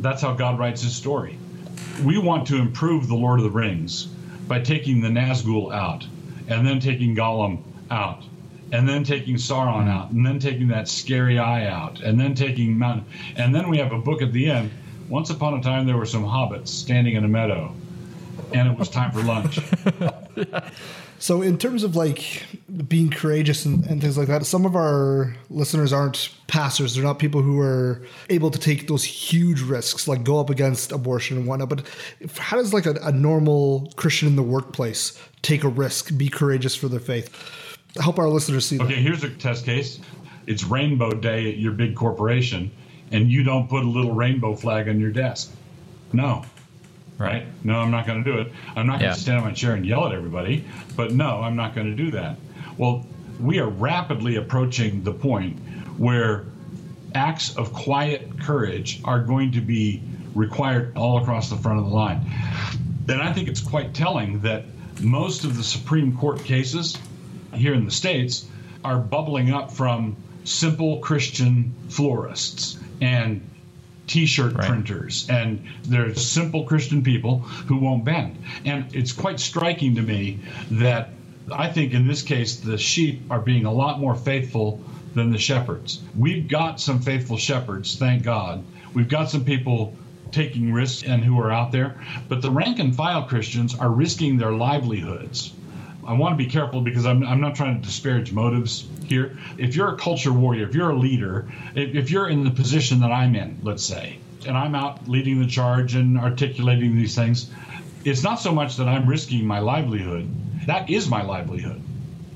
That's 0.00 0.20
how 0.20 0.32
God 0.32 0.58
writes 0.58 0.82
his 0.82 0.96
story. 0.96 1.38
We 2.02 2.18
want 2.18 2.48
to 2.48 2.56
improve 2.56 3.06
the 3.06 3.14
Lord 3.14 3.38
of 3.38 3.44
the 3.44 3.52
Rings 3.52 4.08
by 4.48 4.58
taking 4.58 5.00
the 5.00 5.10
Nazgul 5.10 5.72
out, 5.72 6.04
and 6.48 6.66
then 6.66 6.80
taking 6.80 7.14
Gollum 7.14 7.58
out, 7.88 8.24
and 8.72 8.88
then 8.88 9.04
taking 9.04 9.36
Sauron 9.36 9.84
hmm. 9.84 9.90
out, 9.90 10.10
and 10.10 10.26
then 10.26 10.40
taking 10.40 10.66
that 10.68 10.88
scary 10.88 11.38
eye 11.38 11.68
out, 11.68 12.00
and 12.00 12.18
then 12.18 12.34
taking 12.34 12.76
Mount. 12.76 13.04
And 13.36 13.54
then 13.54 13.68
we 13.68 13.78
have 13.78 13.92
a 13.92 13.98
book 13.98 14.22
at 14.22 14.32
the 14.32 14.50
end. 14.50 14.72
Once 15.08 15.30
upon 15.30 15.54
a 15.54 15.62
time, 15.62 15.86
there 15.86 15.96
were 15.96 16.04
some 16.04 16.24
hobbits 16.24 16.66
standing 16.66 17.14
in 17.14 17.24
a 17.24 17.28
meadow, 17.28 17.72
and 18.52 18.68
it 18.68 18.76
was 18.76 18.88
time 18.88 19.12
for 19.12 19.22
lunch. 19.22 19.60
So, 21.20 21.42
in 21.42 21.58
terms 21.58 21.82
of 21.82 21.96
like 21.96 22.44
being 22.86 23.10
courageous 23.10 23.64
and, 23.64 23.84
and 23.86 24.00
things 24.00 24.16
like 24.16 24.28
that, 24.28 24.46
some 24.46 24.64
of 24.64 24.76
our 24.76 25.34
listeners 25.50 25.92
aren't 25.92 26.30
pastors. 26.46 26.94
They're 26.94 27.04
not 27.04 27.18
people 27.18 27.42
who 27.42 27.60
are 27.60 28.02
able 28.30 28.50
to 28.50 28.58
take 28.58 28.86
those 28.86 29.02
huge 29.02 29.60
risks, 29.60 30.06
like 30.06 30.22
go 30.22 30.38
up 30.38 30.48
against 30.48 30.92
abortion 30.92 31.36
and 31.36 31.46
whatnot. 31.46 31.68
But 31.70 31.86
if, 32.20 32.38
how 32.38 32.56
does 32.56 32.72
like 32.72 32.86
a, 32.86 32.94
a 33.02 33.10
normal 33.10 33.92
Christian 33.96 34.28
in 34.28 34.36
the 34.36 34.42
workplace 34.42 35.20
take 35.42 35.64
a 35.64 35.68
risk, 35.68 36.16
be 36.16 36.28
courageous 36.28 36.76
for 36.76 36.88
their 36.88 37.00
faith? 37.00 37.30
Help 38.00 38.18
our 38.18 38.28
listeners 38.28 38.66
see 38.66 38.76
that. 38.76 38.84
Okay, 38.84 39.02
here's 39.02 39.24
a 39.24 39.30
test 39.30 39.64
case. 39.64 40.00
It's 40.46 40.64
Rainbow 40.64 41.10
Day 41.10 41.50
at 41.50 41.58
your 41.58 41.72
big 41.72 41.96
corporation, 41.96 42.70
and 43.10 43.30
you 43.30 43.42
don't 43.42 43.68
put 43.68 43.82
a 43.82 43.88
little 43.88 44.12
rainbow 44.14 44.54
flag 44.54 44.88
on 44.88 45.00
your 45.00 45.10
desk. 45.10 45.52
No. 46.12 46.44
Right? 47.18 47.46
No, 47.64 47.78
I'm 47.80 47.90
not 47.90 48.06
going 48.06 48.22
to 48.22 48.32
do 48.32 48.38
it. 48.38 48.52
I'm 48.76 48.86
not 48.86 49.00
going 49.00 49.10
Yeah. 49.10 49.14
to 49.14 49.20
stand 49.20 49.38
on 49.38 49.44
my 49.44 49.52
chair 49.52 49.74
and 49.74 49.84
yell 49.84 50.06
at 50.06 50.12
everybody, 50.12 50.64
but 50.96 51.12
no, 51.12 51.42
I'm 51.42 51.56
not 51.56 51.74
going 51.74 51.88
to 51.88 51.96
do 51.96 52.12
that. 52.12 52.36
Well, 52.76 53.04
we 53.40 53.58
are 53.58 53.68
rapidly 53.68 54.36
approaching 54.36 55.02
the 55.02 55.12
point 55.12 55.58
where 55.96 56.44
acts 57.14 57.56
of 57.56 57.72
quiet 57.72 58.40
courage 58.40 59.00
are 59.04 59.20
going 59.20 59.52
to 59.52 59.60
be 59.60 60.02
required 60.34 60.96
all 60.96 61.20
across 61.20 61.50
the 61.50 61.56
front 61.56 61.80
of 61.80 61.86
the 61.86 61.90
line. 61.94 62.20
And 63.08 63.20
I 63.20 63.32
think 63.32 63.48
it's 63.48 63.60
quite 63.60 63.94
telling 63.94 64.40
that 64.40 64.64
most 65.00 65.44
of 65.44 65.56
the 65.56 65.64
Supreme 65.64 66.16
Court 66.16 66.44
cases 66.44 66.96
here 67.54 67.74
in 67.74 67.84
the 67.84 67.90
States 67.90 68.46
are 68.84 68.98
bubbling 68.98 69.52
up 69.52 69.72
from 69.72 70.16
simple 70.44 70.98
Christian 70.98 71.74
florists 71.88 72.78
and 73.00 73.40
t-shirt 74.08 74.54
Right. 74.54 74.66
printers 74.68 75.26
and 75.28 75.62
they're 75.84 76.14
simple 76.14 76.64
christian 76.64 77.02
people 77.02 77.38
who 77.68 77.76
won't 77.76 78.04
bend. 78.04 78.36
And 78.64 78.86
it's 78.94 79.12
quite 79.12 79.38
striking 79.38 79.94
to 79.96 80.02
me 80.02 80.40
that 80.72 81.10
i 81.52 81.68
think 81.70 81.92
in 81.94 82.06
this 82.08 82.22
case 82.22 82.56
the 82.56 82.76
sheep 82.78 83.22
are 83.30 83.40
being 83.40 83.64
a 83.64 83.72
lot 83.72 84.00
more 84.00 84.14
faithful 84.16 84.82
than 85.14 85.30
the 85.30 85.38
shepherds. 85.38 86.02
We've 86.16 86.46
got 86.48 86.80
some 86.80 87.00
faithful 87.00 87.36
shepherds 87.38 87.96
thank 87.96 88.22
god. 88.24 88.64
We've 88.94 89.08
got 89.08 89.30
some 89.30 89.44
people 89.44 89.94
taking 90.32 90.72
risks 90.72 91.02
and 91.08 91.24
who 91.24 91.40
are 91.40 91.50
out 91.50 91.72
there 91.72 92.00
but 92.28 92.42
the 92.42 92.50
rank 92.50 92.78
and 92.78 92.94
file 92.94 93.22
christians 93.22 93.74
are 93.78 93.90
risking 93.90 94.36
their 94.36 94.52
livelihoods 94.52 95.52
I 96.08 96.14
want 96.14 96.32
to 96.38 96.42
be 96.42 96.50
careful 96.50 96.80
because 96.80 97.04
I'm, 97.04 97.22
I'm 97.22 97.42
not 97.42 97.54
trying 97.54 97.78
to 97.78 97.86
disparage 97.86 98.32
motives 98.32 98.88
here. 99.04 99.36
If 99.58 99.76
you're 99.76 99.92
a 99.92 99.96
culture 99.98 100.32
warrior, 100.32 100.66
if 100.66 100.74
you're 100.74 100.88
a 100.88 100.98
leader, 100.98 101.52
if, 101.74 101.94
if 101.94 102.10
you're 102.10 102.30
in 102.30 102.44
the 102.44 102.50
position 102.50 103.00
that 103.00 103.12
I'm 103.12 103.36
in, 103.36 103.58
let's 103.62 103.84
say, 103.84 104.18
and 104.46 104.56
I'm 104.56 104.74
out 104.74 105.06
leading 105.06 105.38
the 105.38 105.46
charge 105.46 105.94
and 105.94 106.18
articulating 106.18 106.96
these 106.96 107.14
things, 107.14 107.50
it's 108.06 108.22
not 108.22 108.36
so 108.36 108.52
much 108.52 108.76
that 108.76 108.88
I'm 108.88 109.06
risking 109.06 109.46
my 109.46 109.58
livelihood. 109.58 110.26
That 110.66 110.88
is 110.88 111.10
my 111.10 111.22
livelihood. 111.22 111.82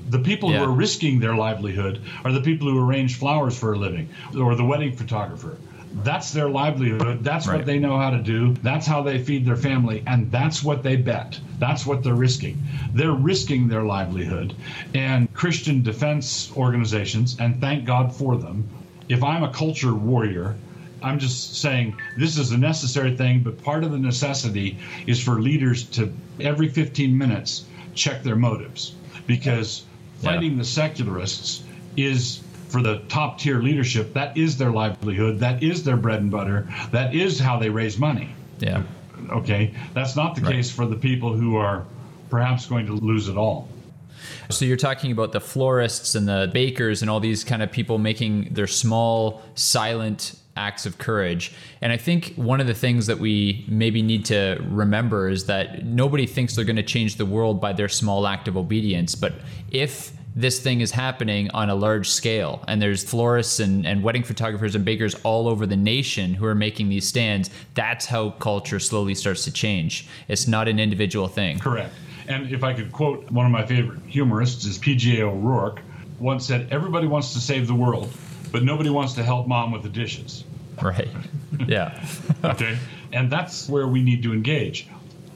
The 0.07 0.19
people 0.19 0.51
Yeah. 0.51 0.59
who 0.59 0.65
are 0.65 0.71
risking 0.71 1.19
their 1.19 1.35
livelihood 1.35 1.99
are 2.23 2.31
the 2.31 2.41
people 2.41 2.69
who 2.69 2.79
arrange 2.79 3.15
flowers 3.17 3.57
for 3.57 3.73
a 3.73 3.77
living 3.77 4.07
or 4.37 4.53
the 4.53 4.63
wedding 4.63 4.95
photographer. 4.95 5.57
That's 5.95 6.31
their 6.31 6.49
livelihood. 6.49 7.23
That's 7.23 7.47
Right. 7.47 7.57
what 7.57 7.65
they 7.65 7.77
know 7.79 7.97
how 7.97 8.09
to 8.09 8.19
do. 8.21 8.55
That's 8.63 8.87
how 8.87 9.03
they 9.03 9.19
feed 9.19 9.45
their 9.45 9.55
family. 9.55 10.03
And 10.07 10.31
that's 10.31 10.63
what 10.63 10.81
they 10.83 10.95
bet. 10.95 11.39
That's 11.59 11.85
what 11.85 12.03
they're 12.03 12.15
risking. 12.15 12.57
They're 12.93 13.11
risking 13.11 13.67
their 13.67 13.83
livelihood. 13.83 14.53
And 14.93 15.31
Christian 15.33 15.83
defense 15.83 16.51
organizations, 16.57 17.37
and 17.39 17.61
thank 17.61 17.85
God 17.85 18.15
for 18.15 18.37
them, 18.37 18.67
if 19.07 19.23
I'm 19.23 19.43
a 19.43 19.51
culture 19.51 19.93
warrior, 19.93 20.55
I'm 21.03 21.19
just 21.19 21.59
saying 21.61 21.95
this 22.17 22.37
is 22.37 22.51
a 22.51 22.57
necessary 22.57 23.15
thing, 23.15 23.41
but 23.41 23.61
part 23.63 23.83
of 23.83 23.91
the 23.91 23.99
necessity 23.99 24.77
is 25.05 25.21
for 25.21 25.41
leaders 25.41 25.83
to, 25.91 26.11
every 26.39 26.69
15 26.69 27.17
minutes, 27.17 27.65
check 27.93 28.23
their 28.23 28.37
motives. 28.37 28.93
Because 29.27 29.83
Yeah. 30.21 30.31
fighting 30.31 30.57
the 30.57 30.63
secularists 30.63 31.63
is 31.97 32.39
for 32.73 32.81
the 32.81 32.97
top 33.07 33.37
tier 33.37 33.61
leadership, 33.61 34.13
that 34.15 34.35
is 34.35 34.57
their 34.57 34.71
livelihood, 34.71 35.37
that 35.37 35.61
is 35.61 35.83
their 35.83 35.95
bread 35.95 36.21
and 36.21 36.31
butter, 36.31 36.67
that 36.91 37.13
is 37.13 37.37
how 37.37 37.59
they 37.59 37.69
raise 37.69 37.99
money. 37.99 38.33
Yeah. 38.57 38.81
Okay? 39.29 39.75
That's 39.93 40.15
not 40.15 40.33
the 40.33 40.41
Right. 40.41 40.55
case 40.55 40.71
for 40.71 40.87
the 40.87 40.95
people 40.95 41.35
who 41.35 41.55
are 41.55 41.83
perhaps 42.31 42.65
going 42.65 42.87
to 42.87 42.93
lose 42.93 43.29
it 43.29 43.37
all. 43.37 43.67
So 44.49 44.65
you're 44.65 44.75
talking 44.75 45.11
about 45.11 45.33
the 45.33 45.39
florists 45.39 46.15
and 46.15 46.27
the 46.27 46.49
bakers 46.51 47.03
and 47.03 47.11
all 47.11 47.19
these 47.19 47.43
kind 47.43 47.61
of 47.61 47.71
people 47.71 47.99
making 47.99 48.45
their 48.55 48.65
small, 48.65 49.43
silent 49.53 50.33
acts 50.57 50.87
of 50.87 50.97
courage. 50.97 51.53
And 51.79 51.91
I 51.91 51.97
think 51.97 52.33
one 52.37 52.59
of 52.59 52.65
the 52.65 52.73
things 52.73 53.05
that 53.05 53.19
we 53.19 53.65
maybe 53.67 54.01
need 54.01 54.25
to 54.25 54.57
remember 54.67 55.29
is 55.29 55.45
that 55.45 55.85
nobody 55.85 56.25
thinks 56.25 56.55
they're 56.55 56.65
going 56.65 56.77
to 56.77 56.81
change 56.81 57.17
the 57.17 57.25
world 57.27 57.61
by 57.61 57.71
their 57.73 57.89
small 57.89 58.25
act 58.25 58.47
of 58.47 58.57
obedience. 58.57 59.13
But 59.13 59.33
if 59.69 60.11
this 60.35 60.59
thing 60.59 60.81
is 60.81 60.91
happening 60.91 61.49
on 61.51 61.69
a 61.69 61.75
large 61.75 62.09
scale 62.09 62.63
and 62.67 62.81
there's 62.81 63.03
florists 63.03 63.59
and, 63.59 63.85
and 63.85 64.01
wedding 64.03 64.23
photographers 64.23 64.75
and 64.75 64.83
bakers 64.83 65.15
all 65.23 65.47
over 65.47 65.65
the 65.67 65.75
nation 65.77 66.33
who 66.33 66.45
are 66.45 66.55
making 66.55 66.89
these 66.89 67.07
stands 67.07 67.49
that's 67.75 68.05
how 68.05 68.31
culture 68.31 68.79
slowly 68.79 69.13
starts 69.13 69.43
to 69.43 69.51
change 69.51 70.07
it's 70.27 70.47
not 70.47 70.67
an 70.67 70.79
individual 70.79 71.27
thing 71.27 71.59
Correct. 71.59 71.93
And 72.27 72.49
if 72.51 72.63
I 72.63 72.73
could 72.73 72.91
quote 72.93 73.29
one 73.31 73.45
of 73.45 73.51
my 73.51 73.65
favorite 73.65 73.99
humorists 74.07 74.63
is 74.65 74.77
P.J. 74.77 75.21
O'Rourke, 75.23 75.81
once 76.19 76.45
said, 76.45 76.69
"Everybody 76.71 77.05
wants 77.05 77.33
to 77.33 77.39
save 77.41 77.67
the 77.67 77.75
world, 77.75 78.09
but 78.49 78.63
nobody 78.63 78.89
wants 78.89 79.11
to 79.15 79.23
help 79.23 79.45
mom 79.45 79.71
with 79.73 79.83
the 79.83 79.89
dishes." 79.89 80.45
right 80.81 81.09
yeah 81.67 82.01
Okay, 82.45 82.77
and 83.11 83.29
that's 83.29 83.67
where 83.67 83.87
we 83.87 84.01
need 84.01 84.23
to 84.23 84.31
engage. 84.31 84.87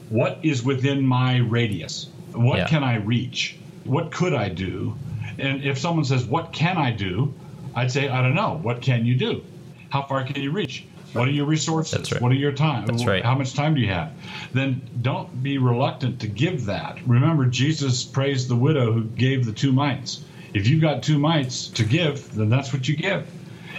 What 0.08 0.38
is 0.42 0.64
within 0.64 1.06
my 1.06 1.36
radius? 1.36 2.08
What 2.32 2.56
Yeah. 2.56 2.66
can 2.68 2.82
I 2.82 2.96
reach? 2.96 3.56
What 3.88 4.10
could 4.12 4.34
I 4.34 4.48
do? 4.48 4.94
And 5.38 5.62
if 5.64 5.78
someone 5.78 6.04
says, 6.04 6.24
"What 6.24 6.52
can 6.52 6.76
I 6.76 6.90
do?" 6.92 7.34
I'd 7.74 7.90
say, 7.90 8.08
"I 8.08 8.22
don't 8.22 8.34
know. 8.34 8.58
What 8.62 8.82
can 8.82 9.06
you 9.06 9.14
do? 9.14 9.42
How 9.90 10.02
far 10.02 10.24
can 10.24 10.42
you 10.42 10.50
reach?" 10.50 10.84
What 11.14 11.26
are 11.26 11.30
your 11.30 11.46
resources? 11.46 11.92
That's 11.92 12.12
right. 12.12 12.20
What 12.20 12.32
are 12.32 12.36
your 12.36 12.52
time? 12.52 12.86
That's 12.86 13.06
right. 13.06 13.24
How 13.24 13.34
much 13.34 13.54
time 13.54 13.74
do 13.74 13.80
you 13.80 13.88
have? 13.88 14.12
Then 14.52 14.82
don't 15.00 15.42
be 15.42 15.56
reluctant 15.56 16.20
to 16.20 16.26
give 16.26 16.66
that. 16.66 16.98
Remember, 17.06 17.46
Jesus 17.46 18.04
praised 18.04 18.48
the 18.48 18.56
widow 18.56 18.92
who 18.92 19.04
gave 19.04 19.46
the 19.46 19.52
two 19.52 19.72
mites. 19.72 20.20
If 20.52 20.68
you've 20.68 20.82
got 20.82 21.02
two 21.02 21.18
mites 21.18 21.68
to 21.68 21.84
give, 21.84 22.34
then 22.34 22.50
that's 22.50 22.74
what 22.74 22.86
you 22.88 22.94
give. 22.96 23.26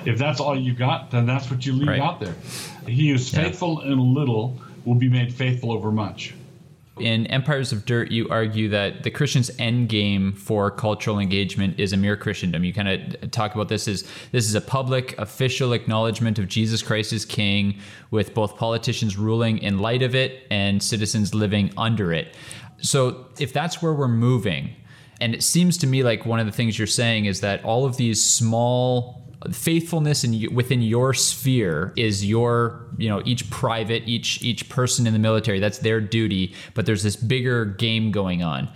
If 0.06 0.18
that's 0.18 0.40
all 0.40 0.58
you 0.58 0.74
got, 0.74 1.12
then 1.12 1.28
that's 1.28 1.52
what 1.52 1.66
you 1.68 1.74
leave 1.74 1.90
Right. 1.90 2.00
out 2.02 2.20
there. 2.20 2.36
He 2.88 3.10
who's 3.10 3.32
Yeah. 3.32 3.44
faithful 3.44 3.82
in 3.82 4.14
little 4.14 4.58
will 4.86 4.96
be 4.96 5.10
made 5.10 5.32
faithful 5.32 5.72
over 5.72 5.92
much. 5.92 6.34
In 7.02 7.28
Empires 7.28 7.72
of 7.72 7.86
Dirt, 7.86 8.12
you 8.12 8.28
argue 8.30 8.70
that 8.70 9.04
the 9.04 9.12
Christian's 9.12 9.52
end 9.60 9.90
game 9.90 10.34
for 10.34 10.70
cultural 10.72 11.20
engagement 11.20 11.80
is 11.80 11.94
a 11.94 11.98
mere 11.98 12.16
Christendom. 12.16 12.64
You 12.64 12.74
kind 12.74 12.88
of 12.88 13.32
talk 13.32 13.56
about 13.56 13.70
this 13.70 13.88
as 13.88 14.08
this 14.32 14.48
is 14.48 14.56
a 14.56 14.62
public, 14.62 15.18
official 15.18 15.74
acknowledgement 15.74 16.40
of 16.40 16.48
Jesus 16.48 16.82
Christ 16.82 17.14
as 17.14 17.26
King, 17.26 17.80
with 18.12 18.34
both 18.34 18.58
politicians 18.58 19.18
ruling 19.18 19.58
in 19.60 19.80
light 19.80 20.02
of 20.02 20.16
it 20.16 20.48
and 20.50 20.82
citizens 20.82 21.34
living 21.34 21.72
under 21.78 22.14
it. 22.14 22.36
So, 22.82 23.26
if 23.40 23.52
that's 23.52 23.82
where 23.82 23.94
we're 23.94 24.08
moving, 24.08 24.76
and 25.22 25.36
it 25.36 25.44
seems 25.44 25.78
to 25.80 25.88
me 25.88 26.04
like 26.04 26.26
one 26.26 26.40
of 26.40 26.46
the 26.46 26.52
things 26.52 26.78
you're 26.78 26.88
saying 26.88 27.26
is 27.26 27.42
that 27.42 27.64
all 27.64 27.86
of 27.86 27.98
these 27.98 28.24
small 28.24 29.20
faithfulness 29.52 30.24
in 30.24 30.54
within 30.54 30.82
your 30.82 31.14
sphere 31.14 31.94
is 31.96 32.26
your 32.26 32.86
you 32.98 33.08
know 33.08 33.22
each 33.24 33.50
private 33.50 34.04
each 34.06 34.42
each 34.42 34.68
person 34.68 35.08
in 35.08 35.14
the 35.14 35.20
military. 35.20 35.60
That's 35.60 35.78
their 35.80 36.02
duty 36.02 36.54
but 36.74 36.86
there's 36.86 37.04
this 37.04 37.16
bigger 37.16 37.66
game 37.66 38.12
going 38.12 38.44
on. 38.44 38.70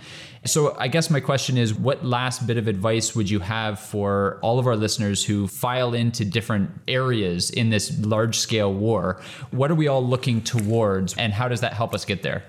So 0.46 0.76
i 0.78 0.88
guess 0.88 1.08
my 1.10 1.20
question 1.20 1.56
is 1.56 1.74
what 1.74 2.04
last 2.04 2.46
bit 2.46 2.56
of 2.56 2.66
advice 2.68 3.14
would 3.14 3.28
you 3.28 3.40
have 3.40 3.78
for 3.78 4.38
all 4.42 4.58
of 4.58 4.66
our 4.66 4.76
listeners 4.76 5.24
who 5.24 5.48
file 5.48 5.94
into 5.94 6.24
different 6.24 6.70
areas 6.88 7.50
in 7.50 7.70
this 7.70 7.98
large 8.00 8.38
scale 8.38 8.72
war? 8.72 9.20
What 9.50 9.70
are 9.70 9.74
we 9.74 9.88
all 9.88 10.06
looking 10.06 10.40
towards 10.42 11.14
and 11.16 11.32
how 11.32 11.48
does 11.48 11.60
that 11.60 11.74
help 11.74 11.94
us 11.94 12.04
get 12.04 12.22
there 12.22 12.42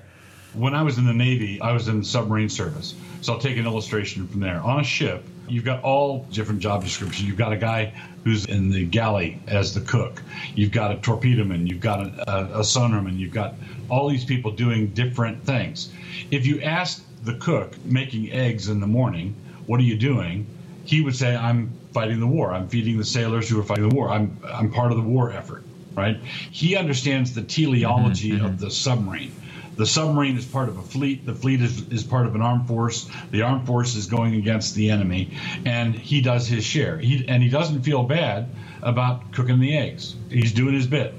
When 0.56 0.74
I 0.74 0.84
was 0.84 0.98
in 0.98 1.06
the 1.06 1.14
Navy, 1.14 1.60
I 1.62 1.74
was 1.74 1.88
in 1.88 2.00
the 2.00 2.06
submarine 2.06 2.50
service. 2.50 2.96
So 3.22 3.34
I'll 3.34 3.40
take 3.40 3.58
an 3.58 3.66
illustration 3.66 4.28
from 4.28 4.40
there. 4.40 4.60
On 4.60 4.80
a 4.80 4.84
ship, 4.84 5.26
you've 5.48 5.66
got 5.66 5.84
all 5.84 6.24
different 6.32 6.62
job 6.62 6.84
descriptions. 6.84 7.28
You've 7.28 7.38
got 7.38 7.52
a 7.52 7.58
guy 7.58 7.94
who's 8.24 8.46
in 8.46 8.72
the 8.72 8.86
galley 8.86 9.40
as 9.48 9.74
the 9.74 9.82
cook. 9.82 10.22
You've 10.56 10.72
got 10.72 10.92
a 10.92 10.96
torpedoman. 10.98 11.68
You've 11.68 11.82
got 11.82 12.02
a, 12.02 12.32
a, 12.32 12.60
a 12.60 12.62
sonarman. 12.62 13.18
You've 13.18 13.34
got 13.34 13.56
all 13.90 14.10
these 14.10 14.26
people 14.26 14.52
doing 14.52 14.88
different 14.88 15.44
things. 15.44 15.92
If 16.32 16.46
you 16.46 16.62
ask 16.62 17.04
the 17.24 17.36
cook 17.36 17.84
making 17.84 18.32
eggs 18.32 18.70
in 18.70 18.80
the 18.80 18.88
morning, 18.88 19.36
what 19.66 19.80
are 19.80 19.84
you 19.84 19.98
doing? 19.98 20.48
He 20.86 21.02
would 21.02 21.16
say, 21.16 21.36
I'm 21.36 21.72
fighting 21.94 22.20
the 22.20 22.28
war. 22.28 22.52
I'm 22.52 22.68
feeding 22.68 22.98
the 22.98 23.06
sailors 23.06 23.50
who 23.50 23.60
are 23.60 23.64
fighting 23.64 23.90
the 23.90 23.96
war. 23.96 24.10
I'm, 24.10 24.38
I'm 24.44 24.72
part 24.72 24.92
of 24.92 24.98
the 24.98 25.04
war 25.04 25.32
effort, 25.32 25.64
right? 25.96 26.18
He 26.52 26.76
understands 26.76 27.34
the 27.34 27.42
teleology 27.42 28.32
mm-hmm. 28.32 28.46
of 28.46 28.60
the 28.60 28.70
submarine. 28.70 29.32
The 29.78 29.86
submarine 29.86 30.38
is 30.38 30.46
part 30.46 30.70
of 30.70 30.78
a 30.78 30.82
fleet. 30.82 31.26
The 31.26 31.36
fleet 31.36 31.62
is, 31.62 31.88
is 31.90 32.04
part 32.04 32.26
of 32.26 32.36
an 32.36 32.42
armed 32.42 32.68
force. 32.68 33.10
The 33.32 33.42
armed 33.42 33.68
force 33.68 33.96
is 33.96 34.08
going 34.08 34.36
against 34.36 34.76
the 34.76 34.90
enemy, 34.90 35.32
and 35.66 35.94
he 35.94 36.22
does 36.22 36.48
his 36.48 36.64
share. 36.64 36.98
He, 36.98 37.26
and 37.28 37.44
he 37.44 37.50
doesn't 37.50 37.82
feel 37.82 38.04
bad 38.04 38.50
about 38.82 39.34
cooking 39.34 39.60
the 39.60 39.78
eggs. 39.78 40.16
He's 40.30 40.54
doing 40.54 40.74
his 40.74 40.88
bit. 40.88 41.14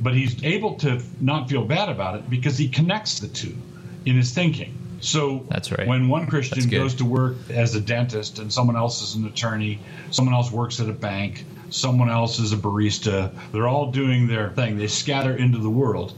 But 0.00 0.14
he's 0.14 0.42
able 0.44 0.74
to 0.76 1.00
not 1.20 1.48
feel 1.48 1.64
bad 1.64 1.88
about 1.88 2.16
it 2.16 2.28
because 2.28 2.58
he 2.58 2.68
connects 2.68 3.20
the 3.20 3.28
two 3.28 3.56
in 4.04 4.16
his 4.16 4.32
thinking. 4.32 4.76
So 5.00 5.46
That's 5.48 5.70
right. 5.70 5.86
when 5.86 6.08
one 6.08 6.26
Christian 6.26 6.68
goes 6.68 6.94
to 6.96 7.04
work 7.04 7.36
as 7.50 7.74
a 7.74 7.80
dentist 7.80 8.38
and 8.38 8.52
someone 8.52 8.76
else 8.76 9.02
is 9.02 9.14
an 9.14 9.26
attorney, 9.26 9.80
someone 10.10 10.34
else 10.34 10.50
works 10.50 10.80
at 10.80 10.88
a 10.88 10.92
bank, 10.92 11.44
someone 11.70 12.10
else 12.10 12.38
is 12.38 12.52
a 12.52 12.56
barista, 12.56 13.34
they're 13.52 13.68
all 13.68 13.90
doing 13.90 14.26
their 14.26 14.50
thing. 14.50 14.78
They 14.78 14.86
scatter 14.86 15.36
into 15.36 15.58
the 15.58 15.70
world. 15.70 16.12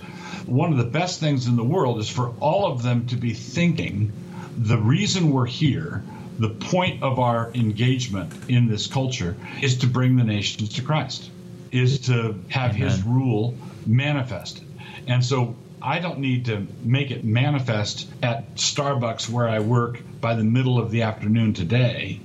One 0.47 0.71
of 0.73 0.79
the 0.79 0.85
best 0.85 1.19
things 1.19 1.47
in 1.47 1.57
the 1.57 1.65
world 1.65 1.99
is 1.99 2.09
for 2.09 2.33
all 2.41 2.71
of 2.71 2.83
them 2.83 3.07
to 3.09 3.17
be 3.17 3.33
thinking 3.33 4.13
the 4.57 4.79
reason 4.79 5.33
we're 5.33 5.47
here, 5.47 6.03
the 6.39 6.51
point 6.51 7.03
of 7.03 7.19
our 7.19 7.51
engagement 7.55 8.33
in 8.49 8.69
this 8.69 8.87
culture 8.87 9.37
is 9.63 9.79
to 9.79 9.87
bring 9.87 10.17
the 10.17 10.25
nations 10.25 10.71
to 10.75 10.83
Christ, 10.83 11.31
is 11.73 12.01
to 12.01 12.39
have 12.49 12.75
his 12.75 13.03
rule 13.03 13.55
manifested. 13.87 14.65
And 15.07 15.25
so 15.25 15.57
I 15.87 16.01
don't 16.01 16.19
need 16.19 16.47
to 16.47 16.67
make 16.83 17.13
it 17.13 17.23
manifest 17.23 18.09
at 18.21 18.57
Starbucks 18.57 19.31
where 19.31 19.49
I 19.49 19.61
work 19.61 20.01
by 20.21 20.35
the 20.35 20.43
middle 20.43 20.81
of 20.81 20.91
the 20.91 21.03
afternoon 21.03 21.55
today, 21.55 22.19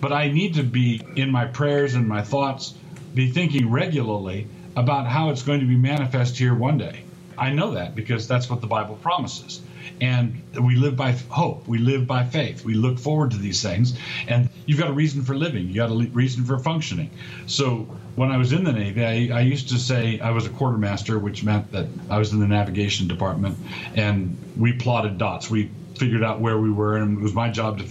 but 0.00 0.10
I 0.10 0.30
need 0.30 0.54
to 0.54 0.62
be 0.62 1.02
in 1.14 1.30
my 1.30 1.44
prayers 1.44 1.94
and 1.94 2.08
my 2.08 2.22
thoughts, 2.22 2.72
be 3.14 3.28
thinking 3.28 3.70
regularly 3.70 4.46
about 4.74 5.06
how 5.06 5.28
it's 5.28 5.42
going 5.42 5.60
to 5.60 5.66
be 5.66 5.76
manifest 5.76 6.38
here 6.38 6.54
one 6.54 6.78
day. 6.78 7.03
I 7.38 7.50
know 7.50 7.72
that 7.72 7.94
because 7.94 8.26
that's 8.28 8.48
what 8.48 8.60
the 8.60 8.66
Bible 8.66 8.96
promises. 8.96 9.60
And 10.00 10.42
we 10.60 10.76
live 10.76 10.96
by 10.96 11.12
hope. 11.12 11.68
We 11.68 11.78
live 11.78 12.06
by 12.06 12.24
faith. 12.24 12.64
We 12.64 12.74
look 12.74 12.98
forward 12.98 13.30
to 13.32 13.36
these 13.36 13.62
things. 13.62 13.96
And 14.26 14.48
you've 14.66 14.78
got 14.78 14.90
a 14.90 14.92
reason 14.92 15.22
for 15.22 15.34
living. 15.34 15.68
You 15.68 15.74
got 15.74 15.90
a 15.90 15.94
reason 15.94 16.44
for 16.44 16.58
functioning. 16.58 17.10
So 17.46 17.86
when 18.16 18.30
I 18.30 18.36
was 18.36 18.52
in 18.52 18.64
the 18.64 18.72
Navy, 18.72 19.04
I, 19.32 19.38
I 19.38 19.40
used 19.42 19.68
to 19.68 19.78
say 19.78 20.18
I 20.20 20.30
was 20.30 20.46
a 20.46 20.50
quartermaster, 20.50 21.18
which 21.18 21.44
meant 21.44 21.70
that 21.72 21.86
I 22.10 22.18
was 22.18 22.32
in 22.32 22.40
the 22.40 22.46
navigation 22.46 23.06
department. 23.06 23.56
And 23.94 24.36
we 24.56 24.72
plotted 24.72 25.18
dots. 25.18 25.50
We 25.50 25.70
figured 25.96 26.24
out 26.24 26.40
where 26.40 26.58
we 26.58 26.70
were. 26.70 26.96
And 26.96 27.18
it 27.18 27.22
was 27.22 27.34
my 27.34 27.50
job 27.50 27.78
to 27.78 27.84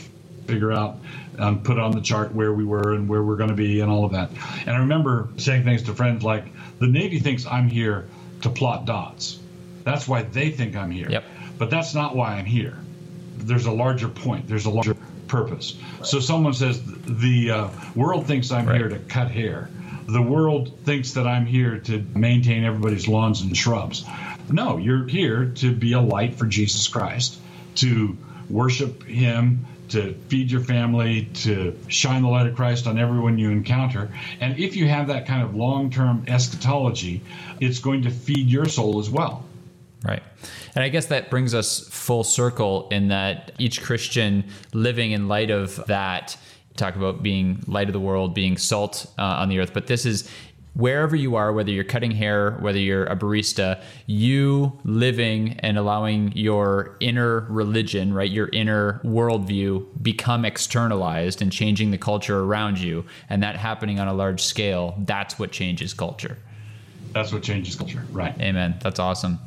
figure 0.48 0.74
out 0.74 0.98
and 1.38 1.64
put 1.64 1.80
on 1.80 1.92
the 1.92 2.02
chart 2.02 2.34
where 2.34 2.54
we 2.54 2.66
were 2.66 2.94
and 2.94 3.08
where 3.08 3.24
we're 3.24 3.38
going 3.38 3.50
to 3.50 3.56
be 3.56 3.80
and 3.80 3.90
all 3.90 4.06
of 4.06 4.12
that. 4.12 4.30
And 4.66 4.72
I 4.72 4.80
remember 4.80 5.30
saying 5.38 5.64
things 5.64 5.84
to 5.84 5.94
friends 5.94 6.24
like, 6.24 6.46
the 6.80 6.88
Navy 6.88 7.20
thinks 7.20 7.46
I'm 7.46 7.70
here 7.70 8.08
to 8.44 8.50
plot 8.50 8.86
dots. 8.86 9.40
That's 9.84 10.08
why 10.08 10.24
they 10.24 10.52
think 10.52 10.76
I'm 10.76 10.92
here. 10.92 11.10
Yep. 11.10 11.24
But 11.58 11.70
that's 11.70 11.94
not 11.94 12.16
why 12.16 12.36
I'm 12.36 12.46
here. 12.46 12.78
There's 13.38 13.66
a 13.66 13.72
larger 13.72 14.08
point. 14.08 14.48
There's 14.48 14.66
a 14.66 14.70
larger 14.70 14.96
purpose. 15.28 15.76
So 16.04 16.20
someone 16.20 16.54
says 16.54 16.82
the 17.06 17.52
uh, 17.52 17.70
world 17.96 18.28
thinks 18.28 18.52
I'm 18.52 18.66
Right. 18.68 18.78
here 18.78 18.90
to 18.90 19.00
cut 19.00 19.32
hair. 19.32 19.70
The 20.08 20.22
world 20.22 20.80
thinks 20.84 21.14
that 21.14 21.26
I'm 21.28 21.46
here 21.46 21.80
to 21.80 22.06
maintain 22.16 22.64
everybody's 22.64 23.08
lawns 23.08 23.42
and 23.42 23.56
shrubs. 23.56 24.06
No, 24.52 24.78
you're 24.78 25.08
here 25.08 25.46
to 25.56 25.74
be 25.74 25.94
a 25.94 26.02
light 26.02 26.36
for 26.36 26.46
Jesus 26.46 26.88
Christ, 26.88 27.38
to 27.76 28.18
worship 28.50 29.04
Him, 29.04 29.66
to 29.94 30.14
feed 30.28 30.52
your 30.52 30.62
family, 30.62 31.26
to 31.34 31.78
shine 31.88 32.24
the 32.24 32.28
light 32.28 32.48
of 32.48 32.56
Christ 32.56 32.88
on 32.88 32.98
everyone 33.00 33.38
you 33.38 33.50
encounter. 33.52 34.12
And 34.40 34.60
if 34.60 34.76
you 34.76 34.88
have 34.88 35.08
that 35.08 35.26
kind 35.26 35.42
of 35.42 35.56
long 35.56 35.90
term 35.90 36.26
eschatology, 36.28 37.22
it's 37.60 37.80
going 37.80 38.02
to 38.04 38.12
feed 38.12 38.48
your 38.48 38.66
soul 38.66 39.00
as 39.00 39.10
well. 39.10 39.46
Right. 40.04 40.24
And 40.76 40.84
I 40.84 40.90
guess 40.90 41.06
that 41.08 41.30
brings 41.30 41.54
us 41.54 41.88
full 41.88 42.24
circle 42.24 42.90
in 42.90 43.08
that 43.08 43.54
each 43.58 43.82
Christian 43.82 44.46
living 44.74 45.12
in 45.12 45.28
light 45.28 45.52
of 45.52 45.76
that, 45.86 46.36
talk 46.76 46.96
about 46.96 47.24
being 47.24 47.64
light 47.68 47.88
of 47.88 47.94
the 47.94 48.00
world, 48.00 48.34
being 48.34 48.58
salt 48.58 49.06
uh, 49.18 49.22
on 49.22 49.48
the 49.48 49.60
earth. 49.60 49.74
But 49.74 49.88
this 49.88 50.06
is 50.06 50.30
wherever 50.74 51.16
you 51.16 51.36
are, 51.36 51.54
whether 51.54 51.72
you're 51.72 51.84
cutting 51.84 52.12
hair, 52.12 52.58
whether 52.60 52.80
you're 52.80 53.06
a 53.06 53.16
barista, 53.16 53.82
you 54.08 54.80
living 54.84 55.60
and 55.60 55.78
allowing 55.78 56.32
your 56.36 56.98
inner 57.00 57.42
religion, 57.42 58.14
right, 58.14 58.32
your 58.32 58.50
inner 58.54 59.00
worldview 59.04 59.86
become 60.02 60.46
externalized 60.46 61.42
and 61.42 61.52
changing 61.52 61.92
the 61.92 61.98
culture 61.98 62.40
around 62.40 62.80
you. 62.80 63.06
And 63.30 63.44
that 63.44 63.56
happening 63.56 64.00
on 64.00 64.08
a 64.08 64.14
large 64.14 64.42
scale, 64.42 64.96
that's 65.06 65.38
what 65.38 65.52
changes 65.52 65.94
culture. 65.94 66.38
That's 67.14 67.32
what 67.32 67.44
changes 67.44 67.76
culture. 67.76 68.04
Right. 68.12 68.36
Amen. 68.42 68.76
That's 68.82 69.00
awesome. 69.00 69.40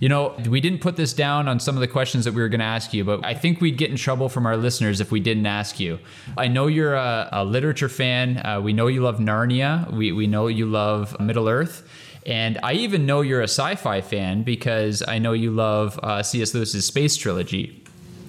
You 0.00 0.08
know, 0.08 0.36
we 0.48 0.60
didn't 0.60 0.80
put 0.80 0.96
this 0.96 1.12
down 1.12 1.48
on 1.48 1.58
some 1.58 1.76
of 1.76 1.80
the 1.80 1.88
questions 1.88 2.24
that 2.24 2.32
we 2.34 2.40
were 2.40 2.48
going 2.48 2.60
to 2.60 2.66
ask 2.66 2.94
you, 2.94 3.04
but 3.04 3.24
I 3.24 3.34
think 3.34 3.60
we'd 3.60 3.76
get 3.76 3.90
in 3.90 3.96
trouble 3.96 4.28
from 4.28 4.46
our 4.46 4.56
listeners 4.56 5.00
if 5.00 5.10
we 5.10 5.18
didn't 5.18 5.46
ask 5.46 5.80
you. 5.80 5.98
I 6.36 6.46
know 6.46 6.68
you're 6.68 6.94
a, 6.94 7.28
a 7.32 7.44
literature 7.44 7.88
fan. 7.88 8.38
Uh, 8.38 8.60
we 8.60 8.72
know 8.72 8.86
you 8.86 9.02
love 9.02 9.18
Narnia. 9.18 9.90
We, 9.92 10.12
we 10.12 10.28
know 10.28 10.46
you 10.46 10.66
love 10.66 11.18
Middle 11.18 11.48
Earth. 11.48 11.88
And 12.24 12.58
I 12.62 12.74
even 12.74 13.06
know 13.06 13.22
you're 13.22 13.40
a 13.40 13.44
sci 13.44 13.74
fi 13.76 14.00
fan 14.00 14.42
because 14.42 15.02
I 15.06 15.18
know 15.18 15.32
you 15.32 15.50
love 15.50 15.98
uh, 16.02 16.22
C.S. 16.22 16.54
Lewis's 16.54 16.86
Space 16.86 17.16
Trilogy. 17.16 17.84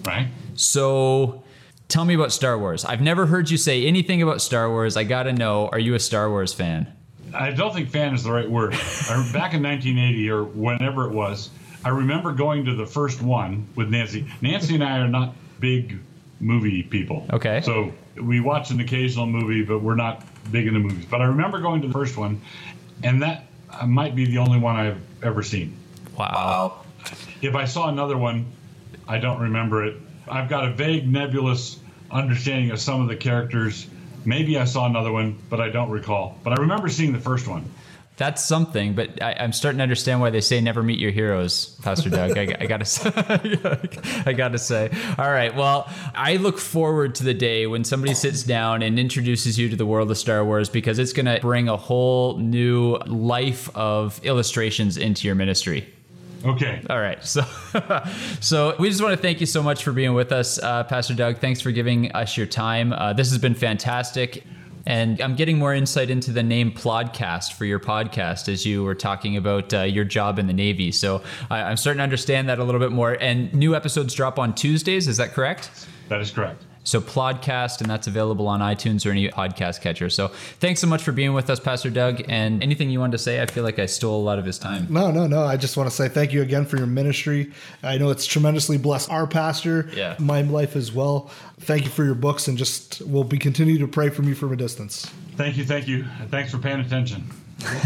Right. 0.06 0.30
So 0.56 1.44
tell 1.90 2.06
me 2.06 2.14
about 2.16 2.32
Star 2.32 2.58
Wars. 2.58 2.86
I've 2.86 3.02
never 3.02 3.28
heard 3.28 3.52
you 3.52 3.58
say 3.58 3.86
anything 3.86 4.22
about 4.22 4.42
Star 4.42 4.70
Wars. 4.70 4.98
I 4.98 5.04
got 5.04 5.24
to 5.24 5.34
know 5.34 5.68
are 5.68 5.80
you 5.80 5.94
a 5.96 6.00
Star 6.00 6.30
Wars 6.30 6.54
fan? 6.54 6.92
I 7.34 7.52
don't 7.52 7.74
think 7.74 7.90
fan 7.90 8.14
is 8.14 8.24
the 8.24 8.32
right 8.32 8.50
word. 8.50 8.74
I- 8.74 9.30
Back 9.34 9.54
in 9.54 9.64
1980 9.64 10.30
or 10.30 10.44
whenever 10.44 11.06
it 11.06 11.12
was, 11.12 11.50
I 11.84 11.90
remember 11.90 12.34
going 12.34 12.66
to 12.66 12.76
the 12.76 12.86
first 12.86 13.22
one 13.22 13.68
with 13.76 13.90
Nancy. 13.90 14.28
Nancy 14.42 14.76
and 14.76 14.84
I 14.84 15.00
are 15.00 15.08
not 15.08 15.34
big 15.60 16.00
movie 16.40 16.84
people. 16.84 17.26
Okay. 17.32 17.62
So 17.62 17.94
we 18.22 18.40
watch 18.40 18.70
an 18.72 18.80
occasional 18.80 19.26
movie, 19.28 19.64
but 19.64 19.80
we're 19.80 19.96
not 19.96 20.24
big 20.52 20.68
into 20.68 20.80
movies. 20.80 21.06
But 21.06 21.22
I 21.22 21.26
remember 21.26 21.60
going 21.60 21.82
to 21.82 21.88
the 21.88 21.94
first 21.94 22.18
one, 22.18 22.42
and 23.04 23.22
that 23.22 23.46
uh, 23.70 23.86
might 23.86 24.16
be 24.16 24.26
the 24.26 24.40
only 24.40 24.60
one 24.60 24.76
I've 24.76 25.02
ever 25.24 25.44
seen. 25.44 25.76
Wow. 26.18 26.82
If 27.42 27.56
I 27.56 27.66
saw 27.66 27.88
another 27.90 28.18
one, 28.18 28.46
I 29.08 29.20
don't 29.20 29.40
remember 29.42 29.86
it. 29.86 29.96
I've 30.28 30.50
got 30.50 30.66
a 30.66 30.72
vague, 30.74 31.08
nebulous 31.08 31.80
understanding 32.12 32.72
of 32.72 32.80
some 32.80 33.02
of 33.02 33.08
the 33.08 33.16
characters. 33.16 33.88
Maybe 34.26 34.58
I 34.58 34.66
saw 34.66 34.86
another 34.86 35.12
one, 35.12 35.38
but 35.50 35.60
I 35.62 35.70
don't 35.70 35.90
recall. 35.90 36.38
But 36.44 36.58
I 36.58 36.62
remember 36.62 36.90
seeing 36.90 37.14
the 37.14 37.20
first 37.20 37.48
one. 37.48 37.70
That's 38.20 38.44
something, 38.44 38.96
but 38.96 39.24
I, 39.24 39.32
I'm 39.40 39.54
starting 39.54 39.78
to 39.78 39.84
understand 39.84 40.20
why 40.20 40.30
they 40.30 40.42
say 40.42 40.60
never 40.60 40.84
meet 40.84 41.00
your 41.00 41.12
heroes, 41.12 41.80
Pastor 41.82 42.10
Doug. 42.10 42.38
I, 42.38 42.54
I 42.60 42.66
gotta 42.66 42.84
say, 42.86 43.10
I 44.26 44.34
gotta 44.34 44.58
say. 44.58 44.92
All 45.18 45.32
right. 45.32 45.56
Well, 45.56 45.90
I 46.14 46.36
look 46.36 46.58
forward 46.58 47.16
to 47.16 47.24
the 47.24 47.34
day 47.34 47.66
when 47.66 47.86
somebody 47.86 48.14
sits 48.14 48.44
down 48.44 48.84
and 48.84 49.00
introduces 49.00 49.58
you 49.58 49.70
to 49.70 49.78
the 49.78 49.86
world 49.86 50.12
of 50.12 50.18
Star 50.18 50.44
Wars 50.44 50.68
because 50.68 51.00
it's 51.00 51.14
gonna 51.14 51.40
bring 51.40 51.70
a 51.70 51.78
whole 51.78 52.38
new 52.40 52.98
life 53.08 53.74
of 53.74 54.20
illustrations 54.26 54.98
into 54.98 55.26
your 55.26 55.36
ministry. 55.36 55.88
Okay. 56.46 56.82
All 56.90 57.00
right. 57.00 57.24
So, 57.24 57.42
so 58.40 58.76
we 58.80 58.90
just 58.90 59.02
want 59.02 59.16
to 59.16 59.22
thank 59.22 59.40
you 59.40 59.46
so 59.46 59.62
much 59.62 59.84
for 59.84 59.92
being 59.92 60.14
with 60.14 60.32
us, 60.32 60.58
uh, 60.60 60.84
Pastor 60.86 61.14
Doug. 61.14 61.40
Thanks 61.40 61.62
for 61.62 61.72
giving 61.72 62.12
us 62.14 62.38
your 62.38 62.48
time. 62.48 62.94
Uh, 62.94 63.14
this 63.14 63.30
has 63.30 63.38
been 63.40 63.56
fantastic. 63.56 64.44
And 64.86 65.22
I'm 65.22 65.36
getting 65.36 65.60
more 65.60 65.74
insight 65.74 66.10
into 66.10 66.32
the 66.32 66.42
name 66.42 66.72
Plodcast 66.72 67.54
for 67.54 67.66
your 67.66 67.80
podcast 67.80 68.52
as 68.52 68.66
you 68.66 68.84
were 68.84 68.96
talking 68.96 69.38
about 69.38 69.74
uh, 69.74 69.82
your 69.82 70.06
job 70.06 70.40
in 70.40 70.48
the 70.48 70.54
Navy. 70.54 70.92
So 70.92 71.22
I, 71.50 71.62
I'm 71.62 71.78
starting 71.78 72.00
to 72.00 72.04
understand 72.04 72.50
that 72.50 72.60
a 72.60 72.64
little 72.64 72.80
bit 72.80 72.92
more. 72.92 73.18
And 73.20 73.54
new 73.54 73.76
episodes 73.76 74.14
drop 74.14 74.40
on 74.40 74.56
Tuesdays. 74.56 75.08
Is 75.08 75.18
that 75.18 75.34
correct? 75.34 75.70
That 76.08 76.22
is 76.22 76.32
correct. 76.32 76.64
So 76.90 77.00
Plodcast, 77.00 77.82
and 77.82 77.90
that's 77.90 78.08
available 78.08 78.48
on 78.48 78.60
iTunes 78.62 79.06
or 79.06 79.12
any 79.12 79.30
podcast 79.30 79.82
catcher. 79.82 80.10
So 80.10 80.30
thanks 80.60 80.80
so 80.82 80.88
much 80.88 81.04
for 81.04 81.12
being 81.12 81.34
with 81.34 81.50
us, 81.50 81.60
Pastor 81.60 81.90
Doug. 81.90 82.24
And 82.28 82.64
anything 82.64 82.90
you 82.90 83.00
wanted 83.00 83.14
to 83.14 83.18
say? 83.20 83.42
I 83.42 83.46
feel 83.46 83.64
like 83.64 83.78
I 83.80 83.86
stole 83.86 84.20
a 84.20 84.24
lot 84.24 84.40
of 84.40 84.46
his 84.46 84.58
time. 84.58 84.88
No, 84.90 85.12
no, 85.12 85.28
no. 85.28 85.44
I 85.44 85.56
just 85.58 85.78
want 85.78 85.90
to 85.90 85.96
say 85.96 86.10
thank 86.10 86.34
you 86.34 86.42
again 86.42 86.66
for 86.66 86.78
your 86.78 86.88
ministry. 86.88 87.52
I 87.84 87.98
know 87.98 88.10
it's 88.10 88.26
tremendously 88.26 88.78
blessed 88.78 89.10
our 89.12 89.28
pastor, 89.28 89.90
Yeah. 89.94 90.16
my 90.20 90.42
life 90.42 90.76
as 90.76 90.92
well. 90.92 91.30
Thank 91.60 91.84
you 91.84 91.90
for 91.90 92.04
your 92.04 92.16
books, 92.16 92.48
and 92.48 92.58
just 92.58 93.02
we'll 93.02 93.24
be 93.24 93.38
continue 93.38 93.78
to 93.80 93.88
pray 93.88 94.10
for 94.10 94.24
you 94.24 94.34
from 94.34 94.52
a 94.54 94.56
distance. 94.56 95.06
Thank 95.36 95.58
you. 95.58 95.66
Thank 95.66 95.88
you. 95.88 96.06
And 96.20 96.32
Thanks 96.32 96.52
for 96.52 96.58
paying 96.58 96.80
attention. 96.80 97.30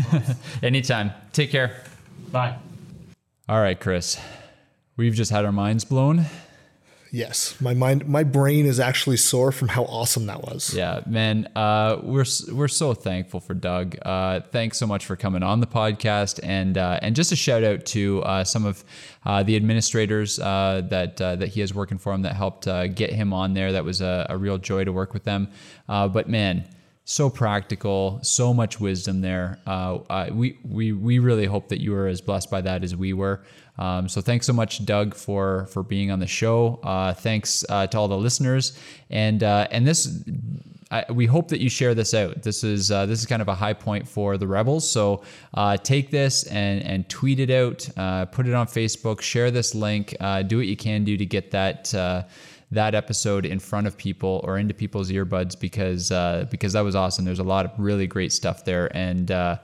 Anytime. 0.63 1.11
Take 1.33 1.51
care. 1.51 1.83
Bye. 2.31 2.55
All 3.49 3.59
right, 3.59 3.79
Chris. 3.79 4.19
We've 4.95 5.13
just 5.13 5.31
had 5.31 5.43
our 5.45 5.51
minds 5.51 5.83
blown. 5.85 6.25
Yes, 7.15 7.61
my 7.61 7.75
mind, 7.75 8.07
my 8.07 8.23
brain 8.23 8.65
is 8.65 8.79
actually 8.79 9.17
sore 9.17 9.51
from 9.51 9.67
how 9.67 9.83
awesome 9.83 10.25
that 10.25 10.41
was. 10.41 10.73
Yeah, 10.73 11.01
man. 11.05 11.47
Uh, 11.55 11.99
we're 12.01 12.25
we're 12.51 12.67
so 12.67 12.95
thankful 12.95 13.39
for 13.39 13.53
Doug. 13.53 13.95
Uh, 14.01 14.39
thanks 14.51 14.79
so 14.79 14.87
much 14.87 15.05
for 15.05 15.15
coming 15.15 15.43
on 15.43 15.59
the 15.59 15.67
podcast, 15.67 16.39
and 16.41 16.75
uh, 16.75 16.97
and 17.03 17.15
just 17.15 17.31
a 17.31 17.35
shout 17.35 17.63
out 17.63 17.85
to 17.85 18.23
uh, 18.23 18.43
some 18.43 18.65
of 18.65 18.83
uh, 19.27 19.43
the 19.43 19.55
administrators 19.55 20.39
uh, 20.39 20.81
that 20.89 21.17
that 21.17 21.49
he 21.49 21.61
has 21.61 21.71
working 21.71 21.99
for 21.99 22.11
him 22.13 22.23
that 22.23 22.35
helped 22.35 22.65
get 22.95 23.13
him 23.13 23.31
on 23.31 23.53
there. 23.53 23.73
That 23.73 23.85
was 23.85 24.01
a, 24.01 24.25
a 24.31 24.35
real 24.35 24.57
joy 24.57 24.83
to 24.83 24.91
work 24.91 25.13
with 25.13 25.23
them. 25.23 25.49
But 25.87 26.27
man. 26.27 26.65
So 27.05 27.29
practical, 27.29 28.19
so 28.23 28.53
much 28.53 28.79
wisdom 28.79 29.19
there. 29.19 29.59
Uh, 29.67 29.95
uh, 30.09 30.29
we 30.31 30.57
we 30.63 30.93
we 30.93 31.19
really 31.19 31.45
hope 31.45 31.67
that 31.67 31.81
you 31.81 31.91
were 31.91 32.07
as 32.07 32.21
blessed 32.21 32.49
by 32.49 32.61
that 32.61 32.83
as 32.83 32.95
we 32.95 33.11
were. 33.11 33.41
Um, 33.77 34.07
so 34.07 34.21
thanks 34.21 34.45
so 34.45 34.53
much, 34.53 34.85
Doug, 34.85 35.13
for 35.13 35.65
for 35.65 35.83
being 35.83 36.11
on 36.11 36.19
the 36.19 36.27
show. 36.27 36.79
Uh, 36.81 37.13
thanks 37.13 37.65
uh, 37.67 37.87
to 37.87 37.97
all 37.97 38.07
the 38.07 38.17
listeners, 38.17 38.79
and 39.09 39.43
uh, 39.43 39.67
and 39.69 39.85
this 39.85 40.23
I, 40.93 41.05
we 41.11 41.25
hope 41.25 41.47
that 41.47 41.59
you 41.59 41.69
share 41.69 41.95
this 41.95 42.13
out. 42.13 42.43
This 42.43 42.63
is 42.63 42.91
uh, 42.91 43.07
this 43.07 43.19
is 43.19 43.25
kind 43.25 43.41
of 43.41 43.47
a 43.47 43.55
high 43.55 43.73
point 43.73 44.07
for 44.07 44.37
the 44.37 44.47
rebels. 44.47 44.87
So 44.87 45.23
uh, 45.55 45.75
take 45.77 46.11
this 46.11 46.43
and 46.43 46.83
and 46.83 47.09
tweet 47.09 47.39
it 47.39 47.49
out, 47.49 47.89
uh, 47.97 48.25
put 48.25 48.47
it 48.47 48.53
on 48.53 48.67
Facebook, 48.67 49.21
share 49.21 49.49
this 49.49 49.73
link, 49.73 50.15
uh, 50.19 50.43
do 50.43 50.57
what 50.57 50.67
you 50.67 50.77
can 50.77 51.03
do 51.03 51.17
to 51.17 51.25
get 51.25 51.51
that. 51.51 51.93
That 52.73 52.95
episode 52.95 53.45
in 53.45 53.59
front 53.59 53.87
of 53.87 53.97
people 53.97 54.41
or 54.43 54.57
into 54.57 54.73
people's 54.73 55.11
earbuds 55.11 55.59
because 55.59 56.11
uh, 56.11 56.45
because 56.49 56.73
that 56.73 56.81
was 56.81 56.95
awesome. 56.95 57.25
There's 57.25 57.39
a 57.39 57.43
lot 57.43 57.65
of 57.65 57.71
really 57.77 58.07
great 58.07 58.31
stuff 58.33 58.65
there, 58.65 58.95
and 58.95 59.29
uh, 59.31 59.57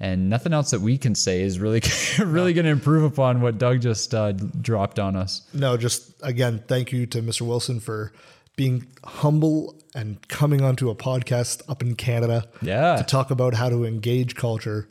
and 0.00 0.28
nothing 0.28 0.52
else 0.52 0.70
that 0.70 0.80
we 0.80 0.98
can 0.98 1.14
say 1.14 1.42
is 1.42 1.58
really 1.58 1.82
really 2.18 2.52
going 2.52 2.64
to 2.64 2.70
improve 2.70 3.04
upon 3.04 3.40
what 3.40 3.58
Doug 3.58 3.80
just 3.80 4.14
uh, 4.14 4.32
dropped 4.32 4.98
on 4.98 5.16
us. 5.16 5.42
No, 5.52 5.76
just 5.76 6.12
again, 6.22 6.62
thank 6.66 6.92
you 6.92 7.06
to 7.06 7.22
Mr. 7.22 7.42
Wilson 7.42 7.80
for 7.80 8.12
being 8.56 8.86
humble 9.04 9.74
and 9.94 10.26
coming 10.28 10.62
onto 10.62 10.90
a 10.90 10.94
podcast 10.94 11.62
up 11.68 11.82
in 11.82 11.94
Canada. 11.96 12.48
Yeah. 12.62 12.96
to 12.96 13.04
talk 13.04 13.30
about 13.30 13.54
how 13.54 13.68
to 13.68 13.84
engage 13.84 14.34
culture. 14.34 14.88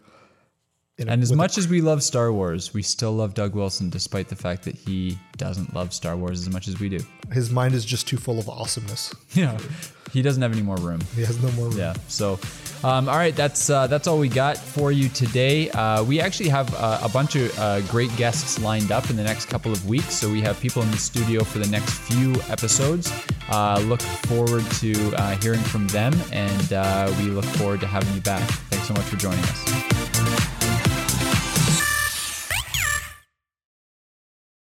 In 0.98 1.10
a- 1.10 1.12
And 1.12 1.24
as 1.24 1.30
with 1.30 1.36
a- 1.36 1.38
much 1.38 1.58
as 1.58 1.68
we 1.68 1.82
love 1.82 2.04
Star 2.04 2.32
Wars, 2.32 2.74
we 2.74 2.84
still 2.84 3.14
love 3.14 3.34
Doug 3.34 3.56
Wilson, 3.56 3.90
despite 3.90 4.28
the 4.30 4.36
fact 4.36 4.64
that 4.64 4.76
he 4.76 5.18
doesn't 5.38 5.74
love 5.76 5.92
Star 5.94 6.16
Wars 6.16 6.40
as 6.42 6.50
much 6.50 6.68
as 6.68 6.80
we 6.80 6.90
do. 6.90 7.00
his 7.32 7.50
mind 7.50 7.74
is 7.74 7.84
just 7.84 8.08
too 8.08 8.18
full 8.18 8.38
of 8.40 8.48
awesomeness. 8.50 9.14
Know, 9.36 9.58
he 10.12 10.22
doesn't 10.22 10.44
have 10.44 10.52
any 10.54 10.62
more 10.62 10.76
room. 10.78 11.00
He 11.16 11.22
has 11.24 11.42
no 11.42 11.50
more 11.54 11.70
room. 11.70 11.78
Yeah. 11.80 11.94
So, 12.08 12.40
um, 12.84 13.10
all 13.10 13.16
right, 13.18 13.36
that's 13.36 13.68
uh, 13.72 13.88
that's 13.88 14.06
all 14.08 14.20
we 14.20 14.30
got 14.30 14.58
for 14.58 14.92
you 14.92 15.10
today. 15.10 15.72
Uh, 15.72 16.04
we 16.04 16.22
actually 16.22 16.50
have 16.50 16.72
uh, 16.76 17.00
a 17.02 17.10
bunch 17.10 17.36
of 17.36 17.58
uh, 17.58 17.82
great 17.90 18.16
guests 18.16 18.60
lined 18.60 18.92
up 18.92 19.10
in 19.10 19.16
the 19.16 19.24
next 19.24 19.48
couple 19.48 19.72
of 19.72 19.88
weeks. 19.88 20.14
So 20.14 20.30
we 20.30 20.42
have 20.42 20.60
people 20.60 20.84
in 20.84 20.92
the 20.92 20.98
studio 20.98 21.44
for 21.44 21.58
the 21.58 21.68
next 21.68 21.94
few 21.94 22.34
episodes. 22.50 23.12
Uh, 23.50 23.82
look 23.88 24.02
forward 24.04 24.66
to 24.74 24.94
uh, 25.16 25.36
hearing 25.38 25.62
from 25.62 25.88
them, 25.88 26.14
and 26.32 26.74
uh, 26.74 27.12
we 27.18 27.26
look 27.30 27.46
forward 27.46 27.80
to 27.80 27.88
having 27.88 28.14
you 28.14 28.22
back. 28.22 28.48
Thanks 28.70 28.88
so 28.88 28.94
much 28.94 29.06
for 29.06 29.18
joining 29.18 29.40
us. 29.46 30.53